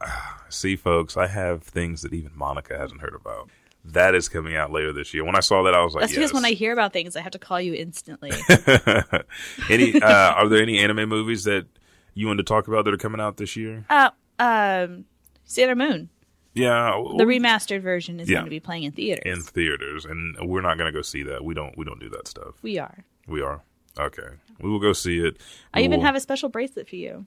See, 0.47 0.77
folks, 0.77 1.17
I 1.17 1.27
have 1.27 1.61
things 1.61 2.01
that 2.03 2.13
even 2.13 2.31
Monica 2.35 2.77
hasn't 2.77 3.01
heard 3.01 3.13
about. 3.15 3.49
That 3.83 4.15
is 4.15 4.29
coming 4.29 4.55
out 4.55 4.71
later 4.71 4.93
this 4.93 5.13
year. 5.13 5.25
When 5.25 5.35
I 5.35 5.41
saw 5.41 5.61
that, 5.63 5.73
I 5.73 5.83
was 5.83 5.93
like, 5.93 6.03
That's 6.03 6.13
yes. 6.13 6.19
because 6.19 6.33
when 6.33 6.45
I 6.45 6.51
hear 6.51 6.71
about 6.71 6.93
things, 6.93 7.17
I 7.17 7.21
have 7.21 7.33
to 7.33 7.39
call 7.39 7.59
you 7.59 7.73
instantly. 7.73 8.31
any 9.69 10.01
uh, 10.01 10.31
are 10.33 10.47
there 10.47 10.61
any 10.61 10.79
anime 10.79 11.09
movies 11.09 11.43
that 11.43 11.65
you 12.13 12.27
want 12.27 12.37
to 12.37 12.43
talk 12.45 12.69
about 12.69 12.85
that 12.85 12.93
are 12.93 12.97
coming 12.97 13.19
out 13.19 13.35
this 13.35 13.57
year? 13.57 13.85
uh, 13.89 14.09
um, 14.39 15.03
Sailor 15.43 15.75
Moon, 15.75 16.09
Yeah, 16.55 16.91
the 17.17 17.23
remastered 17.25 17.81
version, 17.81 18.19
is 18.19 18.29
Yeah. 18.29 18.35
going 18.35 18.45
to 18.45 18.49
be 18.51 18.59
playing 18.59 18.83
in 18.83 18.91
theaters. 18.91 19.23
in 19.25 19.41
theaters, 19.43 20.05
and 20.05 20.35
we're 20.47 20.61
not 20.61 20.77
going 20.77 20.91
to 20.91 20.95
go 20.97 21.01
see 21.01 21.23
that. 21.23 21.43
We 21.43 21.53
don't. 21.53 21.75
We 21.77 21.83
don't 21.85 21.99
do 21.99 22.09
that 22.09 22.27
stuff. 22.27 22.55
we 22.61 22.77
are. 22.77 23.03
We 23.27 23.41
are 23.41 23.61
okay. 23.99 24.27
We 24.59 24.69
will 24.69 24.79
go 24.79 24.93
see 24.93 25.19
it. 25.19 25.37
I 25.73 25.79
We 25.79 25.85
even 25.85 25.99
will- 25.99 26.05
have 26.05 26.15
a 26.15 26.19
special 26.19 26.49
bracelet 26.49 26.87
for 26.89 26.95
you. 26.95 27.25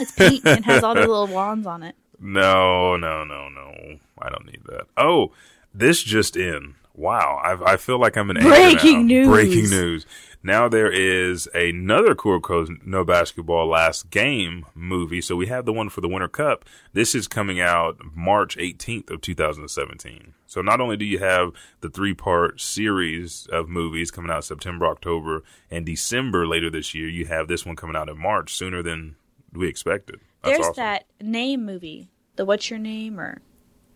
It's 0.00 0.12
pink 0.12 0.44
and 0.44 0.64
has 0.66 0.82
all 0.84 0.94
the 0.94 1.00
little 1.00 1.26
wands 1.28 1.66
on 1.66 1.82
it. 1.82 1.94
No, 2.24 2.96
no, 2.96 3.24
no, 3.24 3.48
no. 3.48 3.98
I 4.20 4.28
don't 4.28 4.46
need 4.46 4.60
that. 4.66 4.86
Oh, 4.96 5.32
this 5.74 6.04
just 6.04 6.36
in. 6.36 6.76
Wow, 6.94 7.40
I, 7.42 7.72
I 7.72 7.76
feel 7.76 7.98
like 7.98 8.16
I'm 8.16 8.30
an 8.30 8.36
Breaking 8.40 9.06
news. 9.06 9.28
Breaking 9.28 9.70
news. 9.70 10.06
Now 10.42 10.68
there 10.68 10.90
is 10.90 11.48
another 11.54 12.14
Kuroko 12.14 12.84
No 12.84 13.04
Basketball 13.04 13.68
Last 13.68 14.10
Game 14.10 14.66
movie. 14.74 15.20
So 15.20 15.36
we 15.36 15.46
have 15.46 15.64
the 15.64 15.72
one 15.72 15.88
for 15.88 16.00
the 16.00 16.08
Winter 16.08 16.28
Cup. 16.28 16.64
This 16.92 17.14
is 17.14 17.28
coming 17.28 17.60
out 17.60 17.98
March 18.14 18.56
18th 18.56 19.10
of 19.10 19.20
2017. 19.20 20.34
So 20.46 20.60
not 20.60 20.80
only 20.80 20.96
do 20.96 21.04
you 21.04 21.20
have 21.20 21.52
the 21.80 21.88
three 21.88 22.12
part 22.12 22.60
series 22.60 23.46
of 23.52 23.68
movies 23.68 24.10
coming 24.10 24.32
out 24.32 24.44
September, 24.44 24.86
October, 24.86 25.44
and 25.70 25.86
December 25.86 26.46
later 26.46 26.68
this 26.70 26.92
year, 26.92 27.08
you 27.08 27.26
have 27.26 27.46
this 27.48 27.64
one 27.64 27.76
coming 27.76 27.96
out 27.96 28.08
in 28.08 28.18
March 28.18 28.52
sooner 28.54 28.82
than 28.82 29.14
we 29.52 29.68
expected. 29.68 30.20
That's 30.42 30.56
There's 30.56 30.68
awesome. 30.70 30.82
that 30.82 31.04
name 31.20 31.64
movie, 31.64 32.10
the 32.36 32.44
What's 32.44 32.68
Your 32.68 32.80
Name 32.80 33.20
or 33.20 33.40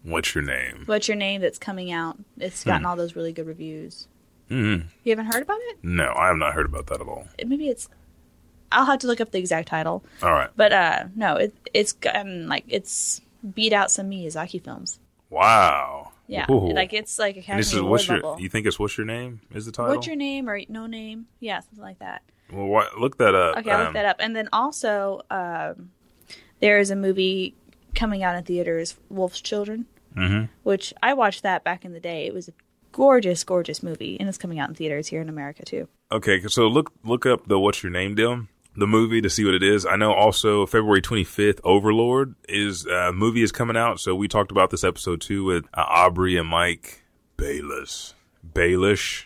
What's 0.06 0.34
your 0.34 0.44
name? 0.44 0.84
What's 0.86 1.08
Your 1.08 1.16
Name 1.16 1.40
that's 1.40 1.58
coming 1.58 1.90
out. 1.90 2.16
It's 2.38 2.62
Hmm. 2.62 2.70
gotten 2.70 2.86
all 2.86 2.94
those 2.96 3.16
really 3.16 3.32
good 3.32 3.46
reviews. 3.46 4.06
Mm-hmm. 4.50 4.86
You 5.02 5.10
haven't 5.10 5.26
heard 5.32 5.42
about 5.42 5.58
it? 5.62 5.78
No, 5.82 6.12
I 6.16 6.28
have 6.28 6.36
not 6.36 6.54
heard 6.54 6.66
about 6.66 6.86
that 6.86 7.00
at 7.00 7.08
all. 7.08 7.26
It- 7.36 7.48
Maybe 7.48 7.68
it's. 7.68 7.88
I'll 8.70 8.84
have 8.86 9.00
to 9.00 9.06
look 9.08 9.20
up 9.20 9.30
the 9.32 9.38
exact 9.38 9.68
title, 9.68 10.04
All 10.22 10.32
right. 10.32 10.50
but 10.56 10.72
uh, 10.72 11.04
no, 11.14 11.36
it 11.36 11.54
it's 11.74 11.92
gotten 11.92 12.48
like 12.48 12.64
it's 12.68 13.20
beat 13.54 13.72
out 13.72 13.90
some 13.90 14.10
Miyazaki 14.10 14.62
films. 14.62 14.98
Wow. 15.30 16.12
Yeah, 16.28 16.46
Ooh. 16.50 16.72
like 16.72 16.92
it's 16.92 17.18
like 17.18 17.36
And 17.36 17.44
Academy 17.44 17.60
this 17.60 17.72
is 17.72 17.78
Award 17.78 17.90
what's 17.90 18.08
your? 18.08 18.16
level. 18.18 18.40
You 18.40 18.48
think 18.48 18.66
it's 18.66 18.78
what's 18.78 18.96
your 18.98 19.06
name? 19.06 19.40
Is 19.54 19.66
the 19.66 19.72
title? 19.72 19.94
What's 19.94 20.06
your 20.08 20.16
name 20.16 20.48
or 20.48 20.60
no 20.68 20.86
name? 20.86 21.26
Yeah, 21.40 21.60
something 21.60 21.82
like 21.82 21.98
that. 22.00 22.22
Well, 22.52 22.66
what, 22.66 22.98
look 22.98 23.18
that 23.18 23.34
up. 23.34 23.56
Okay, 23.58 23.70
I'll 23.70 23.78
look 23.78 23.86
Um, 23.88 23.94
that 23.94 24.04
up. 24.04 24.16
And 24.20 24.34
then 24.36 24.48
also, 24.52 25.22
um, 25.30 25.90
there 26.60 26.78
is 26.78 26.90
a 26.90 26.96
movie 26.96 27.54
coming 27.94 28.22
out 28.24 28.34
in 28.36 28.42
theaters, 28.44 28.96
Wolf's 29.08 29.40
Children, 29.40 29.86
mhm. 30.16 30.48
which 30.62 30.92
I 31.02 31.14
watched 31.14 31.42
that 31.42 31.64
back 31.64 31.84
in 31.84 31.92
the 31.92 32.00
day. 32.00 32.26
It 32.26 32.34
was 32.34 32.48
a 32.48 32.52
gorgeous, 32.92 33.44
gorgeous 33.44 33.82
movie, 33.82 34.18
and 34.18 34.28
it's 34.28 34.38
coming 34.38 34.58
out 34.58 34.68
in 34.68 34.74
theaters 34.74 35.08
here 35.08 35.20
in 35.20 35.28
America 35.28 35.64
too. 35.64 35.88
Okay, 36.10 36.40
so 36.46 36.66
look 36.66 36.92
look 37.04 37.26
up 37.26 37.46
the 37.46 37.58
what's 37.58 37.82
your 37.82 37.92
name 37.92 38.14
deal, 38.14 38.46
the 38.76 38.86
movie 38.86 39.20
to 39.20 39.30
see 39.30 39.44
what 39.44 39.54
it 39.54 39.62
is. 39.62 39.84
I 39.84 39.96
know 39.96 40.12
also 40.12 40.66
February 40.66 41.02
25th, 41.02 41.60
Overlord 41.64 42.34
is 42.48 42.86
uh, 42.86 43.12
movie 43.14 43.42
is 43.42 43.52
coming 43.52 43.76
out. 43.76 44.00
So 44.00 44.14
we 44.14 44.28
talked 44.28 44.50
about 44.50 44.70
this 44.70 44.84
episode 44.84 45.20
too 45.20 45.44
with 45.44 45.66
uh, 45.74 45.84
Aubrey 45.86 46.36
and 46.36 46.48
Mike 46.48 47.02
Bayless, 47.36 48.14
Baelish. 48.46 49.24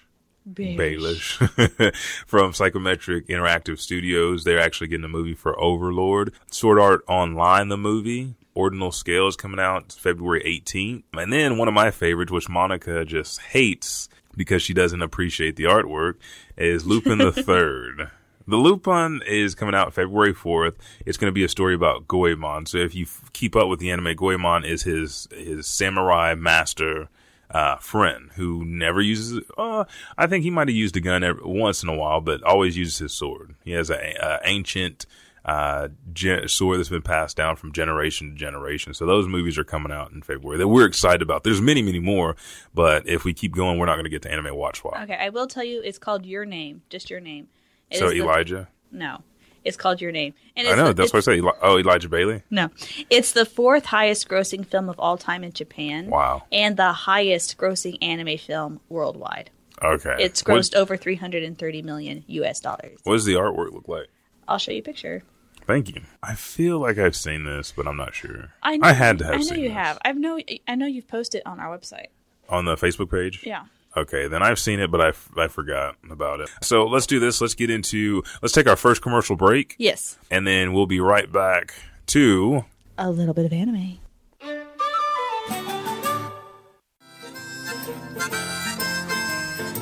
Baelish 0.50 1.94
from 2.26 2.53
Psychometric 2.53 3.29
Interactive 3.29 3.79
Studios. 3.79 4.42
They're 4.42 4.59
actually 4.59 4.88
getting 4.88 5.05
a 5.05 5.09
movie 5.09 5.35
for 5.35 5.59
Overlord. 5.61 6.33
Sword 6.50 6.81
Art 6.81 7.03
Online, 7.07 7.68
the 7.68 7.76
movie. 7.76 8.35
Ordinal 8.55 8.93
Scale 8.93 9.29
is 9.29 9.37
coming 9.37 9.61
out 9.61 9.93
February 9.93 10.43
18th. 10.45 11.03
And 11.15 11.33
then 11.33 11.59
one 11.59 11.69
of 11.69 11.75
my 11.75 11.91
favorites, 11.91 12.33
which 12.33 12.49
Monica 12.49 13.05
just 13.05 13.41
hates 13.41 14.09
because 14.37 14.63
she 14.63 14.75
doesn't 14.75 15.03
appreciate 15.03 15.57
the 15.57 15.65
artwork, 15.65 16.15
is 16.57 16.87
Lupin 16.87 17.19
the 17.19 17.33
Third. 17.43 18.11
The 18.47 18.57
Lupin 18.57 19.21
is 19.27 19.55
coming 19.55 19.75
out 19.75 19.95
February 19.95 20.35
4th. 20.35 20.75
It's 21.07 21.19
going 21.19 21.31
to 21.31 21.35
be 21.35 21.45
a 21.45 21.49
story 21.49 21.75
about 21.75 22.09
Goemon. 22.09 22.67
So 22.67 22.79
if 22.79 22.95
you 22.95 23.05
f- 23.05 23.31
keep 23.33 23.55
up 23.55 23.69
with 23.69 23.79
the 23.79 23.91
anime, 23.91 24.15
Goemon 24.17 24.65
is 24.65 24.83
his, 24.83 25.29
his 25.31 25.67
samurai 25.67 26.35
master, 26.35 27.09
uh, 27.51 27.77
friend 27.77 28.31
who 28.35 28.65
never 28.65 29.01
uses, 29.01 29.45
uh, 29.59 29.85
I 30.17 30.27
think 30.27 30.45
he 30.45 30.51
might 30.51 30.69
have 30.69 30.77
used 30.77 30.97
a 30.97 31.01
gun 31.01 31.23
every, 31.23 31.43
once 31.45 31.83
in 31.83 31.89
a 31.89 31.95
while, 31.95 32.21
but 32.21 32.43
always 32.43 32.77
uses 32.77 32.99
his 32.99 33.13
sword. 33.13 33.55
He 33.65 33.73
has 33.73 33.91
an 33.91 33.99
ancient, 34.45 35.07
uh, 35.44 35.88
gen- 36.12 36.46
sword 36.48 36.79
that's 36.79 36.88
been 36.88 37.03
passed 37.03 37.37
down 37.37 37.57
from 37.57 37.72
generation 37.72 38.31
to 38.31 38.37
generation. 38.37 38.92
So 38.94 39.07
those 39.07 39.26
movies 39.26 39.57
are 39.59 39.64
coming 39.64 39.90
out 39.92 40.11
in 40.12 40.22
February 40.22 40.59
that 40.59 40.68
we're 40.68 40.87
excited 40.87 41.22
about. 41.22 41.44
There's 41.44 41.61
many, 41.61 41.83
many 41.83 41.98
more, 42.00 42.37
but 42.74 43.09
if 43.09 43.24
we 43.24 43.33
keep 43.33 43.55
going, 43.55 43.79
we're 43.79 43.87
not 43.87 43.94
going 43.94 44.05
to 44.05 44.11
get 44.11 44.22
to 44.22 44.31
anime 44.31 44.55
watch 44.55 44.85
why. 44.85 45.03
Okay, 45.05 45.16
I 45.20 45.31
will 45.31 45.46
tell 45.46 45.64
you, 45.64 45.81
it's 45.83 45.98
called 45.98 46.26
Your 46.26 46.44
Name, 46.44 46.83
just 46.90 47.09
Your 47.11 47.20
Name. 47.20 47.48
It 47.90 47.98
So 47.98 48.07
is 48.07 48.12
the- 48.12 48.18
Elijah, 48.20 48.68
no, 48.92 49.22
it's 49.64 49.76
called 49.76 50.00
Your 50.00 50.12
Name. 50.12 50.35
And 50.57 50.68
I 50.68 50.74
know 50.76 50.88
the- 50.88 50.92
that's 50.94 51.12
what 51.12 51.18
I 51.18 51.33
say. 51.33 51.37
Eli- 51.38 51.53
oh, 51.62 51.79
Elijah 51.79 52.09
Bailey. 52.09 52.42
No, 52.50 52.68
it's 53.09 53.33
the 53.33 53.46
fourth 53.46 53.87
highest 53.87 54.29
grossing 54.29 54.66
film 54.66 54.88
of 54.88 54.98
all 54.98 55.16
time 55.16 55.42
in 55.42 55.53
Japan. 55.53 56.09
Wow. 56.11 56.42
And 56.53 56.76
the 56.76 56.92
highest 56.92 57.57
grossing 57.57 57.96
anime 58.03 58.37
film 58.38 58.81
worldwide. 58.88 59.50
Okay, 59.83 60.14
It's 60.18 60.44
What- 60.44 60.59
grossed 60.59 60.74
over 60.76 60.96
330 60.98 61.81
million 61.83 62.24
US 62.26 62.61
dollars. 62.61 62.98
What 63.05 63.14
does 63.14 63.24
the 63.24 63.33
artwork 63.35 63.72
look 63.72 63.88
like? 63.88 64.09
I'll 64.51 64.59
show 64.59 64.73
you 64.73 64.81
a 64.81 64.83
picture. 64.83 65.23
Thank 65.67 65.95
you. 65.95 66.03
I 66.23 66.35
feel 66.35 66.79
like 66.81 66.99
I've 66.99 67.15
seen 67.17 67.45
this, 67.45 67.73
but 67.75 67.87
I'm 67.87 67.97
not 67.97 68.15
sure. 68.15 68.53
I, 68.63 68.77
know, 68.77 68.89
I 68.89 68.93
had 68.93 69.19
to 69.19 69.25
have. 69.25 69.35
I 69.35 69.39
know 69.39 69.55
you 69.55 69.69
this. 69.69 69.73
have. 69.73 69.99
I 70.05 70.13
know. 70.13 70.41
I 70.67 70.75
know 70.75 70.87
you've 70.87 71.07
posted 71.09 71.43
on 71.47 71.61
our 71.61 71.77
website. 71.79 72.07
on 72.49 72.65
the 72.65 72.75
Facebook 72.75 73.11
page. 73.11 73.43
Yeah. 73.47 73.65
Okay, 73.97 74.29
then 74.29 74.43
I've 74.43 74.59
seen 74.59 74.79
it, 74.81 74.91
but 74.91 75.01
I, 75.01 75.09
f- 75.09 75.31
I 75.37 75.49
forgot 75.49 75.97
about 76.11 76.41
it. 76.41 76.49
So 76.63 76.87
let's 76.87 77.07
do 77.07 77.19
this. 77.21 77.41
Let's 77.41 77.55
get 77.55 77.71
into. 77.71 78.23
Let's 78.43 78.53
take 78.53 78.69
our 78.69 78.77
first 78.77 79.03
commercial 79.03 79.35
break, 79.37 79.75
Yes. 79.79 80.17
and 80.31 80.47
then 80.47 80.73
we'll 80.73 80.87
be 80.87 81.01
right 81.01 81.31
back 81.31 81.75
to. 82.09 82.65
A 82.99 83.11
little 83.11 83.35
bit 83.35 83.47
of 83.47 83.53
anime. 83.53 83.99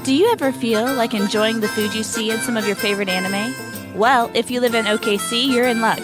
Do 0.04 0.14
you 0.14 0.30
ever 0.32 0.52
feel 0.52 0.84
like 0.94 1.12
enjoying 1.12 1.60
the 1.60 1.68
food 1.68 1.92
you 1.94 2.02
see 2.02 2.30
in 2.30 2.38
some 2.38 2.56
of 2.56 2.66
your 2.66 2.76
favorite 2.76 3.10
anime? 3.10 3.52
Well, 3.98 4.30
if 4.32 4.48
you 4.48 4.60
live 4.60 4.76
in 4.76 4.84
OKC, 4.84 5.48
you're 5.48 5.66
in 5.66 5.80
luck. 5.80 5.98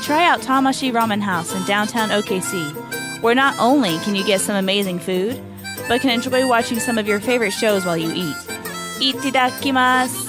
Try 0.00 0.26
out 0.26 0.40
Tamashi 0.40 0.90
Ramen 0.90 1.20
House 1.20 1.54
in 1.54 1.62
downtown 1.64 2.08
OKC, 2.08 3.20
where 3.20 3.34
not 3.34 3.54
only 3.58 3.98
can 3.98 4.14
you 4.14 4.24
get 4.24 4.40
some 4.40 4.56
amazing 4.56 4.98
food, 4.98 5.38
but 5.86 6.00
can 6.00 6.08
enjoy 6.08 6.48
watching 6.48 6.80
some 6.80 6.96
of 6.96 7.06
your 7.06 7.20
favorite 7.20 7.50
shows 7.50 7.84
while 7.84 7.98
you 7.98 8.10
eat. 8.14 8.34
Itadakimasu! 8.98 10.22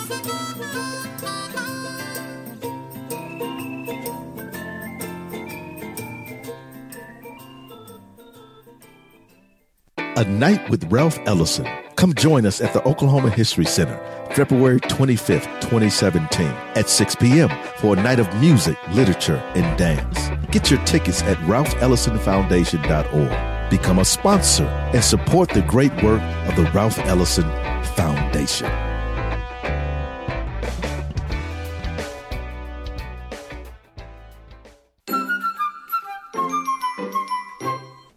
A 10.17 10.25
Night 10.25 10.69
with 10.69 10.91
Ralph 10.91 11.17
Ellison. 11.25 11.65
Come 11.95 12.13
join 12.13 12.45
us 12.45 12.59
at 12.59 12.73
the 12.73 12.83
Oklahoma 12.85 13.29
History 13.29 13.65
Center, 13.65 13.97
February 14.35 14.79
25th, 14.81 15.45
2017, 15.61 16.45
at 16.75 16.89
6 16.89 17.15
p.m. 17.15 17.49
for 17.77 17.97
a 17.97 18.03
night 18.03 18.19
of 18.19 18.27
music, 18.41 18.77
literature, 18.89 19.37
and 19.55 19.79
dance. 19.79 20.29
Get 20.51 20.69
your 20.69 20.83
tickets 20.83 21.23
at 21.23 21.37
ralphellisonfoundation.org. 21.37 23.69
Become 23.69 23.99
a 23.99 24.05
sponsor 24.05 24.65
and 24.65 25.01
support 25.01 25.47
the 25.49 25.61
great 25.61 25.93
work 26.03 26.21
of 26.49 26.57
the 26.57 26.69
Ralph 26.73 26.99
Ellison 26.99 27.49
Foundation. 27.95 28.69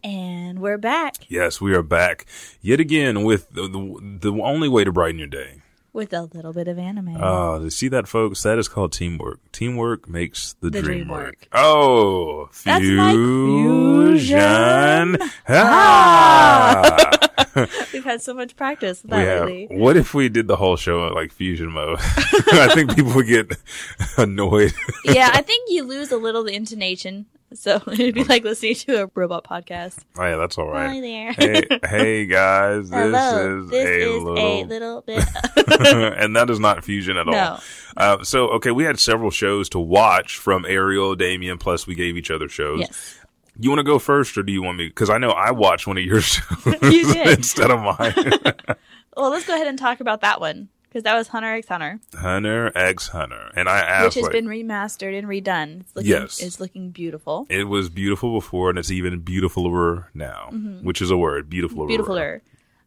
And 0.02 0.58
we're 0.58 0.78
back 0.78 1.14
Yes, 1.28 1.60
we 1.60 1.74
are 1.74 1.82
back 1.82 2.24
yet 2.60 2.80
again 2.80 3.22
with 3.22 3.50
the, 3.50 3.68
the, 3.68 4.18
the 4.30 4.42
only 4.42 4.68
way 4.68 4.82
to 4.82 4.90
brighten 4.90 5.18
your 5.18 5.28
day. 5.28 5.62
With 5.92 6.12
a 6.12 6.22
little 6.32 6.52
bit 6.52 6.68
of 6.68 6.78
anime. 6.78 7.16
Oh, 7.20 7.58
to 7.60 7.70
see 7.70 7.88
that, 7.88 8.06
folks? 8.06 8.42
That 8.42 8.58
is 8.58 8.68
called 8.68 8.92
teamwork. 8.92 9.40
Teamwork 9.52 10.08
makes 10.08 10.54
the, 10.60 10.70
The 10.70 10.82
dream, 10.82 10.98
dream 10.98 11.08
work. 11.08 11.24
work. 11.26 11.48
Oh, 11.52 12.48
That's 12.64 12.84
my 12.84 13.12
fusion. 13.12 15.18
Ah. 15.48 17.18
We've 17.92 18.04
had 18.04 18.22
so 18.22 18.34
much 18.34 18.54
practice 18.56 19.02
with 19.02 19.12
we 19.12 19.18
have. 19.18 19.46
lately. 19.46 19.76
What 19.76 19.96
if 19.96 20.14
we 20.14 20.28
did 20.28 20.46
the 20.46 20.56
whole 20.56 20.76
show 20.76 21.06
in 21.08 21.14
like 21.14 21.32
fusion 21.32 21.70
mode? 21.72 21.98
I 22.00 22.70
think 22.74 22.94
people 22.94 23.14
would 23.14 23.26
get 23.26 23.50
annoyed. 24.16 24.72
yeah, 25.04 25.30
I 25.32 25.42
think 25.42 25.68
you 25.70 25.84
lose 25.84 26.12
a 26.12 26.16
little 26.18 26.44
the 26.44 26.54
intonation. 26.54 27.26
So 27.54 27.80
it'd 27.92 28.14
be 28.14 28.24
like 28.24 28.44
listening 28.44 28.74
to 28.74 29.04
a 29.04 29.10
robot 29.14 29.44
podcast. 29.44 29.98
oh, 30.18 30.24
yeah, 30.24 30.36
that's 30.36 30.58
all 30.58 30.68
right. 30.68 30.88
Hi 30.88 31.00
there. 31.00 31.32
hey, 31.32 31.64
hey 31.88 32.26
guys, 32.26 32.90
this 32.90 32.98
Hello. 33.00 33.58
is 33.64 33.70
this 33.70 33.86
a 33.86 34.00
is 34.16 34.22
little, 34.22 34.38
a 34.38 34.64
little 34.64 35.00
bit. 35.06 35.24
and 36.18 36.36
that 36.36 36.50
is 36.50 36.60
not 36.60 36.84
fusion 36.84 37.16
at 37.16 37.26
No. 37.26 37.32
all. 37.32 37.60
Uh, 37.96 38.22
so, 38.22 38.48
okay, 38.50 38.70
we 38.70 38.84
had 38.84 38.98
several 38.98 39.30
shows 39.30 39.68
to 39.70 39.78
watch 39.78 40.36
from 40.36 40.64
Ariel, 40.66 41.14
Damien, 41.16 41.56
plus 41.58 41.86
we 41.86 41.94
gave 41.94 42.16
each 42.16 42.30
other 42.30 42.48
shows. 42.48 42.80
yes. 42.80 43.14
You 43.60 43.70
want 43.70 43.80
to 43.80 43.84
go 43.84 43.98
first, 43.98 44.38
or 44.38 44.44
do 44.44 44.52
you 44.52 44.62
want 44.62 44.78
me? 44.78 44.86
Because 44.86 45.10
I 45.10 45.18
know 45.18 45.30
I 45.30 45.50
watched 45.50 45.86
one 45.88 45.98
of 45.98 46.04
your 46.04 46.20
shows 46.20 46.64
You 46.82 47.10
instead 47.24 47.72
of 47.72 47.80
mine. 47.80 48.14
Well, 49.16 49.30
let's 49.30 49.46
go 49.48 49.54
ahead 49.54 49.66
and 49.66 49.76
talk 49.76 49.98
about 50.00 50.20
that 50.20 50.40
one 50.40 50.68
because 50.88 51.02
that 51.04 51.14
was 51.16 51.28
Hunter 51.28 51.54
x 51.54 51.68
Hunter, 51.68 52.00
Hunter 52.14 52.72
x 52.76 53.08
Hunter, 53.08 53.50
and 53.56 53.68
I 53.68 53.78
asked, 53.80 54.04
which 54.06 54.14
has 54.16 54.22
like, 54.24 54.32
been 54.32 54.46
remastered 54.46 55.16
and 55.18 55.26
redone. 55.28 55.80
It's 55.80 55.94
looking, 55.96 56.10
Yes. 56.10 56.40
it's 56.42 56.60
looking 56.60 56.90
beautiful. 56.90 57.46
it 57.50 57.64
was 57.64 57.88
beautiful 57.88 58.32
before, 58.38 58.70
and 58.70 58.78
it's 58.78 58.90
even 58.90 59.20
beautifuler 59.22 60.06
now, 60.14 60.50
which 60.82 61.00
is 61.02 61.10
a 61.10 61.16
word, 61.16 61.48
beautifuler. 61.50 61.88
Beautifuler. 61.88 62.40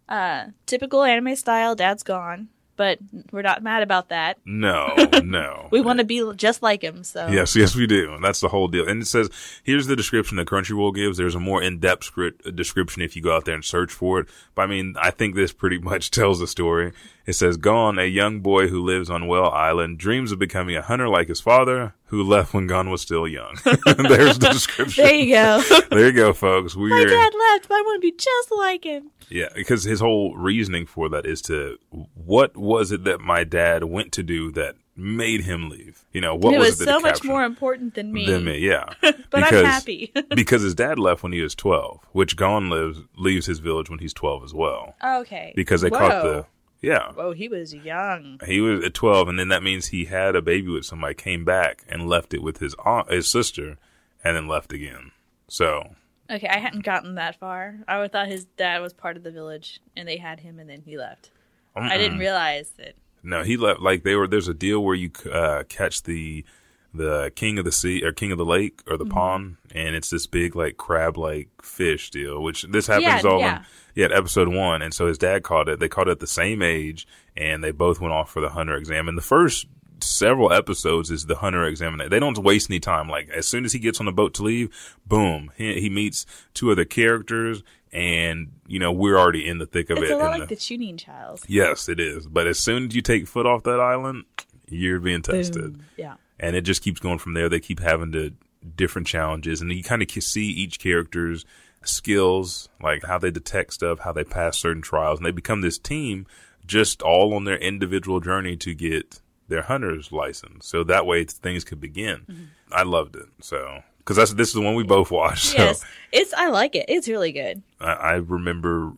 Uh, 0.09 0.47
typical 0.65 1.03
anime 1.03 1.35
style. 1.37 1.73
Dad's 1.73 2.03
gone, 2.03 2.49
but 2.75 2.99
we're 3.31 3.41
not 3.43 3.63
mad 3.63 3.81
about 3.81 4.09
that. 4.09 4.37
No, 4.45 4.93
no. 5.23 5.69
We 5.71 5.79
want 5.79 5.99
to 5.99 6.03
be 6.05 6.21
just 6.35 6.61
like 6.61 6.81
him. 6.81 7.05
So 7.05 7.27
Yes, 7.29 7.55
yes, 7.55 7.75
we 7.77 7.87
do. 7.87 8.13
And 8.15 8.21
that's 8.23 8.41
the 8.41 8.49
whole 8.49 8.67
deal. 8.67 8.85
And 8.89 9.01
it 9.03 9.05
says, 9.05 9.29
here's 9.63 9.87
the 9.87 9.95
description 9.95 10.35
that 10.35 10.47
Crunchyroll 10.47 10.93
gives. 10.93 11.17
There's 11.17 11.35
a 11.35 11.39
more 11.39 11.63
in-depth 11.63 12.03
script, 12.03 12.45
uh, 12.45 12.51
description 12.51 13.01
if 13.03 13.15
you 13.15 13.21
go 13.21 13.33
out 13.33 13.45
there 13.45 13.55
and 13.55 13.63
search 13.63 13.93
for 13.93 14.19
it. 14.19 14.27
But 14.53 14.63
I 14.63 14.65
mean, 14.65 14.95
I 14.99 15.11
think 15.11 15.35
this 15.35 15.53
pretty 15.53 15.77
much 15.91 16.11
tells 16.11 16.39
the 16.41 16.47
story. 16.47 16.91
It 17.31 17.35
says, 17.35 17.55
Gon, 17.55 17.97
a 17.97 18.03
young 18.03 18.41
boy 18.41 18.67
who 18.67 18.83
lives 18.83 19.09
on 19.09 19.25
Whale 19.25 19.45
Island, 19.45 19.97
dreams 19.97 20.33
of 20.33 20.39
becoming 20.39 20.75
a 20.75 20.81
hunter 20.81 21.07
like 21.07 21.29
his 21.29 21.39
father, 21.39 21.93
who 22.07 22.21
left 22.21 22.53
when 22.53 22.67
Gon 22.67 22.89
was 22.89 22.99
still 23.01 23.25
young. 23.25 23.55
There's 23.63 24.37
the 24.37 24.49
description. 24.51 25.05
there 25.05 25.15
you 25.15 25.33
go. 25.33 25.63
There 25.91 26.07
you 26.07 26.11
go, 26.11 26.33
folks. 26.33 26.75
My 26.75 26.81
We're, 26.81 27.07
dad 27.07 27.31
left, 27.33 27.69
but 27.69 27.75
I 27.75 27.81
want 27.83 28.01
to 28.03 28.11
be 28.11 28.11
just 28.17 28.51
like 28.51 28.83
him. 28.83 29.11
yeah, 29.29 29.47
because 29.55 29.85
his 29.85 30.01
whole 30.01 30.35
reasoning 30.35 30.85
for 30.85 31.07
that 31.07 31.25
is 31.25 31.41
to, 31.43 31.77
what 32.15 32.57
was 32.57 32.91
it 32.91 33.05
that 33.05 33.21
my 33.21 33.45
dad 33.45 33.85
went 33.85 34.11
to 34.11 34.23
do 34.23 34.51
that 34.51 34.75
made 34.97 35.45
him 35.45 35.69
leave? 35.69 36.03
You 36.11 36.19
know, 36.19 36.35
what 36.35 36.53
it 36.53 36.59
was, 36.59 36.71
was 36.71 36.81
it 36.81 36.85
that 36.87 36.95
so 36.95 36.99
much 36.99 37.23
more 37.23 37.45
important 37.45 37.93
than 37.95 38.11
me. 38.11 38.25
than 38.25 38.43
me? 38.43 38.57
Yeah. 38.57 38.87
But 39.29 39.43
I'm 39.53 39.63
happy. 39.63 40.11
because 40.35 40.63
his 40.63 40.75
dad 40.75 40.99
left 40.99 41.23
when 41.23 41.31
he 41.31 41.39
was 41.39 41.55
12, 41.55 42.01
which 42.11 42.35
Gon 42.35 42.69
lives 42.69 42.99
leaves 43.15 43.45
his 43.45 43.59
village 43.59 43.89
when 43.89 43.99
he's 43.99 44.13
12 44.13 44.43
as 44.43 44.53
well. 44.53 44.95
okay. 45.01 45.53
Because 45.55 45.79
they 45.79 45.87
Whoa. 45.89 45.97
caught 45.97 46.23
the 46.23 46.45
yeah. 46.81 47.11
Whoa, 47.13 47.31
he 47.33 47.47
was 47.47 47.73
young. 47.73 48.39
He 48.45 48.59
was 48.59 48.83
at 48.83 48.93
12 48.93 49.27
and 49.29 49.39
then 49.39 49.49
that 49.49 49.63
means 49.63 49.87
he 49.87 50.05
had 50.05 50.35
a 50.35 50.41
baby 50.41 50.69
with 50.69 50.85
somebody 50.85 51.13
came 51.13 51.45
back 51.45 51.83
and 51.87 52.07
left 52.09 52.33
it 52.33 52.41
with 52.41 52.57
his 52.57 52.75
aunt, 52.85 53.11
his 53.11 53.27
sister 53.27 53.77
and 54.23 54.35
then 54.35 54.47
left 54.47 54.73
again. 54.73 55.11
So, 55.47 55.95
Okay, 56.29 56.47
I 56.47 56.59
hadn't 56.59 56.85
gotten 56.85 57.15
that 57.15 57.37
far. 57.39 57.79
I 57.89 58.07
thought 58.07 58.27
his 58.27 58.45
dad 58.45 58.79
was 58.79 58.93
part 58.93 59.17
of 59.17 59.23
the 59.23 59.31
village, 59.31 59.81
and 59.97 60.07
they 60.07 60.15
had 60.15 60.39
him, 60.39 60.59
and 60.59 60.69
then 60.69 60.81
he 60.85 60.97
left. 60.97 61.29
I 61.75 61.97
didn't 61.97 62.19
realize 62.19 62.69
that. 62.77 62.95
no, 63.21 63.43
he 63.43 63.57
left 63.57 63.81
like 63.81 64.03
they 64.03 64.15
were 64.15 64.27
there's 64.27 64.47
a 64.47 64.53
deal 64.53 64.81
where 64.81 64.95
you 64.95 65.11
uh 65.31 65.63
catch 65.67 66.03
the 66.03 66.45
the 66.93 67.31
king 67.35 67.57
of 67.57 67.65
the 67.65 67.71
sea 67.71 68.03
or 68.03 68.11
king 68.11 68.31
of 68.31 68.37
the 68.37 68.45
lake 68.45 68.81
or 68.87 68.97
the 68.97 69.05
Mm-hmm. 69.05 69.13
pond 69.13 69.57
and 69.73 69.95
it's 69.95 70.09
this 70.09 70.27
big 70.27 70.55
like 70.55 70.75
crab 70.77 71.17
like 71.17 71.47
fish 71.61 72.09
deal 72.11 72.41
which 72.43 72.63
this 72.63 72.87
happens 72.87 73.23
Yeah, 73.23 73.29
all 73.29 73.39
yeah. 73.39 73.57
in 73.59 73.63
yeah 74.11 74.17
episode 74.17 74.49
one 74.49 74.81
and 74.81 74.93
so 74.93 75.07
his 75.07 75.17
dad 75.17 75.43
caught 75.43 75.69
it 75.69 75.79
they 75.79 75.87
caught 75.87 76.07
it 76.07 76.11
at 76.11 76.19
the 76.19 76.27
same 76.27 76.61
age 76.61 77.07
and 77.37 77.63
they 77.63 77.71
both 77.71 78.01
went 78.01 78.13
off 78.13 78.29
for 78.29 78.41
the 78.41 78.49
hunter 78.49 78.75
exam 78.75 79.07
and 79.07 79.17
the 79.17 79.21
first 79.21 79.67
several 80.01 80.51
episodes 80.51 81.09
is 81.11 81.27
the 81.27 81.35
hunter 81.35 81.63
examination 81.63 82.09
they 82.09 82.19
don't 82.19 82.37
waste 82.39 82.69
any 82.69 82.79
time 82.79 83.07
like 83.07 83.29
as 83.29 83.47
soon 83.47 83.63
as 83.65 83.71
he 83.71 83.79
gets 83.79 83.99
on 83.99 84.05
the 84.05 84.11
boat 84.11 84.33
to 84.33 84.43
leave 84.43 84.97
boom 85.05 85.51
he, 85.55 85.79
he 85.79 85.89
meets 85.89 86.25
two 86.53 86.71
other 86.71 86.83
characters 86.85 87.63
and 87.93 88.51
you 88.67 88.79
know 88.79 88.91
we're 88.91 89.17
already 89.17 89.47
in 89.47 89.59
the 89.59 89.65
thick 89.65 89.89
of 89.89 89.97
It's 89.99 90.09
it 90.09 90.13
a 90.13 90.17
lot 90.17 90.31
like 90.39 90.49
the- 90.49 90.55
the 90.55 90.61
tuning 90.61 90.97
child. 90.97 91.41
yes 91.47 91.87
it 91.87 91.99
is 91.99 92.27
but 92.27 92.47
as 92.47 92.57
soon 92.59 92.87
as 92.87 92.95
you 92.95 93.01
take 93.01 93.27
foot 93.27 93.45
off 93.45 93.63
that 93.63 93.79
island 93.79 94.25
you're 94.67 94.99
being 94.99 95.21
tested 95.21 95.73
Boom. 95.73 95.83
Yeah. 95.97 96.15
And 96.41 96.55
it 96.55 96.61
just 96.61 96.81
keeps 96.83 96.99
going 96.99 97.19
from 97.19 97.33
there. 97.33 97.47
They 97.47 97.61
keep 97.61 97.79
having 97.79 98.11
to 98.11 98.33
different 98.75 99.07
challenges, 99.07 99.61
and 99.61 99.71
you 99.71 99.83
kind 99.83 100.01
of 100.01 100.11
see 100.11 100.47
each 100.47 100.79
character's 100.79 101.45
skills, 101.83 102.67
like 102.81 103.05
how 103.05 103.17
they 103.17 103.31
detect 103.31 103.73
stuff, 103.73 103.99
how 103.99 104.11
they 104.11 104.25
pass 104.25 104.57
certain 104.57 104.81
trials, 104.81 105.19
and 105.19 105.25
they 105.25 105.31
become 105.31 105.61
this 105.61 105.77
team 105.77 106.27
just 106.65 107.01
all 107.01 107.33
on 107.33 107.45
their 107.45 107.57
individual 107.57 108.19
journey 108.19 108.55
to 108.57 108.73
get 108.73 109.21
their 109.47 109.61
hunter's 109.63 110.11
license, 110.11 110.67
so 110.67 110.83
that 110.83 111.05
way 111.05 111.23
things 111.23 111.63
could 111.63 111.79
begin. 111.79 112.25
Mm-hmm. 112.29 112.43
I 112.71 112.83
loved 112.83 113.15
it. 113.15 113.27
So 113.41 113.83
because 113.99 114.17
that's 114.17 114.33
this 114.33 114.49
is 114.49 114.53
the 114.53 114.61
one 114.61 114.75
we 114.75 114.83
both 114.83 115.11
watched. 115.11 115.47
So 115.47 115.57
Yes, 115.57 115.85
it's 116.11 116.33
I 116.33 116.49
like 116.49 116.75
it. 116.75 116.85
It's 116.87 117.07
really 117.07 117.31
good. 117.31 117.61
I, 117.79 117.93
I 117.93 118.13
remember 118.15 118.93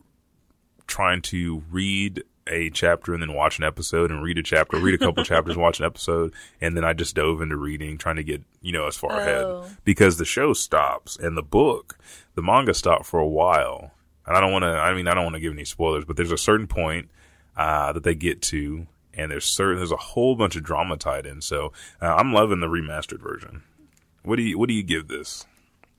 trying 0.86 1.22
to 1.22 1.62
read 1.70 2.24
a 2.46 2.68
chapter 2.70 3.14
and 3.14 3.22
then 3.22 3.32
watch 3.32 3.58
an 3.58 3.64
episode 3.64 4.10
and 4.10 4.22
read 4.22 4.36
a 4.38 4.42
chapter, 4.42 4.76
read 4.78 4.94
a 4.94 4.98
couple 4.98 5.24
chapters, 5.32 5.56
watch 5.56 5.80
an 5.80 5.86
episode, 5.86 6.32
and 6.60 6.76
then 6.76 6.84
I 6.84 6.92
just 6.92 7.14
dove 7.16 7.40
into 7.40 7.56
reading, 7.56 7.96
trying 7.98 8.16
to 8.16 8.24
get 8.24 8.42
you 8.60 8.72
know 8.72 8.86
as 8.86 8.96
far 8.96 9.12
Oh. 9.12 9.18
ahead 9.18 9.76
because 9.84 10.18
the 10.18 10.24
show 10.24 10.52
stops 10.52 11.16
and 11.16 11.36
the 11.36 11.42
book, 11.42 11.98
the 12.34 12.42
manga 12.42 12.74
stopped 12.74 13.06
for 13.06 13.18
a 13.20 13.26
while, 13.28 13.92
and 14.26 14.36
I 14.36 14.40
don't 14.40 14.52
want 14.52 14.64
to. 14.64 14.68
I 14.68 14.94
mean, 14.94 15.08
I 15.08 15.14
don't 15.14 15.24
want 15.24 15.34
to 15.36 15.40
give 15.40 15.52
any 15.52 15.64
spoilers, 15.64 16.04
but 16.04 16.16
there's 16.16 16.32
a 16.32 16.36
certain 16.38 16.66
point 16.66 17.08
uh, 17.56 17.92
that 17.92 18.02
they 18.02 18.14
get 18.14 18.42
to. 18.42 18.86
And 19.16 19.30
there's 19.30 19.44
certain 19.44 19.76
there's 19.76 19.92
a 19.92 19.96
whole 19.96 20.34
bunch 20.34 20.56
of 20.56 20.64
drama 20.64 20.96
tied 20.96 21.24
in, 21.24 21.40
so 21.40 21.72
uh, 22.02 22.16
I'm 22.16 22.32
loving 22.32 22.58
the 22.58 22.66
remastered 22.66 23.20
version. 23.20 23.62
What 24.24 24.34
do 24.36 24.42
you 24.42 24.58
what 24.58 24.68
do 24.68 24.74
you 24.74 24.82
give 24.82 25.06
this? 25.06 25.46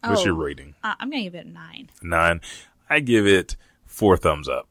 What's 0.03 0.21
Oh. 0.21 0.25
your 0.25 0.33
rating? 0.33 0.75
Uh, 0.83 0.95
I'm 0.99 1.09
gonna 1.09 1.23
give 1.23 1.33
it 1.35 1.47
nine. 1.47 1.89
Nine. 2.01 2.41
I 2.89 2.99
give 2.99 3.25
it 3.25 3.55
four 3.85 4.17
thumbs 4.17 4.49
up. 4.49 4.67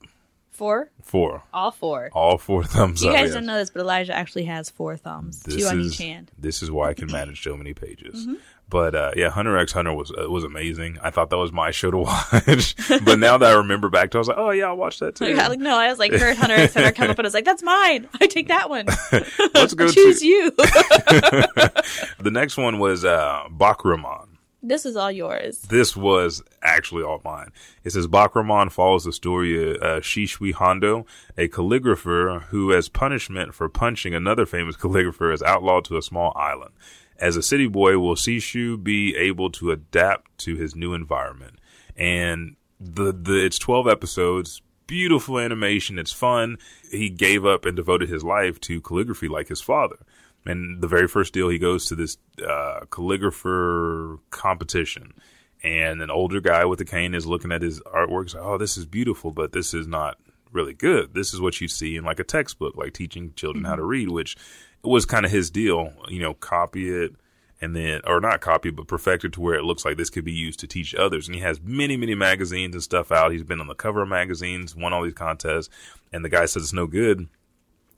Four, 0.54 0.88
Four. 1.02 1.42
all 1.52 1.72
four. 1.72 2.10
All 2.12 2.38
four 2.38 2.62
thumbs 2.62 3.02
You 3.02 3.10
up. 3.10 3.16
guys 3.16 3.24
yes. 3.26 3.34
don't 3.34 3.44
know 3.46 3.56
this, 3.58 3.70
but 3.70 3.80
Elijah 3.80 4.14
actually 4.16 4.44
has 4.44 4.70
four 4.70 4.96
thumbs, 4.96 5.42
This 5.42 5.56
two 5.56 5.66
on 5.66 5.80
is 5.80 5.92
each 5.94 5.98
hand. 5.98 6.30
this 6.38 6.62
is 6.62 6.70
why 6.70 6.90
I 6.90 6.94
can 6.94 7.10
manage 7.10 7.42
so 7.42 7.56
many 7.56 7.74
pages. 7.74 8.24
Mm-hmm. 8.24 8.34
But 8.70 8.94
uh, 8.94 9.10
yeah, 9.16 9.30
Hunter 9.30 9.58
X 9.58 9.72
Hunter 9.72 9.92
was 9.92 10.10
uh, 10.10 10.30
was 10.30 10.44
amazing. 10.44 10.98
I 11.02 11.10
thought 11.10 11.30
that 11.30 11.36
was 11.38 11.50
my 11.52 11.70
show 11.72 11.90
to 11.90 11.98
watch. 12.08 12.76
but 13.04 13.18
now 13.18 13.36
that 13.36 13.50
I 13.50 13.56
remember 13.56 13.90
back 13.90 14.12
to, 14.12 14.16
it, 14.16 14.18
I 14.18 14.22
was 14.22 14.28
like, 14.28 14.38
oh 14.38 14.50
yeah, 14.50 14.66
I'll 14.66 14.76
watch 14.76 15.00
that 15.00 15.16
too. 15.16 15.26
Like, 15.26 15.36
I- 15.38 15.48
like, 15.48 15.58
no, 15.58 15.76
I 15.76 15.88
was 15.88 15.98
like, 15.98 16.12
heard 16.12 16.36
Hunter 16.36 16.54
X 16.54 16.72
Hunter 16.74 16.92
come 16.92 17.10
up, 17.10 17.18
and 17.18 17.26
I 17.26 17.28
was 17.28 17.34
like, 17.34 17.44
that's 17.44 17.62
mine. 17.62 18.08
I 18.20 18.26
take 18.28 18.46
that 18.48 18.70
one. 18.70 18.86
Let's 19.54 19.74
go 19.74 19.88
Choose 19.88 20.20
to 20.20 20.26
you. 20.26 20.50
the 20.52 22.30
next 22.32 22.56
one 22.56 22.78
was 22.78 23.04
uh, 23.04 23.44
Bakuramon. 23.50 24.28
This 24.66 24.86
is 24.86 24.96
all 24.96 25.12
yours. 25.12 25.58
This 25.60 25.94
was 25.94 26.42
actually 26.62 27.02
all 27.02 27.20
mine. 27.22 27.50
It 27.84 27.90
says 27.90 28.06
Bakuramon 28.06 28.72
follows 28.72 29.04
the 29.04 29.12
story 29.12 29.72
of 29.72 29.82
uh, 29.82 30.00
Seishu 30.00 30.54
Handa, 30.54 31.04
a 31.36 31.48
calligrapher 31.48 32.44
who, 32.44 32.72
as 32.72 32.88
punishment 32.88 33.54
for 33.54 33.68
punching 33.68 34.14
another 34.14 34.46
famous 34.46 34.76
calligrapher, 34.78 35.34
is 35.34 35.42
outlawed 35.42 35.84
to 35.86 35.98
a 35.98 36.02
small 36.02 36.32
island. 36.34 36.72
As 37.18 37.36
a 37.36 37.42
city 37.42 37.68
boy, 37.68 37.98
will 37.98 38.14
Seishu 38.14 38.82
be 38.82 39.14
able 39.16 39.50
to 39.50 39.70
adapt 39.70 40.38
to 40.38 40.56
his 40.56 40.74
new 40.74 40.94
environment? 40.94 41.58
And 41.94 42.56
the 42.80 43.12
the 43.12 43.44
it's 43.44 43.58
twelve 43.58 43.86
episodes, 43.86 44.62
beautiful 44.86 45.38
animation. 45.38 45.98
It's 45.98 46.12
fun. 46.12 46.56
He 46.90 47.10
gave 47.10 47.44
up 47.44 47.66
and 47.66 47.76
devoted 47.76 48.08
his 48.08 48.24
life 48.24 48.58
to 48.62 48.80
calligraphy 48.80 49.28
like 49.28 49.48
his 49.48 49.60
father. 49.60 49.98
And 50.46 50.82
the 50.82 50.88
very 50.88 51.08
first 51.08 51.32
deal, 51.32 51.48
he 51.48 51.58
goes 51.58 51.86
to 51.86 51.94
this 51.94 52.18
uh, 52.42 52.80
calligrapher 52.90 54.18
competition, 54.30 55.14
and 55.62 56.02
an 56.02 56.10
older 56.10 56.40
guy 56.40 56.64
with 56.66 56.80
a 56.80 56.84
cane 56.84 57.14
is 57.14 57.26
looking 57.26 57.50
at 57.50 57.62
his 57.62 57.80
artwork. 57.80 58.24
He's 58.24 58.34
like, 58.34 58.44
"Oh, 58.44 58.58
this 58.58 58.76
is 58.76 58.84
beautiful, 58.84 59.30
but 59.30 59.52
this 59.52 59.72
is 59.72 59.86
not 59.86 60.18
really 60.52 60.74
good. 60.74 61.14
This 61.14 61.32
is 61.32 61.40
what 61.40 61.60
you 61.60 61.68
see 61.68 61.96
in 61.96 62.04
like 62.04 62.20
a 62.20 62.24
textbook, 62.24 62.76
like 62.76 62.92
teaching 62.92 63.32
children 63.36 63.64
how 63.64 63.76
to 63.76 63.84
read." 63.84 64.10
Which 64.10 64.36
was 64.82 65.06
kind 65.06 65.24
of 65.24 65.32
his 65.32 65.50
deal. 65.50 65.92
You 66.08 66.20
know, 66.20 66.34
copy 66.34 66.90
it 66.90 67.14
and 67.60 67.74
then 67.74 68.00
or 68.04 68.20
not 68.20 68.40
copy 68.40 68.70
but 68.70 68.86
perfect 68.86 69.24
it 69.24 69.32
to 69.32 69.40
where 69.40 69.54
it 69.54 69.64
looks 69.64 69.84
like 69.84 69.96
this 69.96 70.10
could 70.10 70.24
be 70.24 70.32
used 70.32 70.60
to 70.60 70.66
teach 70.66 70.94
others 70.94 71.26
and 71.26 71.34
he 71.34 71.40
has 71.40 71.60
many 71.62 71.96
many 71.96 72.14
magazines 72.14 72.74
and 72.74 72.82
stuff 72.82 73.10
out 73.10 73.32
he's 73.32 73.42
been 73.42 73.60
on 73.60 73.66
the 73.66 73.74
cover 73.74 74.02
of 74.02 74.08
magazines 74.08 74.76
won 74.76 74.92
all 74.92 75.02
these 75.02 75.14
contests 75.14 75.70
and 76.12 76.24
the 76.24 76.28
guy 76.28 76.44
says 76.44 76.62
it's 76.62 76.72
no 76.72 76.86
good 76.86 77.28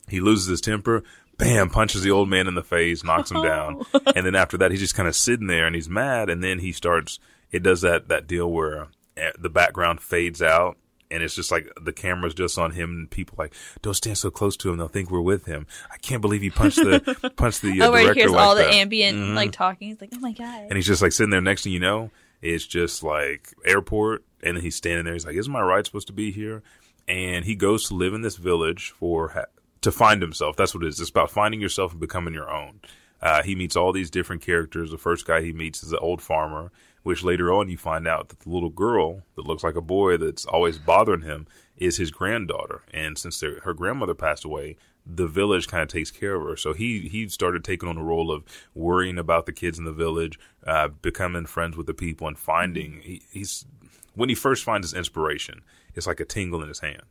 he 0.09 0.21
loses 0.21 0.47
his 0.47 0.61
temper 0.61 1.03
bam 1.39 1.71
punches 1.71 2.03
the 2.03 2.11
old 2.11 2.29
man 2.29 2.47
in 2.47 2.55
the 2.55 2.63
face 2.63 3.05
knocks 3.05 3.31
him 3.31 3.43
down 3.43 3.83
and 4.15 4.25
then 4.27 4.35
after 4.35 4.57
that 4.57 4.71
he's 4.71 4.81
just 4.81 4.95
kind 4.95 5.09
of 5.09 5.15
sitting 5.15 5.47
there 5.47 5.67
and 5.67 5.75
he's 5.75 5.89
mad 5.89 6.31
and 6.31 6.43
then 6.43 6.59
he 6.59 6.73
starts 6.73 7.19
it 7.51 7.63
does 7.63 7.83
that 7.83 8.09
that 8.09 8.27
deal 8.27 8.51
where 8.51 8.89
eh, 9.17 9.31
the 9.39 9.51
background 9.51 10.01
fades 10.01 10.41
out 10.41 10.77
and 11.11 11.23
it's 11.23 11.35
just 11.35 11.53
like 11.53 11.71
the 11.81 11.93
camera's 11.93 12.35
just 12.35 12.59
on 12.59 12.73
him 12.73 12.91
and 12.91 13.11
people 13.11 13.35
like 13.39 13.55
don't 13.83 13.95
stand 13.95 14.19
so 14.19 14.31
close 14.31 14.57
to 14.57 14.71
him 14.71 14.77
they'll 14.77 14.89
think 14.89 15.11
we're 15.11 15.21
with 15.21 15.45
him 15.47 15.67
i 15.93 15.97
can't 15.99 16.23
believe 16.23 16.43
he 16.43 16.51
punched 16.51 16.79
the 16.79 17.33
punched 17.37 17.63
the 17.63 17.81
uh, 17.81 17.87
oh, 17.87 17.93
where 17.93 18.13
he 18.13 18.21
hears 18.21 18.33
like 18.33 18.41
all 18.41 18.55
that. 18.55 18.63
Mm-hmm. 18.63 18.71
the 18.71 18.81
ambient 18.81 19.35
like 19.35 19.53
talking. 19.53 19.89
He's 19.89 20.01
like, 20.01 20.11
oh 20.15 20.19
my 20.19 20.33
god. 20.33 20.63
And 20.63 20.73
he's 20.73 20.87
just 20.87 21.03
like 21.03 21.13
sitting 21.13 21.31
there. 21.31 21.41
Next 21.41 21.63
thing 21.63 21.73
you 21.73 21.81
know, 21.81 22.11
it's 22.43 22.67
just 22.67 23.03
like 23.03 23.55
airport. 23.65 24.25
And 24.43 24.57
then 24.57 24.65
he's 24.65 24.77
standing 24.77 25.05
there. 25.05 25.15
He's 25.15 25.27
like, 25.27 25.37
"Isn't 25.37 25.53
my 25.53 25.61
ride 25.61 25.87
supposed 25.87 26.07
to 26.09 26.13
be 26.13 26.31
here?" 26.31 26.63
And 27.09 27.45
he 27.45 27.55
goes 27.55 27.89
to 27.89 27.95
live 27.95 28.15
in 28.15 28.21
this 28.23 28.37
village 28.37 28.91
for 28.91 29.29
ha- 29.29 29.45
to 29.81 29.93
find 29.93 30.23
himself. 30.23 30.57
That's 30.57 30.75
what 30.75 30.85
it 30.85 30.89
is. 30.89 31.01
It's 31.01 31.11
about 31.11 31.31
finding 31.31 31.61
yourself 31.61 31.93
and 31.93 32.01
becoming 32.01 32.35
your 32.35 32.51
own. 32.51 32.81
Uh, 33.21 33.43
he 33.43 33.55
meets 33.55 33.77
all 33.77 33.93
these 33.93 34.11
different 34.11 34.43
characters. 34.43 34.91
The 34.91 34.99
first 34.99 35.27
guy 35.27 35.41
he 35.41 35.53
meets 35.53 35.83
is 35.83 35.93
an 35.93 35.99
old 36.01 36.21
farmer, 36.21 36.71
which 37.03 37.25
later 37.25 37.53
on 37.53 37.69
you 37.69 37.79
find 37.79 38.07
out 38.07 38.29
that 38.29 38.41
the 38.41 38.51
little 38.51 38.71
girl 38.71 39.23
that 39.37 39.47
looks 39.47 39.65
like 39.65 39.77
a 39.77 39.81
boy 39.81 40.17
that's 40.17 40.45
always 40.45 40.79
bothering 40.79 41.23
him 41.23 41.47
is 41.77 41.97
his 41.97 42.11
granddaughter. 42.11 42.83
And 42.93 43.17
since 43.17 43.41
her 43.41 43.75
grandmother 43.75 44.15
passed 44.15 44.45
away, 44.45 44.77
the 45.07 45.27
village 45.27 45.69
kind 45.69 45.83
of 45.83 45.89
takes 45.89 46.11
care 46.11 46.35
of 46.35 46.43
her. 46.43 46.57
So 46.57 46.73
he 46.73 47.09
he 47.09 47.29
started 47.29 47.65
taking 47.65 47.89
on 47.89 47.95
the 47.95 48.03
role 48.03 48.33
of 48.33 48.45
worrying 48.75 49.19
about 49.19 49.47
the 49.47 49.53
kids 49.53 49.79
in 49.79 49.85
the 49.85 49.93
village, 49.93 50.39
uh, 50.67 50.89
becoming 50.89 51.47
friends 51.47 51.77
with 51.77 51.87
the 51.87 51.95
people, 51.95 52.27
and 52.27 52.39
finding 52.39 53.01
he, 53.03 53.23
he's 53.31 53.67
when 54.15 54.29
he 54.29 54.35
first 54.35 54.65
finds 54.65 54.91
his 54.91 54.99
inspiration, 54.99 55.63
it's 55.95 56.07
like 56.07 56.21
a 56.21 56.25
tingle 56.25 56.63
in 56.63 56.69
his 56.69 56.81
hand, 56.81 57.03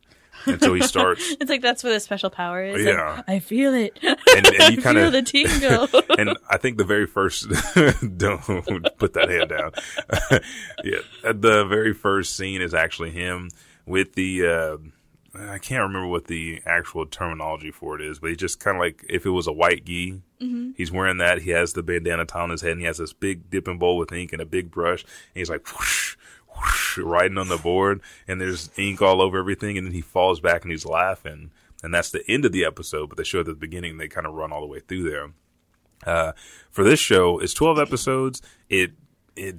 and 0.44 0.60
so 0.60 0.74
he 0.74 0.82
starts. 0.82 1.34
It's 1.40 1.50
like 1.50 1.62
that's 1.62 1.82
what 1.82 1.92
his 1.92 2.04
special 2.04 2.30
power 2.30 2.64
is. 2.64 2.76
Like, 2.84 2.94
Yeah. 2.94 3.22
I 3.26 3.38
feel 3.38 3.72
it. 3.74 3.98
And, 4.02 4.46
and 4.46 4.76
you 4.76 4.82
kind 4.82 4.96
feel 4.98 5.06
of 5.06 5.12
the 5.12 5.22
tingle. 5.22 5.88
and 6.18 6.36
I 6.50 6.56
think 6.58 6.76
the 6.78 6.84
very 6.84 7.06
first 7.06 7.48
don't 8.16 8.98
put 8.98 9.14
that 9.14 9.28
hand 9.28 9.48
down. 9.50 9.72
yeah, 10.84 10.98
the 11.32 11.64
very 11.64 11.92
first 11.94 12.36
scene 12.36 12.60
is 12.62 12.74
actually 12.74 13.10
him 13.10 13.50
with 13.86 14.14
the. 14.14 14.46
Uh, 14.46 14.76
I 15.38 15.58
can't 15.58 15.82
remember 15.82 16.06
what 16.08 16.28
the 16.28 16.62
actual 16.64 17.04
terminology 17.04 17.70
for 17.70 17.94
it 17.94 18.00
is, 18.00 18.18
but 18.18 18.30
he's 18.30 18.38
just 18.38 18.58
kind 18.58 18.78
of 18.78 18.80
like 18.80 19.04
if 19.06 19.26
it 19.26 19.30
was 19.30 19.46
a 19.46 19.52
white 19.52 19.84
gi. 19.84 20.22
Mm-hmm. 20.40 20.70
He's 20.76 20.90
wearing 20.90 21.18
that. 21.18 21.42
He 21.42 21.50
has 21.50 21.74
the 21.74 21.82
bandana 21.82 22.24
tie 22.24 22.40
on 22.40 22.48
his 22.50 22.62
head, 22.62 22.72
and 22.72 22.80
he 22.80 22.86
has 22.86 22.96
this 22.96 23.12
big 23.12 23.50
dipping 23.50 23.78
bowl 23.78 23.98
with 23.98 24.12
ink 24.12 24.32
and 24.32 24.40
a 24.40 24.46
big 24.46 24.70
brush. 24.70 25.02
And 25.02 25.10
he's 25.34 25.50
like 25.50 25.66
whoosh, 25.78 26.16
writing 27.04 27.38
on 27.38 27.48
the 27.48 27.58
board, 27.58 28.00
and 28.26 28.40
there's 28.40 28.70
ink 28.78 29.02
all 29.02 29.20
over 29.20 29.38
everything. 29.38 29.76
And 29.76 29.86
then 29.86 29.94
he 29.94 30.00
falls 30.00 30.40
back 30.40 30.62
and 30.62 30.70
he's 30.70 30.86
laughing, 30.86 31.50
and 31.82 31.92
that's 31.92 32.10
the 32.10 32.28
end 32.28 32.44
of 32.44 32.52
the 32.52 32.64
episode. 32.64 33.08
But 33.08 33.18
they 33.18 33.24
show 33.24 33.40
at 33.40 33.46
the 33.46 33.54
beginning 33.54 33.98
they 33.98 34.08
kind 34.08 34.26
of 34.26 34.34
run 34.34 34.52
all 34.52 34.60
the 34.60 34.66
way 34.66 34.80
through 34.80 35.08
there. 35.10 35.30
Uh, 36.06 36.32
for 36.70 36.84
this 36.84 37.00
show, 37.00 37.38
it's 37.38 37.54
12 37.54 37.78
episodes. 37.78 38.42
It 38.68 38.92
it 39.34 39.56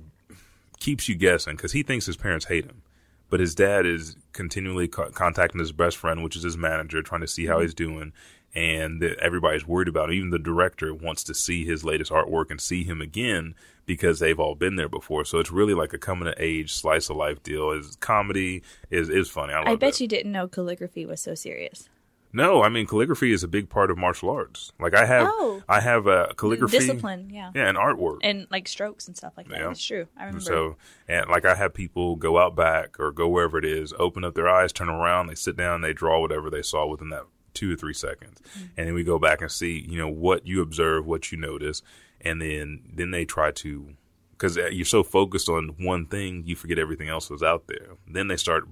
keeps 0.79 1.09
you 1.09 1.15
guessing 1.15 1.55
because 1.55 1.71
he 1.71 1.83
thinks 1.83 2.05
his 2.05 2.17
parents 2.17 2.45
hate 2.45 2.65
him, 2.65 2.81
but 3.29 3.39
his 3.39 3.55
dad 3.55 3.85
is 3.85 4.15
continually 4.33 4.87
co- 4.87 5.09
contacting 5.11 5.59
his 5.59 5.71
best 5.71 5.97
friend, 5.97 6.23
which 6.23 6.35
is 6.35 6.43
his 6.43 6.57
manager, 6.57 7.01
trying 7.01 7.21
to 7.21 7.27
see 7.27 7.45
how 7.47 7.59
he's 7.59 7.73
doing. 7.73 8.13
And 8.57 9.01
that 9.03 9.19
everybody's 9.19 9.67
worried 9.67 9.87
about 9.87 10.09
him. 10.09 10.15
Even 10.15 10.29
the 10.31 10.39
director 10.39 10.91
wants 10.93 11.23
to 11.25 11.35
see 11.35 11.63
his 11.63 11.83
latest 11.85 12.11
artwork 12.11 12.49
and 12.49 12.59
see 12.59 12.83
him 12.83 13.01
again 13.01 13.53
because 13.85 14.17
they've 14.19 14.39
all 14.39 14.55
been 14.55 14.77
there 14.77 14.89
before. 14.89 15.25
So 15.25 15.37
it's 15.37 15.51
really 15.51 15.75
like 15.75 15.93
a 15.93 15.99
coming 15.99 16.27
of 16.27 16.33
age 16.37 16.73
slice 16.73 17.09
of 17.09 17.17
life 17.17 17.43
deal. 17.43 17.69
Is 17.71 17.95
comedy 17.99 18.63
is 18.89 19.09
is 19.09 19.29
funny. 19.29 19.53
I, 19.53 19.73
I 19.73 19.75
bet 19.75 19.95
it. 19.95 20.01
you 20.01 20.07
didn't 20.07 20.31
know 20.31 20.47
calligraphy 20.47 21.05
was 21.05 21.21
so 21.21 21.35
serious. 21.35 21.87
No, 22.33 22.61
I 22.63 22.69
mean 22.69 22.85
calligraphy 22.87 23.31
is 23.31 23.43
a 23.43 23.47
big 23.47 23.69
part 23.69 23.89
of 23.91 23.97
martial 23.97 24.29
arts. 24.29 24.73
Like 24.79 24.93
I 24.95 25.05
have, 25.05 25.27
Oh. 25.31 25.61
I 25.69 25.79
have 25.79 26.07
a 26.07 26.33
calligraphy 26.35 26.79
Discipline, 26.79 27.29
yeah. 27.31 27.51
yeah, 27.55 27.69
and 27.69 27.77
artwork. 27.77 28.17
And 28.21 28.47
like 28.51 28.67
strokes 28.67 29.07
and 29.07 29.15
stuff 29.15 29.33
like 29.37 29.47
that. 29.49 29.59
Yeah. 29.59 29.71
It's 29.71 29.83
true. 29.85 30.07
I 30.17 30.25
remember. 30.25 30.41
So, 30.41 30.75
and 31.07 31.29
like 31.29 31.45
I 31.45 31.55
have 31.55 31.73
people 31.73 32.15
go 32.15 32.37
out 32.37 32.55
back 32.55 32.99
or 32.99 33.11
go 33.11 33.27
wherever 33.29 33.57
it 33.57 33.65
is, 33.65 33.93
open 33.97 34.23
up 34.25 34.33
their 34.35 34.49
eyes, 34.49 34.73
turn 34.73 34.89
around, 34.89 35.27
they 35.27 35.35
sit 35.35 35.55
down, 35.55 35.81
they 35.81 35.93
draw 35.93 36.19
whatever 36.19 36.49
they 36.49 36.61
saw 36.61 36.85
within 36.85 37.09
that 37.09 37.23
two 37.57 37.73
or 37.73 37.77
three 37.77 37.93
seconds, 37.93 38.37
and 38.75 38.87
then 38.87 38.93
we 38.93 39.03
go 39.03 39.19
back 39.19 39.41
and 39.41 39.51
see, 39.51 39.85
you 39.91 39.97
know, 39.97 40.07
what 40.25 40.45
you 40.45 40.61
observe, 40.61 41.05
what 41.05 41.31
you 41.31 41.37
notice, 41.37 41.81
and 42.21 42.41
then 42.41 42.81
then 42.97 43.11
they 43.11 43.25
try 43.25 43.49
to, 43.51 43.93
because 44.31 44.57
uh, 44.57 44.67
you're 44.77 44.85
so 44.97 45.03
focused 45.03 45.49
on 45.49 45.75
one 45.77 46.05
thing, 46.05 46.43
you 46.45 46.55
forget 46.55 46.79
everything 46.79 47.09
else 47.09 47.29
was 47.29 47.43
out 47.43 47.63
there. 47.67 47.89
Then 48.15 48.27
they 48.27 48.37
start 48.37 48.63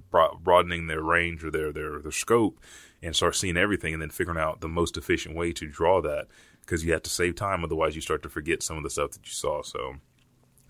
broadening 0.43 0.87
their 0.87 1.01
range 1.01 1.43
or 1.43 1.51
their 1.51 1.71
their 1.71 1.99
their 1.99 2.11
scope, 2.11 2.55
and 3.01 3.15
start 3.15 3.35
seeing 3.35 3.57
everything, 3.57 3.93
and 3.93 4.01
then 4.01 4.11
figuring 4.11 4.39
out 4.39 4.61
the 4.61 4.75
most 4.79 4.97
efficient 4.97 5.35
way 5.35 5.51
to 5.53 5.67
draw 5.67 6.01
that, 6.01 6.27
because 6.61 6.85
you 6.85 6.93
have 6.93 7.03
to 7.03 7.09
save 7.09 7.35
time, 7.35 7.63
otherwise 7.63 7.95
you 7.95 8.01
start 8.01 8.21
to 8.23 8.29
forget 8.29 8.63
some 8.63 8.77
of 8.77 8.83
the 8.83 8.89
stuff 8.89 9.11
that 9.11 9.25
you 9.25 9.33
saw. 9.33 9.61
So. 9.63 9.95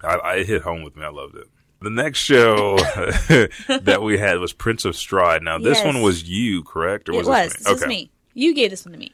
I, 0.04 0.16
I 0.16 0.36
it 0.42 0.48
hit 0.48 0.64
home 0.64 0.84
with 0.84 0.98
me. 0.98 1.06
I 1.06 1.10
loved 1.10 1.38
it. 1.38 1.48
The 1.82 1.90
next 1.90 2.20
show 2.20 2.78
that 2.78 4.00
we 4.02 4.18
had 4.18 4.40
was 4.40 4.54
Prince 4.54 4.86
of 4.86 4.96
Stride. 4.96 5.44
Now 5.44 5.58
this 5.58 5.78
Yes. 5.80 5.86
one 5.86 6.02
was 6.02 6.24
you, 6.24 6.64
correct? 6.64 7.10
Or 7.10 7.14
it 7.14 7.18
was 7.18 7.28
was. 7.28 7.54
this 7.54 7.64
This 7.64 7.74
was 7.82 7.88
me. 7.88 8.10
You 8.34 8.54
gave 8.54 8.70
this 8.72 8.86
one 8.86 8.94
to 8.94 9.00
me. 9.00 9.14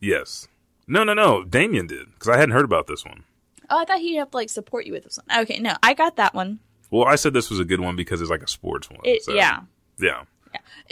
Yes. 0.00 0.48
No, 0.86 1.04
no, 1.04 1.14
no. 1.14 1.44
Damien 1.44 1.86
did 1.86 2.10
because 2.12 2.28
I 2.28 2.36
hadn't 2.36 2.50
heard 2.52 2.64
about 2.64 2.86
this 2.86 3.04
one. 3.04 3.24
Oh, 3.70 3.78
I 3.78 3.84
thought 3.84 4.00
he'd 4.00 4.16
have 4.16 4.32
to 4.32 4.36
like 4.36 4.50
support 4.50 4.86
you 4.86 4.92
with 4.92 5.04
this 5.04 5.18
one. 5.24 5.42
Okay, 5.42 5.58
no, 5.60 5.74
I 5.82 5.94
got 5.94 6.16
that 6.16 6.34
one. 6.34 6.58
Well, 6.90 7.06
I 7.06 7.14
said 7.14 7.32
this 7.32 7.50
was 7.50 7.60
a 7.60 7.64
good 7.64 7.80
one 7.80 7.94
because 7.94 8.20
it's 8.20 8.30
like 8.30 8.42
a 8.42 8.48
sports 8.48 8.90
one. 8.90 9.00
It, 9.04 9.22
so, 9.22 9.32
yeah, 9.32 9.60
yeah. 10.00 10.22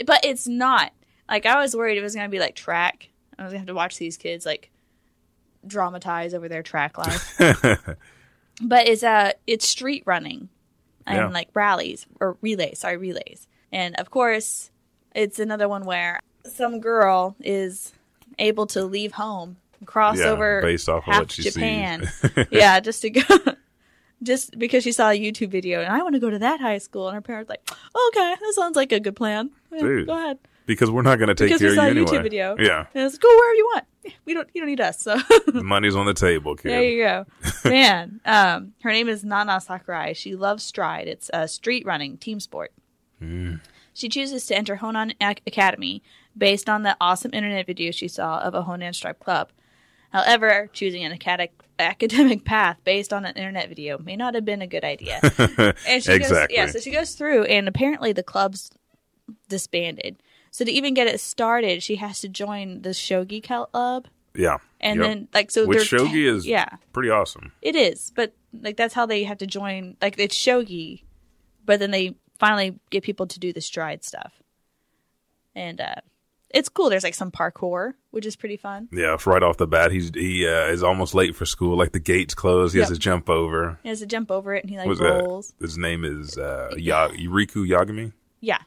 but 0.05 0.23
it's 0.23 0.47
not. 0.47 0.93
Like 1.27 1.45
I 1.45 1.61
was 1.61 1.75
worried 1.75 1.97
it 1.97 2.01
was 2.01 2.15
gonna 2.15 2.29
be 2.29 2.39
like 2.39 2.55
track. 2.55 3.09
I 3.37 3.43
was 3.43 3.51
gonna 3.51 3.59
have 3.59 3.67
to 3.67 3.73
watch 3.73 3.97
these 3.97 4.15
kids 4.15 4.45
like 4.45 4.71
dramatize 5.67 6.33
over 6.33 6.47
their 6.47 6.63
track 6.63 6.97
life. 6.97 7.35
but 8.61 8.87
it's 8.87 9.03
uh 9.03 9.33
it's 9.45 9.67
street 9.67 10.03
running 10.05 10.47
and 11.09 11.17
Yeah. 11.17 11.27
like 11.29 11.49
rallies 11.53 12.05
or 12.21 12.37
relays, 12.41 12.79
sorry, 12.79 12.97
relays. 12.97 13.47
And 13.71 13.95
of 13.95 14.09
course, 14.09 14.71
it's 15.13 15.39
another 15.39 15.67
one 15.67 15.83
where 15.83 16.21
some 16.45 16.79
girl 16.79 17.35
is 17.41 17.91
able 18.37 18.65
to 18.67 18.83
leave 18.85 19.13
home, 19.13 19.57
cross 19.85 20.17
Yeah, 20.19 20.27
over 20.27 20.61
based 20.61 20.87
off 20.87 21.07
of 21.07 21.17
what 21.17 21.31
she 21.31 21.41
sees. 21.43 21.53
Japan. 21.53 22.07
yeah, 22.51 22.79
just 22.79 23.01
to 23.01 23.09
go 23.09 23.21
just 24.23 24.57
because 24.59 24.83
she 24.83 24.91
saw 24.91 25.09
a 25.09 25.19
YouTube 25.19 25.49
video 25.49 25.81
and 25.81 25.91
I 25.91 26.01
want 26.03 26.13
to 26.15 26.19
go 26.19 26.29
to 26.29 26.39
that 26.39 26.59
high 26.59 26.77
school 26.77 27.07
and 27.07 27.15
her 27.15 27.21
parents 27.21 27.49
like, 27.49 27.61
okay, 27.69 28.35
that 28.39 28.53
sounds 28.53 28.75
like 28.75 28.91
a 28.91 28.99
good 28.99 29.15
plan. 29.15 29.49
Yeah, 29.71 30.03
go 30.05 30.13
ahead. 30.17 30.39
Because 30.69 30.91
we're 30.91 31.01
not 31.01 31.17
going 31.17 31.29
to 31.29 31.33
take 31.35 31.47
Because 31.47 31.61
care 31.61 31.69
we 31.69 31.71
of 31.71 31.75
saw 31.77 31.81
you 31.85 31.87
a 31.87 31.91
anyway. 31.91 32.05
YouTube 32.19 32.21
video. 32.23 32.55
Yeah, 32.59 32.85
And 32.93 33.03
it's 33.05 33.17
go 33.17 33.27
wherever 33.27 33.55
you 33.55 33.69
want. 33.73 33.85
We 34.25 34.33
don't 34.35 34.47
you 34.53 34.61
don't 34.61 34.69
need 34.69 34.79
us. 34.79 35.01
So 35.01 35.17
the 35.47 35.61
money's 35.65 35.95
on 35.95 36.05
the 36.05 36.13
table, 36.13 36.55
kid. 36.55 36.69
there 36.69 36.83
you 36.83 37.03
go. 37.03 37.25
Man, 37.69 38.21
um, 38.23 38.73
her 38.83 38.91
name 38.91 39.09
is 39.09 39.23
Nana 39.23 39.59
Sakurai. 39.59 40.13
She 40.13 40.35
loves 40.35 40.63
stride. 40.63 41.07
It's 41.07 41.29
a 41.33 41.47
street 41.47 41.85
running 41.87 42.17
team 42.17 42.39
sport. 42.39 42.71
She 43.93 44.07
chooses 44.07 44.45
to 44.45 44.55
enter 44.55 44.77
Honan 44.77 45.13
Academy 45.19 46.01
based 46.37 46.69
on 46.69 46.83
the 46.83 46.95
awesome 47.01 47.33
internet 47.33 47.65
video 47.65 47.91
she 47.91 48.07
saw 48.07 48.39
of 48.39 48.53
a 48.53 48.61
Honan 48.61 48.93
Stride 48.93 49.19
Club. 49.19 49.49
However, 50.11 50.69
choosing 50.71 51.03
an 51.03 51.11
acad- 51.11 51.49
academic 51.79 52.45
path 52.45 52.77
based 52.85 53.11
on 53.11 53.25
an 53.25 53.35
internet 53.35 53.67
video 53.67 53.97
may 53.97 54.15
not 54.15 54.35
have 54.35 54.45
been 54.45 54.61
a 54.61 54.67
good 54.67 54.83
idea. 54.85 55.19
and 55.85 56.01
she 56.03 56.13
Exactly. 56.13 56.19
Goes, 56.19 56.47
yeah, 56.49 56.67
so 56.67 56.79
she 56.79 56.91
goes 56.91 57.13
through, 57.15 57.43
and 57.43 57.67
apparently 57.67 58.13
the 58.13 58.23
club's 58.23 58.71
disbanded. 59.49 60.15
So 60.51 60.65
to 60.65 60.71
even 60.71 60.93
get 60.93 61.07
it 61.07 61.19
started, 61.19 61.83
she 61.83 61.95
has 61.97 62.21
to 62.21 62.27
join 62.29 62.81
the 62.81 62.89
shogi 62.89 63.43
club, 63.43 64.07
yeah, 64.35 64.57
and 64.81 64.99
Yep. 64.99 65.07
then 65.07 65.27
like 65.33 65.51
so. 65.51 65.65
which 65.67 65.89
shogi 65.89 66.25
is 66.25 66.45
yeah, 66.47 66.69
pretty 66.93 67.09
awesome. 67.09 67.51
it 67.61 67.75
is, 67.75 68.11
but 68.15 68.33
like 68.61 68.77
that's 68.77 68.93
how 68.93 69.05
they 69.05 69.23
have 69.23 69.37
to 69.39 69.47
join. 69.47 69.95
Like 70.01 70.15
it's 70.17 70.35
shogi, 70.35 71.03
but 71.65 71.79
then 71.79 71.91
they 71.91 72.15
finally 72.39 72.79
get 72.89 73.03
people 73.03 73.27
to 73.27 73.39
do 73.39 73.53
the 73.53 73.61
stride 73.61 74.03
stuff, 74.03 74.41
and 75.55 75.81
uh 75.81 75.95
it's 76.51 76.67
cool. 76.67 76.89
There's 76.89 77.03
like 77.03 77.13
some 77.13 77.29
parkour, 77.29 77.93
which 78.09 78.25
is 78.25 78.35
pretty 78.35 78.57
fun. 78.57 78.89
Yeah, 78.91 79.15
right 79.27 79.43
off 79.43 79.57
the 79.57 79.67
bat, 79.67 79.91
he's 79.91 80.09
he 80.15 80.47
uh, 80.47 80.65
is 80.71 80.81
almost 80.81 81.13
late 81.13 81.35
for 81.35 81.45
school. 81.45 81.77
Like 81.77 81.91
the 81.91 81.99
gates 81.99 82.33
closed, 82.33 82.73
he 82.73 82.79
has 82.79 82.89
to 82.89 82.97
jump 82.97 83.29
over. 83.29 83.77
He 83.83 83.89
has 83.89 83.99
to 83.99 84.07
jump 84.07 84.31
over 84.31 84.55
it, 84.55 84.63
and 84.63 84.71
he 84.71 84.77
like 84.79 84.87
What's 84.87 84.99
rolls. 84.99 85.53
that? 85.59 85.63
His 85.67 85.77
name 85.77 86.03
is 86.03 86.39
uh, 86.39 86.73
ya- 86.75 87.09
Yuriku 87.09 87.67
Yagami. 87.69 88.13
Yeah. 88.41 88.57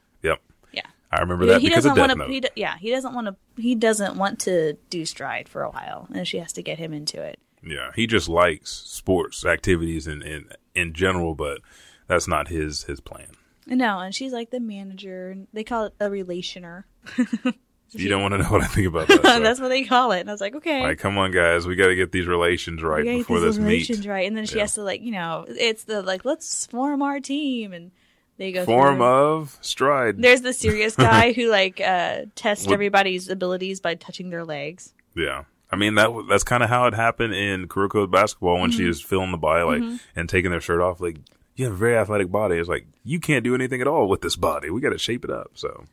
I 1.13 1.21
remember 1.21 1.47
that 1.47 1.61
he 1.61 1.69
because 1.69 1.85
doesn't 1.85 1.97
Death 1.97 2.09
want 2.09 2.13
to. 2.13 2.19
Note. 2.19 2.31
He, 2.55 2.61
yeah, 2.61 2.77
he 2.79 2.91
doesn't 2.91 3.15
want 3.15 3.27
to. 3.27 3.37
He 3.61 3.75
doesn't 3.75 4.17
want 4.17 4.41
to 4.41 4.75
do 4.91 5.05
stride 5.05 5.49
for 5.49 5.63
a 5.63 5.71
while, 5.71 6.09
and 6.15 6.27
she 6.27 6.39
has 6.39 6.53
to 6.55 6.63
get 6.63 6.79
him 6.79 6.93
into 6.93 7.21
it. 7.23 7.39
Yeah, 7.63 7.91
he 7.95 8.07
just 8.07 8.29
likes 8.29 8.71
sports 8.71 9.45
activities 9.45 10.07
in 10.07 10.23
in 10.23 10.49
in 10.75 10.95
general, 10.95 11.35
but 11.35 11.61
that's 12.07 12.27
not 12.27 12.49
his 12.49 12.85
his 12.85 13.01
plan. 13.01 13.29
No, 13.67 14.01
and 14.01 14.15
she's 14.15 14.33
like 14.33 14.51
the 14.51 14.59
manager, 14.61 15.31
and 15.31 15.47
they 15.53 15.65
call 15.65 15.85
it 15.87 15.95
a 16.01 16.07
relationer. 16.09 16.85
You 17.95 18.09
don't 18.09 18.23
want 18.23 18.33
to 18.33 18.39
know 18.39 18.49
what 18.49 18.63
I 18.63 18.67
think 18.69 18.87
about 18.87 19.09
that. 19.09 19.23
so. 19.23 19.41
That's 19.41 19.61
what 19.61 19.69
they 19.69 19.85
call 19.85 20.13
it. 20.13 20.21
And 20.21 20.31
I 20.31 20.33
was 20.33 20.41
like, 20.41 20.55
okay. 20.57 20.83
like, 20.83 20.99
come 20.99 21.19
on, 21.19 21.31
guys, 21.31 21.67
we 21.67 21.77
got 21.77 21.89
to 21.89 21.95
get 21.95 22.11
these 22.11 22.27
relations 22.27 22.83
right 22.83 23.05
before 23.05 23.39
these 23.41 23.57
this 23.57 23.59
relations 23.63 23.99
meet. 24.01 24.09
right, 24.09 24.27
and 24.27 24.35
then 24.35 24.47
she 24.47 24.57
Yeah. 24.57 24.63
has 24.63 24.75
to 24.75 24.83
like, 24.83 25.03
you 25.03 25.13
know, 25.13 25.45
it's 25.47 25.85
the 25.85 26.01
like, 26.03 26.25
let's 26.25 26.65
form 26.67 27.03
our 27.03 27.21
team, 27.21 27.75
and 27.75 27.91
they 28.39 28.53
go 28.53 28.65
Form 28.65 28.97
through. 28.97 29.05
of 29.05 29.59
stride. 29.61 30.21
There's 30.21 30.41
the 30.43 30.53
serious 30.53 30.97
guy 31.11 31.33
who 31.33 31.51
like 31.51 31.81
uh 31.81 32.23
tests 32.35 32.67
everybody's 32.69 33.29
abilities 33.29 33.81
by 33.81 33.95
touching 33.95 34.31
their 34.31 34.45
legs. 34.45 34.95
Yeah. 35.15 35.45
I 35.71 35.77
mean 35.77 35.95
that 35.95 36.11
that's 36.29 36.45
kind 36.45 36.63
of 36.63 36.69
how 36.69 36.87
it 36.87 36.95
happened 36.95 37.35
in 37.35 37.69
Kuroko's 37.69 38.11
basketball 38.11 38.61
when 38.61 38.71
Mm-hmm. 38.71 38.79
she 38.79 38.85
was 38.87 39.01
filling 39.01 39.31
the 39.33 39.39
body 39.39 39.65
like 39.65 40.01
and 40.17 40.29
taking 40.29 40.51
their 40.51 40.61
shirt 40.61 40.81
off 40.81 41.01
like 41.01 41.17
you 41.57 41.65
have 41.67 41.75
a 41.75 41.77
very 41.77 41.97
athletic 41.97 42.31
body. 42.31 42.57
It's 42.57 42.69
like 42.69 42.87
you 43.05 43.21
can't 43.21 43.45
do 43.45 43.55
anything 43.55 43.81
at 43.81 43.87
all 43.87 44.09
with 44.09 44.23
this 44.23 44.37
body. 44.37 44.71
We 44.71 44.81
got 44.81 44.91
to 44.91 44.99
shape 44.99 45.25
it 45.25 45.31
up. 45.31 45.51
So 45.55 45.85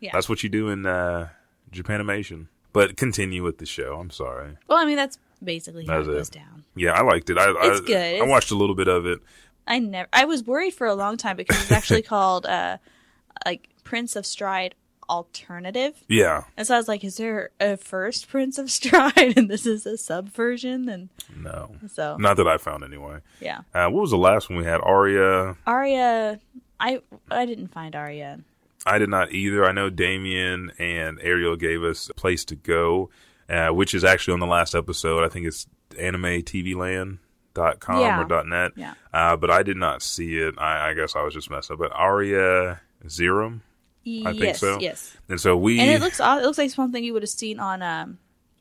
Yeah. 0.00 0.10
that's 0.12 0.28
what 0.28 0.42
you 0.42 0.48
do 0.48 0.68
in 0.70 0.86
uh, 0.86 1.28
Japanimation. 1.72 2.46
But 2.72 2.96
continue 2.96 3.42
with 3.42 3.58
the 3.58 3.66
show. 3.66 3.98
I'm 4.00 4.10
sorry. 4.10 4.56
well, 4.66 4.78
I 4.78 4.84
mean, 4.84 4.96
that's 4.96 5.18
basically 5.42 5.86
how 5.86 5.98
That's 5.98 6.08
it 6.08 6.10
it. 6.12 6.14
goes 6.16 6.28
down. 6.30 6.64
Yeah, 6.74 6.92
I 6.92 7.02
liked 7.02 7.30
it. 7.30 7.38
I, 7.38 7.50
It's 7.68 7.80
I, 7.82 7.84
good. 7.86 8.20
I 8.22 8.24
watched 8.26 8.50
a 8.50 8.56
little 8.56 8.74
bit 8.74 8.88
of 8.88 9.06
it. 9.06 9.20
I 9.66 9.78
never. 9.78 10.08
I 10.12 10.24
was 10.26 10.44
worried 10.44 10.72
for 10.74 10.86
a 10.86 10.94
long 10.94 11.16
time 11.16 11.36
because 11.36 11.60
it's 11.62 11.72
actually 11.72 12.02
called 12.14 12.46
uh 12.46 12.78
like 13.46 13.68
Prince 13.84 14.16
of 14.16 14.24
Stride 14.26 14.74
Alternative. 15.08 15.94
Yeah. 16.08 16.44
And 16.56 16.66
so 16.66 16.74
I 16.74 16.78
was 16.78 16.88
like, 16.88 17.04
is 17.04 17.16
there 17.16 17.50
a 17.60 17.76
first 17.76 18.28
Prince 18.28 18.58
of 18.58 18.70
Stride 18.78 19.36
and 19.36 19.48
this 19.50 19.66
is 19.66 19.86
a 19.86 19.96
subversion? 19.96 20.88
And 20.88 21.08
No. 21.36 21.76
so 21.90 22.16
Not 22.18 22.36
that 22.38 22.46
I 22.48 22.56
found 22.58 22.84
anyway. 22.84 23.18
yeah, 23.40 23.60
Uh, 23.74 23.88
what 23.88 24.00
was 24.02 24.10
the 24.10 24.16
last 24.18 24.48
one 24.48 24.58
we 24.58 24.64
had? 24.64 24.80
Aria. 24.82 25.56
Arya. 25.66 26.40
I 26.80 27.00
I 27.30 27.46
didn't 27.46 27.68
find 27.68 27.94
Arya. 27.94 28.40
I 28.86 28.98
did 28.98 29.08
not 29.08 29.32
either. 29.32 29.64
I 29.64 29.72
know 29.72 29.88
Damien 29.88 30.70
and 30.78 31.18
Ariel 31.22 31.56
gave 31.56 31.82
us 31.82 32.10
a 32.10 32.14
place 32.14 32.44
to 32.46 32.54
go, 32.56 33.08
uh, 33.48 33.68
which 33.68 33.94
is 33.94 34.04
actually 34.04 34.34
on 34.34 34.40
the 34.40 34.46
last 34.46 34.74
episode. 34.74 35.24
I 35.24 35.28
think 35.28 35.46
it's 35.46 35.66
animetvland.com 37.54 38.00
Yeah. 38.00 38.20
or 38.22 38.24
dot 38.24 38.46
.net. 38.46 38.72
Yeah. 38.76 38.94
Uh, 39.12 39.36
but 39.36 39.50
I 39.50 39.62
did 39.62 39.76
not 39.76 40.02
see 40.02 40.38
it. 40.38 40.54
I, 40.58 40.90
I 40.90 40.94
guess 40.94 41.16
I 41.16 41.22
was 41.22 41.34
just 41.34 41.50
messed 41.50 41.70
up. 41.70 41.78
But 41.78 41.92
Aria 41.92 42.80
Zerum. 43.06 43.60
I 44.26 44.36
think 44.36 44.56
so. 44.56 44.78
yes. 44.80 45.16
And 45.28 45.40
so 45.40 45.56
we. 45.56 45.80
And 45.80 45.90
it 45.90 46.00
looks 46.00 46.20
it 46.20 46.42
looks 46.42 46.58
like 46.58 46.70
something 46.70 47.02
you 47.02 47.12
would 47.14 47.22
have 47.22 47.30
seen 47.30 47.58
on 47.58 47.82
um, 47.82 48.18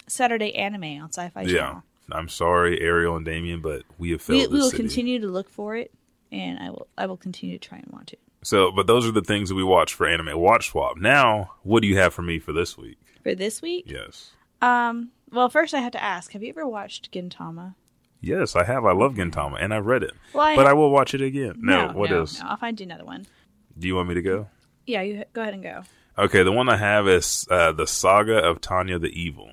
Saturday 0.07 0.55
Anime 0.55 1.01
on 1.03 1.11
Sci-Fi 1.11 1.43
Channel. 1.45 1.55
Yeah. 1.57 1.79
I'm 2.11 2.29
sorry, 2.29 2.81
Ariel 2.81 3.15
and 3.15 3.25
Damien, 3.25 3.61
but 3.61 3.83
we 3.97 4.11
have 4.11 4.21
failed 4.21 4.41
We, 4.51 4.57
we 4.57 4.59
will 4.59 4.69
city. 4.69 4.83
continue 4.83 5.19
to 5.21 5.27
look 5.27 5.49
for 5.49 5.75
it, 5.75 5.91
and 6.31 6.59
I 6.59 6.69
will 6.69 6.87
I 6.97 7.05
will 7.07 7.17
continue 7.17 7.57
to 7.57 7.67
try 7.67 7.77
and 7.77 7.87
watch 7.91 8.13
it. 8.13 8.19
So, 8.43 8.71
but 8.71 8.87
those 8.87 9.05
are 9.07 9.11
the 9.11 9.21
things 9.21 9.47
that 9.49 9.55
we 9.55 9.63
watch 9.63 9.93
for 9.93 10.05
anime 10.05 10.37
watch 10.37 10.69
swap. 10.69 10.97
Now, 10.97 11.51
what 11.63 11.81
do 11.81 11.87
you 11.87 11.97
have 11.97 12.13
for 12.13 12.21
me 12.21 12.39
for 12.39 12.51
this 12.51 12.77
week? 12.77 12.97
For 13.23 13.33
this 13.35 13.61
week, 13.61 13.85
Yes. 13.87 14.31
um, 14.61 15.11
well, 15.31 15.47
first 15.49 15.73
I 15.73 15.79
have 15.79 15.93
to 15.93 16.03
ask: 16.03 16.31
Have 16.33 16.43
you 16.43 16.49
ever 16.49 16.67
watched 16.67 17.11
Gintama? 17.11 17.75
Yes, 18.25 18.55
I 18.55 18.63
have. 18.63 18.85
I 18.85 18.93
love 18.93 19.15
Gintama, 19.15 19.57
and 19.59 19.73
I've 19.73 19.85
read 19.85 20.01
it. 20.01 20.13
Well, 20.33 20.45
I 20.45 20.55
but 20.55 20.65
I 20.65 20.71
will 20.71 20.89
watch 20.91 21.13
it 21.13 21.21
again. 21.21 21.55
No, 21.57 21.89
what 21.91 22.09
no, 22.09 22.21
is? 22.21 22.39
no, 22.39 22.47
I'll 22.47 22.55
find 22.57 22.79
you 22.79 22.85
another 22.85 23.03
one. 23.03 23.25
Do 23.77 23.85
you 23.85 23.95
want 23.95 24.07
me 24.07 24.13
to 24.15 24.21
go? 24.21 24.47
Yeah, 24.87 25.01
you 25.01 25.25
go 25.33 25.41
ahead 25.41 25.53
and 25.53 25.61
go. 25.61 25.83
Okay, 26.17 26.41
the 26.43 26.51
one 26.51 26.69
I 26.69 26.77
have 26.77 27.05
is 27.07 27.45
uh, 27.51 27.73
the 27.73 27.85
Saga 27.85 28.37
of 28.37 28.61
Tanya 28.61 28.97
the 28.97 29.09
Evil, 29.09 29.49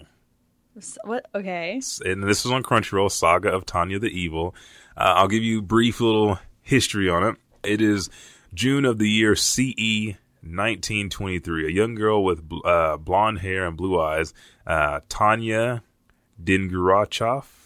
What? 1.04 1.26
Okay. 1.34 1.80
and 2.04 2.22
this 2.22 2.44
is 2.46 2.52
on 2.52 2.62
Crunchyroll. 2.62 3.10
Saga 3.10 3.50
of 3.50 3.66
Tanya 3.66 3.98
the 3.98 4.08
Evil. 4.08 4.54
Uh, 4.96 5.14
I'll 5.16 5.28
give 5.28 5.42
you 5.42 5.62
brief 5.62 6.00
little 6.00 6.38
history 6.62 7.08
on 7.10 7.24
it. 7.24 7.36
It 7.64 7.80
is 7.80 8.08
June 8.54 8.84
of 8.84 8.98
the 8.98 9.08
year 9.08 9.34
CE 9.34 10.14
1923. 10.42 11.66
A 11.66 11.70
young 11.70 11.94
girl 11.96 12.22
with 12.22 12.48
bl- 12.48 12.64
uh, 12.64 12.96
blonde 12.98 13.40
hair 13.40 13.66
and 13.66 13.76
blue 13.76 14.00
eyes, 14.00 14.32
uh, 14.66 15.00
Tanya 15.08 15.82
Degurechaff, 16.42 17.59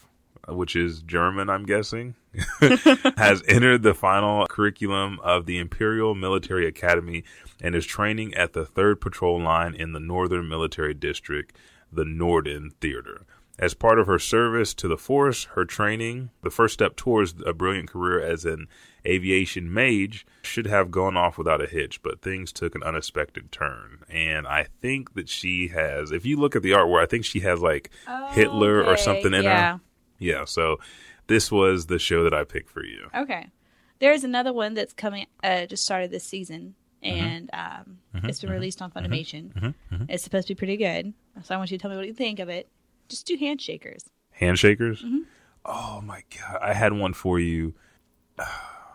which 0.49 0.77
is 0.77 1.03
German, 1.03 1.49
I'm 1.49 1.65
guessing, 1.65 2.15
has 3.17 3.43
entered 3.49 3.83
the 3.83 3.95
final 3.95 4.47
curriculum 4.47 5.19
of 5.23 5.47
the 5.47 5.59
Imperial 5.59 6.15
Military 6.15 6.67
Academy 6.67 7.25
and 7.61 7.75
is 7.75 7.87
training 7.87 8.35
at 8.35 8.53
the 8.53 8.65
3rd 8.65 9.01
Patrol 9.01 9.41
Line 9.41 9.75
in 9.75 9.93
the 9.93 10.01
Northern 10.01 10.49
Military 10.49 10.95
District, 10.95 11.57
the 11.93 12.05
Norden 12.05 12.73
Theater. 12.81 13.27
As 13.57 13.73
part 13.73 14.01
of 14.01 14.09
her 14.09 14.19
service 14.19 14.75
to 14.75 14.89
the 14.89 14.97
force, 14.97 15.45
her 15.55 15.65
training, 15.65 16.31
the 16.43 16.51
first 16.51 16.75
step 16.75 16.97
towards 16.97 17.35
a 17.47 17.53
brilliant 17.53 17.89
career 17.89 18.21
as 18.21 18.45
an 18.45 18.67
aviation 19.07 19.73
mage, 19.73 20.27
should 20.43 20.67
have 20.67 20.91
gone 20.91 21.17
off 21.17 21.39
without 21.39 21.63
a 21.63 21.67
hitch, 21.67 22.03
but 22.03 22.21
things 22.21 22.53
took 22.53 22.75
an 22.75 22.83
unexpected 22.83 23.53
turn. 23.53 24.03
And 24.11 24.49
I 24.49 24.67
think 24.81 25.15
that 25.15 25.29
she 25.29 25.69
has, 25.69 26.11
if 26.11 26.27
you 26.27 26.37
look 26.37 26.57
at 26.57 26.63
the 26.63 26.73
artwork, 26.73 27.03
I 27.03 27.07
think 27.07 27.25
she 27.25 27.41
has 27.41 27.61
like 27.61 27.91
oh, 28.09 28.33
Hitler 28.33 28.83
or 28.83 28.97
something 28.97 29.33
in 29.33 29.45
yeah. 29.45 29.75
her. 29.75 29.81
Yeah, 30.19 30.45
so 30.45 30.79
this 31.27 31.51
was 31.51 31.87
the 31.87 31.99
show 31.99 32.25
that 32.25 32.35
I 32.35 32.45
picked 32.45 32.71
for 32.71 32.85
you. 32.85 33.09
Okay. 33.15 33.49
There's 33.99 34.25
another 34.25 34.53
one 34.53 34.75
that's 34.75 34.93
coming. 34.93 35.27
Uh, 35.43 35.67
just 35.67 35.85
started 35.85 36.11
this 36.11 36.25
season, 36.25 36.75
Mm-hmm. 37.03 37.25
and 37.27 37.51
um, 37.53 37.99
it's 38.25 38.41
been 38.41 38.49
released 38.51 38.81
on 38.81 38.91
Funimation. 38.91 39.75
It's 40.09 40.25
supposed 40.25 40.49
to 40.49 40.55
be 40.55 40.59
pretty 40.59 40.79
good. 40.79 41.13
So 41.43 41.55
I 41.55 41.59
want 41.59 41.71
you 41.71 41.77
to 41.77 41.83
tell 41.83 41.91
me 41.91 41.99
what 41.99 42.07
you 42.07 42.15
think 42.15 42.39
of 42.39 42.49
it. 42.49 42.67
Just 43.11 43.27
do 43.27 43.37
handshakers. 43.37 44.05
Handshakers? 44.41 45.05
Mm-hmm. 45.05 45.19
Oh 45.67 46.01
my 46.03 46.23
god, 46.39 46.59
I 46.63 46.73
had 46.73 46.93
one 46.95 47.13
for 47.13 47.39
you. 47.39 47.75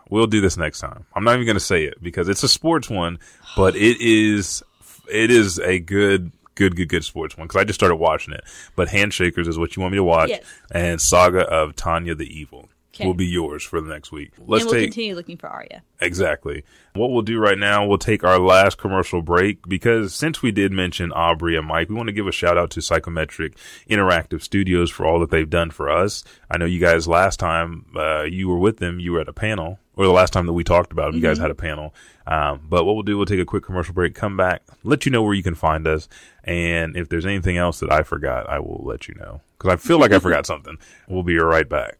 We'll 0.08 0.26
do 0.26 0.40
this 0.40 0.56
next 0.56 0.80
time. 0.80 1.06
I'm 1.14 1.22
not 1.22 1.34
even 1.34 1.46
going 1.46 1.54
to 1.54 1.60
say 1.60 1.84
it 1.84 2.02
because 2.02 2.28
it's 2.28 2.42
a 2.42 2.48
sports 2.48 2.90
one, 2.90 3.20
but 3.56 3.76
it 3.76 4.00
is 4.00 4.60
it 5.08 5.30
is 5.30 5.60
a 5.60 5.78
good 5.78 6.32
good 6.60 6.76
good 6.76 6.88
good 6.88 7.04
sports 7.04 7.36
one 7.38 7.46
because 7.48 7.60
I 7.60 7.64
just 7.64 7.80
started 7.80 7.96
watching 7.96 8.34
it. 8.34 8.44
But 8.76 8.88
Handshakers 8.88 9.48
is 9.48 9.58
what 9.58 9.74
you 9.76 9.80
want 9.80 9.92
me 9.92 9.96
to 9.96 10.04
watch, 10.04 10.28
Yes. 10.28 10.44
and 10.70 11.00
Saga 11.00 11.40
of 11.48 11.74
Tanya 11.74 12.14
the 12.14 12.26
Evil. 12.26 12.68
Okay. 12.94 13.06
will 13.06 13.14
be 13.14 13.26
yours 13.26 13.62
for 13.62 13.80
the 13.80 13.88
next 13.88 14.10
week. 14.10 14.32
Let's 14.38 14.64
and 14.64 14.70
we'll 14.70 14.80
take 14.80 14.90
continue 14.90 15.14
looking 15.14 15.36
for 15.36 15.48
Arya. 15.48 15.82
Exactly. 16.00 16.64
What 16.94 17.12
we'll 17.12 17.22
do 17.22 17.38
right 17.38 17.58
now, 17.58 17.86
we'll 17.86 17.98
take 17.98 18.24
our 18.24 18.38
last 18.38 18.78
commercial 18.78 19.22
break 19.22 19.68
because 19.68 20.12
since 20.12 20.42
we 20.42 20.50
did 20.50 20.72
mention 20.72 21.12
Aubrey 21.12 21.56
and 21.56 21.68
Mike, 21.68 21.88
we 21.88 21.94
want 21.94 22.08
to 22.08 22.12
give 22.12 22.26
a 22.26 22.32
shout 22.32 22.58
out 22.58 22.70
to 22.70 22.80
Psychometric 22.80 23.56
Interactive 23.88 24.42
Studios 24.42 24.90
for 24.90 25.06
all 25.06 25.20
that 25.20 25.30
they've 25.30 25.48
done 25.48 25.70
for 25.70 25.88
us. 25.88 26.24
I 26.50 26.58
know 26.58 26.64
you 26.64 26.80
guys 26.80 27.06
last 27.06 27.38
time 27.38 27.86
uh, 27.96 28.22
you 28.24 28.48
were 28.48 28.58
with 28.58 28.78
them, 28.78 28.98
you 28.98 29.12
were 29.12 29.20
at 29.20 29.28
a 29.28 29.32
panel, 29.32 29.78
or 29.94 30.04
the 30.04 30.12
last 30.12 30.32
time 30.32 30.46
that 30.46 30.52
we 30.52 30.64
talked 30.64 30.90
about 30.90 31.12
them, 31.12 31.16
you 31.16 31.22
guys 31.22 31.38
had 31.38 31.52
a 31.52 31.54
panel. 31.54 31.94
Um, 32.26 32.66
but 32.68 32.84
what 32.84 32.94
we'll 32.94 33.02
do, 33.04 33.16
we'll 33.16 33.26
take 33.26 33.40
a 33.40 33.44
quick 33.44 33.64
commercial 33.64 33.94
break, 33.94 34.14
come 34.14 34.36
back, 34.36 34.62
let 34.82 35.06
you 35.06 35.12
know 35.12 35.22
where 35.22 35.34
you 35.34 35.42
can 35.42 35.54
find 35.54 35.86
us, 35.86 36.08
and 36.42 36.96
if 36.96 37.08
there's 37.08 37.26
anything 37.26 37.56
else 37.56 37.80
that 37.80 37.92
I 37.92 38.02
forgot, 38.02 38.48
I 38.48 38.58
will 38.58 38.82
let 38.84 39.06
you 39.06 39.14
know 39.14 39.42
because 39.58 39.72
I 39.72 39.76
feel 39.76 40.00
like 40.00 40.12
I 40.12 40.18
forgot 40.18 40.44
something. 40.52 40.76
We'll 41.08 41.22
be 41.22 41.36
right 41.38 41.68
back. 41.68 41.99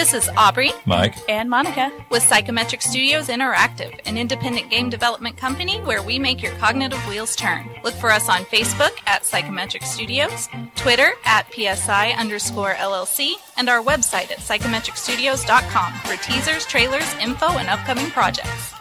This 0.00 0.14
is 0.14 0.30
Aubrey 0.34 0.72
Mike. 0.86 1.14
and 1.28 1.50
Monica 1.50 1.92
with 2.08 2.22
Psychometric 2.22 2.80
Studios 2.80 3.28
Interactive, 3.28 4.00
an 4.06 4.16
independent 4.16 4.70
game 4.70 4.88
development 4.88 5.36
company 5.36 5.78
where 5.82 6.02
we 6.02 6.18
make 6.18 6.42
your 6.42 6.52
cognitive 6.52 6.98
wheels 7.06 7.36
turn. 7.36 7.68
Look 7.84 7.92
for 7.92 8.10
us 8.10 8.26
on 8.30 8.44
Facebook 8.44 8.92
at 9.06 9.26
Psychometric 9.26 9.82
Studios, 9.82 10.48
Twitter 10.74 11.12
at 11.26 11.52
PSI 11.52 12.12
underscore 12.12 12.72
LLC, 12.76 13.34
and 13.58 13.68
our 13.68 13.82
website 13.82 14.32
at 14.32 14.38
psychometricstudios.com 14.38 15.92
for 15.92 16.16
teasers, 16.22 16.64
trailers, 16.64 17.14
info, 17.20 17.58
and 17.58 17.68
upcoming 17.68 18.06
projects. 18.06 18.72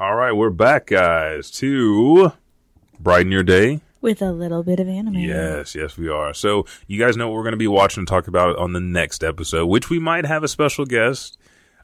All 0.00 0.16
right, 0.16 0.32
we're 0.32 0.50
back, 0.50 0.88
guys, 0.88 1.52
to 1.52 2.32
brighten 2.98 3.30
your 3.30 3.44
day. 3.44 3.80
With 4.00 4.22
a 4.22 4.32
little 4.32 4.62
bit 4.62 4.80
of 4.80 4.88
anime. 4.88 5.16
Yes, 5.16 5.74
yes, 5.74 5.98
we 5.98 6.08
are. 6.08 6.32
So 6.32 6.64
you 6.86 6.98
guys 6.98 7.16
know 7.18 7.28
what 7.28 7.34
we're 7.34 7.42
going 7.42 7.52
to 7.52 7.58
be 7.58 7.68
watching 7.68 8.00
and 8.00 8.08
talk 8.08 8.28
about 8.28 8.56
on 8.56 8.72
the 8.72 8.80
next 8.80 9.22
episode, 9.22 9.66
which 9.66 9.90
we 9.90 9.98
might 9.98 10.24
have 10.24 10.42
a 10.42 10.48
special 10.48 10.86
guest. 10.86 11.36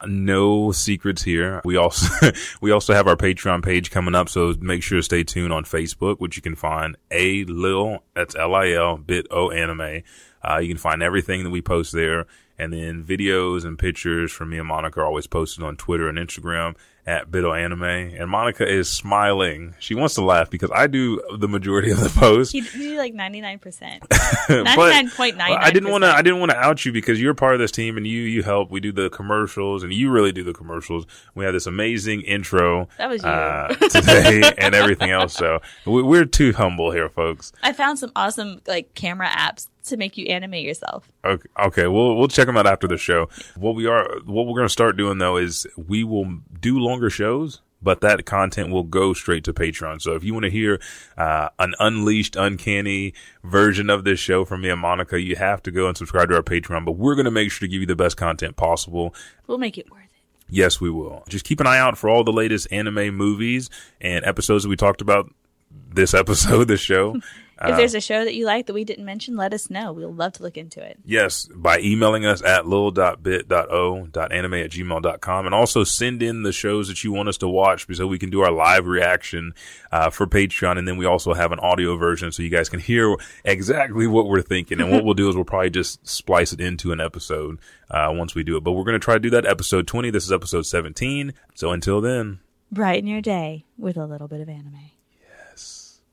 No 0.05 0.71
secrets 0.71 1.23
here. 1.23 1.61
We 1.63 1.75
also 1.75 2.31
we 2.61 2.71
also 2.71 2.93
have 2.93 3.07
our 3.07 3.15
Patreon 3.15 3.63
page 3.63 3.91
coming 3.91 4.15
up, 4.15 4.29
so 4.29 4.53
make 4.59 4.83
sure 4.83 4.99
to 4.99 5.03
stay 5.03 5.23
tuned 5.23 5.53
on 5.53 5.63
Facebook, 5.63 6.19
which 6.19 6.35
you 6.35 6.41
can 6.41 6.55
find 6.55 6.97
a 7.11 7.43
lil 7.45 8.03
that's 8.15 8.35
L 8.35 8.55
I 8.55 8.71
L 8.71 8.97
bit 8.97 9.27
o 9.31 9.51
anime. 9.51 10.03
Uh, 10.43 10.57
you 10.57 10.67
can 10.67 10.77
find 10.77 11.01
everything 11.01 11.43
that 11.43 11.49
we 11.49 11.61
post 11.61 11.93
there, 11.93 12.25
and 12.57 12.71
then 12.71 13.03
videos 13.03 13.65
and 13.65 13.77
pictures 13.77 14.31
from 14.31 14.49
me 14.51 14.59
and 14.59 14.67
Monica 14.67 14.99
are 14.99 15.05
always 15.05 15.27
posted 15.27 15.63
on 15.63 15.75
Twitter 15.77 16.07
and 16.07 16.17
Instagram 16.17 16.75
at 17.07 17.31
BitOAnime. 17.31 18.21
And 18.21 18.29
Monica 18.29 18.69
is 18.69 18.89
smiling. 18.89 19.73
She 19.79 19.95
wants 19.95 20.15
to 20.15 20.21
laugh 20.21 20.49
because 20.49 20.69
I 20.75 20.87
do 20.87 21.21
the 21.37 21.47
majority 21.47 21.89
of 21.89 21.99
the 22.01 22.09
post. 22.09 22.53
You, 22.53 22.63
you 22.63 22.89
do 22.91 22.97
like 22.97 23.13
99%. 23.13 24.03
But 24.47 24.93
99.99%. 24.93 25.39
I 25.59 25.71
didn't 25.71 25.89
want 25.91 26.03
to. 26.03 26.09
I 26.09 26.21
didn't 26.21 26.39
want 26.39 26.51
to 26.51 26.57
out 26.57 26.85
you 26.85 26.91
because 26.91 27.19
you're 27.21 27.33
part 27.33 27.53
of 27.53 27.59
this 27.59 27.71
team 27.71 27.97
and 27.97 28.05
you 28.07 28.21
you 28.21 28.43
help. 28.43 28.71
We 28.71 28.79
do 28.79 28.91
the 28.91 29.09
commercials 29.09 29.83
and 29.83 29.93
you 29.93 30.09
really 30.09 30.31
do 30.31 30.43
the 30.43 30.53
commercials. 30.53 31.05
We 31.35 31.43
have 31.45 31.53
this 31.53 31.65
amazing 31.67 32.21
intro 32.21 32.87
That 32.97 33.09
was 33.09 33.23
you. 33.23 33.29
uh, 33.29 33.73
today 33.73 34.51
and 34.57 34.73
everything 34.75 35.09
else. 35.11 35.33
So 35.33 35.59
we, 35.85 36.01
we're 36.03 36.25
too 36.25 36.53
humble 36.53 36.91
here, 36.91 37.09
folks. 37.09 37.51
I 37.63 37.73
found 37.73 37.99
some 37.99 38.11
awesome 38.15 38.61
like 38.67 38.93
camera 38.93 39.27
apps 39.27 39.67
to 39.87 39.97
make 39.97 40.17
you 40.17 40.25
animate 40.27 40.65
yourself. 40.65 41.11
Okay, 41.25 41.49
okay, 41.59 41.87
we'll 41.87 42.15
we'll 42.15 42.27
check 42.27 42.45
them 42.45 42.57
out 42.57 42.67
after 42.67 42.87
the 42.87 42.97
show. 42.97 43.29
What 43.55 43.75
we 43.75 43.87
are, 43.87 44.19
what 44.25 44.45
we're 44.45 44.55
going 44.55 44.65
to 44.65 44.69
start 44.69 44.97
doing 44.97 45.17
though 45.17 45.37
is 45.37 45.67
we 45.75 46.03
will 46.03 46.39
do 46.59 46.79
longer 46.79 47.09
shows, 47.09 47.61
but 47.81 48.01
that 48.01 48.25
content 48.25 48.69
will 48.69 48.83
go 48.83 49.13
straight 49.13 49.43
to 49.45 49.53
Patreon. 49.53 50.01
So 50.01 50.13
if 50.13 50.23
you 50.23 50.33
want 50.33 50.45
to 50.45 50.51
hear 50.51 50.79
uh, 51.17 51.49
an 51.59 51.73
unleashed, 51.79 52.35
uncanny 52.35 53.13
version 53.43 53.89
of 53.89 54.03
this 54.03 54.19
show 54.19 54.45
from 54.45 54.61
me 54.61 54.69
and 54.69 54.81
Monica, 54.81 55.21
you 55.21 55.35
have 55.35 55.61
to 55.63 55.71
go 55.71 55.87
and 55.87 55.95
subscribe 55.95 56.29
to 56.29 56.35
our 56.35 56.43
Patreon. 56.43 56.85
But 56.85 56.93
we're 56.93 57.15
going 57.15 57.25
to 57.25 57.31
make 57.31 57.51
sure 57.51 57.67
to 57.67 57.71
give 57.71 57.81
you 57.81 57.87
the 57.87 57.95
best 57.95 58.17
content 58.17 58.55
possible. 58.55 59.13
We'll 59.45 59.57
make 59.57 59.77
it 59.77 59.91
worth 59.91 60.03
it. 60.03 60.09
Yes, 60.49 60.79
we 60.79 60.89
will. 60.89 61.23
Just 61.27 61.45
keep 61.45 61.59
an 61.59 61.67
eye 61.67 61.79
out 61.79 61.97
for 61.97 62.09
all 62.09 62.23
the 62.23 62.33
latest 62.33 62.67
anime 62.71 63.15
movies 63.15 63.69
and 63.99 64.23
episodes 64.25 64.63
that 64.63 64.69
we 64.69 64.75
talked 64.75 65.01
about 65.01 65.31
this 65.69 66.13
episode, 66.13 66.63
this 66.67 66.79
show. 66.81 67.19
If 67.59 67.77
there's 67.77 67.95
a 67.95 68.01
show 68.01 68.23
that 68.23 68.35
you 68.35 68.45
like 68.45 68.67
that 68.67 68.73
we 68.73 68.83
didn't 68.83 69.05
mention, 69.05 69.35
let 69.35 69.53
us 69.53 69.69
know. 69.69 69.91
We'll 69.91 70.13
love 70.13 70.33
to 70.33 70.43
look 70.43 70.57
into 70.57 70.81
it. 70.81 70.99
Yes, 71.03 71.47
by 71.53 71.79
emailing 71.79 72.25
us 72.25 72.43
at 72.43 72.67
lil.bit.o.anime 72.67 74.53
at 74.53 74.71
gmail.com. 74.71 75.45
And 75.45 75.55
also 75.55 75.83
send 75.83 76.21
in 76.21 76.43
the 76.43 76.51
shows 76.51 76.87
that 76.87 77.03
you 77.03 77.11
want 77.11 77.29
us 77.29 77.37
to 77.37 77.47
watch 77.47 77.87
so 77.95 78.05
we 78.05 78.19
can 78.19 78.29
do 78.29 78.41
our 78.41 78.51
live 78.51 78.85
reaction 78.85 79.53
uh, 79.91 80.09
for 80.09 80.27
Patreon. 80.27 80.77
And 80.77 80.87
then 80.87 80.97
we 80.97 81.05
also 81.05 81.33
have 81.33 81.51
an 81.51 81.59
audio 81.59 81.97
version 81.97 82.31
so 82.31 82.43
you 82.43 82.49
guys 82.49 82.69
can 82.69 82.79
hear 82.79 83.15
exactly 83.43 84.05
what 84.05 84.27
we're 84.27 84.41
thinking. 84.41 84.79
And 84.79 84.91
what 84.91 85.03
we'll 85.03 85.15
do 85.15 85.29
is 85.29 85.35
we'll 85.35 85.45
probably 85.45 85.71
just 85.71 86.07
splice 86.07 86.53
it 86.53 86.61
into 86.61 86.91
an 86.91 87.01
episode 87.01 87.59
uh, 87.89 88.11
once 88.13 88.35
we 88.35 88.43
do 88.43 88.57
it. 88.57 88.63
But 88.63 88.73
we're 88.73 88.83
going 88.83 88.99
to 88.99 89.03
try 89.03 89.15
to 89.15 89.19
do 89.19 89.31
that 89.31 89.45
episode 89.45 89.87
20. 89.87 90.11
This 90.11 90.25
is 90.25 90.31
episode 90.31 90.65
17. 90.65 91.33
So 91.55 91.71
until 91.71 92.01
then. 92.01 92.39
Brighten 92.71 93.07
your 93.07 93.21
day 93.21 93.65
with 93.77 93.97
a 93.97 94.05
little 94.05 94.27
bit 94.27 94.41
of 94.41 94.49
anime. 94.49 94.91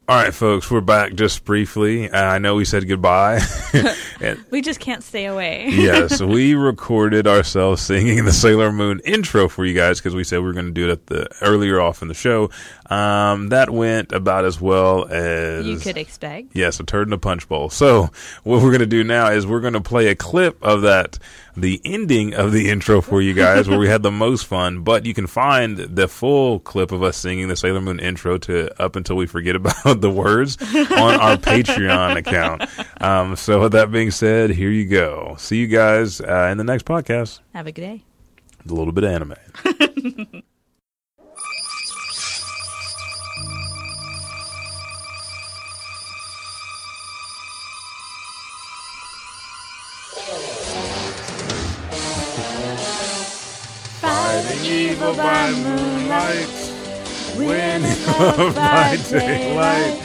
All 0.06 0.16
right, 0.16 0.34
folks, 0.34 0.70
we're 0.70 0.82
back 0.82 1.14
just 1.14 1.46
briefly. 1.46 2.10
Uh, 2.10 2.22
I 2.22 2.36
know 2.36 2.56
we 2.56 2.66
said 2.66 2.86
goodbye. 2.86 3.40
and 4.20 4.38
We 4.50 4.60
just 4.60 4.78
can't 4.78 5.02
stay 5.02 5.24
away. 5.24 5.68
yes, 5.70 6.20
we 6.22 6.54
recorded 6.54 7.26
ourselves 7.26 7.80
singing 7.80 8.26
the 8.26 8.32
Sailor 8.32 8.70
Moon 8.70 9.00
intro 9.06 9.48
for 9.48 9.64
you 9.64 9.72
guys 9.74 10.00
because 10.00 10.14
we 10.14 10.22
said 10.22 10.40
we 10.40 10.44
were 10.44 10.52
going 10.52 10.66
to 10.66 10.72
do 10.72 10.90
it 10.90 10.92
at 10.92 11.06
the 11.06 11.26
earlier 11.40 11.80
off 11.80 12.02
in 12.02 12.08
the 12.08 12.14
show. 12.14 12.50
Um, 12.94 13.48
that 13.48 13.70
went 13.70 14.12
about 14.12 14.44
as 14.44 14.60
well 14.60 15.06
as 15.06 15.66
you 15.66 15.78
could 15.78 15.96
expect. 15.96 16.48
Yes, 16.52 16.78
a 16.78 16.84
turd 16.84 17.08
in 17.08 17.12
a 17.12 17.18
punch 17.18 17.48
bowl. 17.48 17.68
So 17.70 18.10
what 18.44 18.62
we're 18.62 18.70
going 18.70 18.80
to 18.80 18.86
do 18.86 19.02
now 19.02 19.30
is 19.30 19.46
we're 19.46 19.60
going 19.60 19.72
to 19.72 19.80
play 19.80 20.08
a 20.08 20.14
clip 20.14 20.62
of 20.62 20.82
that, 20.82 21.18
the 21.56 21.80
ending 21.84 22.34
of 22.34 22.52
the 22.52 22.70
intro 22.70 23.00
for 23.00 23.20
you 23.20 23.34
guys 23.34 23.68
where 23.68 23.80
we 23.80 23.88
had 23.88 24.04
the 24.04 24.12
most 24.12 24.46
fun, 24.46 24.82
but 24.82 25.06
you 25.06 25.12
can 25.12 25.26
find 25.26 25.76
the 25.76 26.06
full 26.06 26.60
clip 26.60 26.92
of 26.92 27.02
us 27.02 27.16
singing 27.16 27.48
the 27.48 27.56
Sailor 27.56 27.80
Moon 27.80 27.98
intro 27.98 28.38
to 28.38 28.70
up 28.80 28.94
until 28.94 29.16
we 29.16 29.26
forget 29.26 29.56
about 29.56 29.74
the 30.00 30.10
words 30.10 30.56
on 30.62 31.14
our 31.20 31.36
Patreon 31.36 32.16
account. 32.16 32.62
Um, 33.02 33.34
so 33.34 33.62
with 33.62 33.72
that 33.72 33.90
being 33.90 34.12
said, 34.12 34.50
here 34.50 34.70
you 34.70 34.86
go. 34.86 35.34
See 35.38 35.56
you 35.56 35.66
guys 35.66 36.20
uh, 36.20 36.48
in 36.52 36.58
the 36.58 36.64
next 36.64 36.84
podcast. 36.84 37.40
Have 37.54 37.66
a 37.66 37.72
good 37.72 37.82
day. 37.82 38.04
A 38.68 38.72
little 38.72 38.92
bit 38.92 39.04
of 39.04 39.10
anime. 39.10 40.42
Evil 55.04 55.22
by 55.22 55.52
moonlight, 55.52 56.48
winning 57.36 58.06
love 58.06 58.54
by 58.54 58.96
daylight. 59.10 60.00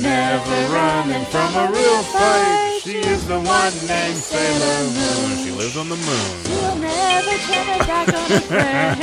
Never 0.00 0.72
running 0.72 1.24
from 1.26 1.54
a 1.54 1.70
real 1.70 2.02
fight. 2.02 2.80
She 2.82 2.96
is 2.96 3.26
the 3.26 3.38
one 3.38 3.74
named 3.86 4.16
Sailor 4.16 4.84
Moon. 4.88 5.36
She 5.44 5.50
lives 5.50 5.76
on 5.76 5.90
the 5.90 5.96
moon. 5.96 6.44
She'll 6.44 6.76
never 6.76 7.36
turn 7.44 7.66
her 7.66 7.78
back 7.84 8.08
on 8.08 8.32
a 8.32 8.40
friend. 8.40 9.02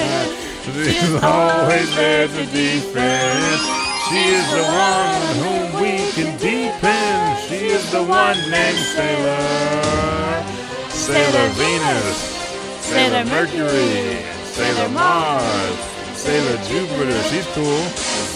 She's 0.89 1.23
always 1.23 1.95
there 1.95 2.27
to 2.27 2.45
defend. 2.47 3.61
She 4.09 4.17
is 4.17 4.49
the 4.49 4.63
one 4.63 5.21
on 5.21 5.35
whom 5.43 5.81
we 5.81 6.11
can 6.13 6.35
depend. 6.39 7.39
She 7.49 7.67
is 7.67 7.91
the 7.91 8.01
one 8.01 8.37
named 8.49 8.79
Sailor. 8.79 10.43
Sailor 10.89 11.49
Venus. 11.49 12.17
Sailor 12.81 13.25
Mercury. 13.25 14.32
Sailor 14.53 14.89
Mars. 14.89 15.77
Sailor 16.13 16.57
Jupiter. 16.69 17.23
She's 17.23 17.47
cool. 17.57 17.81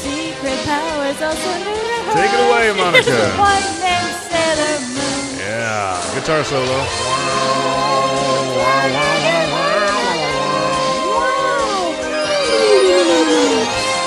Secret 0.01 0.59
powers 0.65 1.21
also 1.21 1.51
her. 1.61 2.13
Take 2.17 2.33
it 2.33 2.41
away, 2.41 2.73
Monica. 2.73 3.37
One 3.37 3.61
named 3.77 4.17
Sailor 4.25 4.81
Moon. 4.97 5.37
Yeah. 5.37 5.93
Guitar 6.15 6.43
solo. 6.43 6.79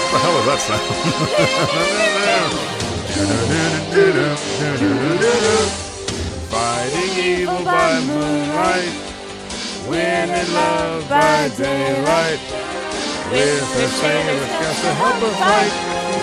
What 0.03 0.11
the 0.11 0.19
hell 0.19 0.35
was 0.35 0.47
that 0.47 0.59
sound? 0.67 0.87
Fighting 6.51 7.13
evil 7.25 7.65
by 7.65 8.01
moonlight, 8.01 8.91
winning 9.89 10.53
love 10.53 11.09
by 11.09 11.49
daylight. 11.57 12.41
With 13.31 13.63
her 13.75 13.87
sailor 13.87 14.47
scouts 14.47 14.81
to 14.83 14.93
help 14.95 15.23
her 15.23 15.35
fight. 15.39 15.73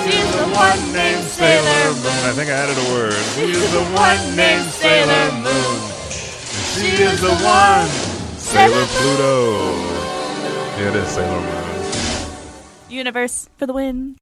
She's 0.04 0.32
the 0.36 0.44
one 0.52 0.94
named 0.94 1.24
Sailor 1.24 1.94
Moon. 1.94 2.24
I 2.28 2.34
think 2.36 2.50
I 2.50 2.54
added 2.54 2.78
a 2.78 2.88
word. 2.92 3.14
She 3.36 3.52
is 3.52 3.72
the 3.72 3.84
one 3.96 4.36
named 4.36 4.66
Sailor 4.66 5.32
Moon. 5.40 5.80
She 6.76 7.04
is 7.04 7.22
the 7.22 7.36
one. 7.44 7.88
Sailor 8.38 8.86
Pluto. 8.88 9.72
It 10.80 10.96
is 10.96 11.08
Sailor 11.10 11.42
Moon. 11.42 11.68
Universe 12.90 13.50
for 13.58 13.66
the 13.66 13.74
win. 13.74 14.16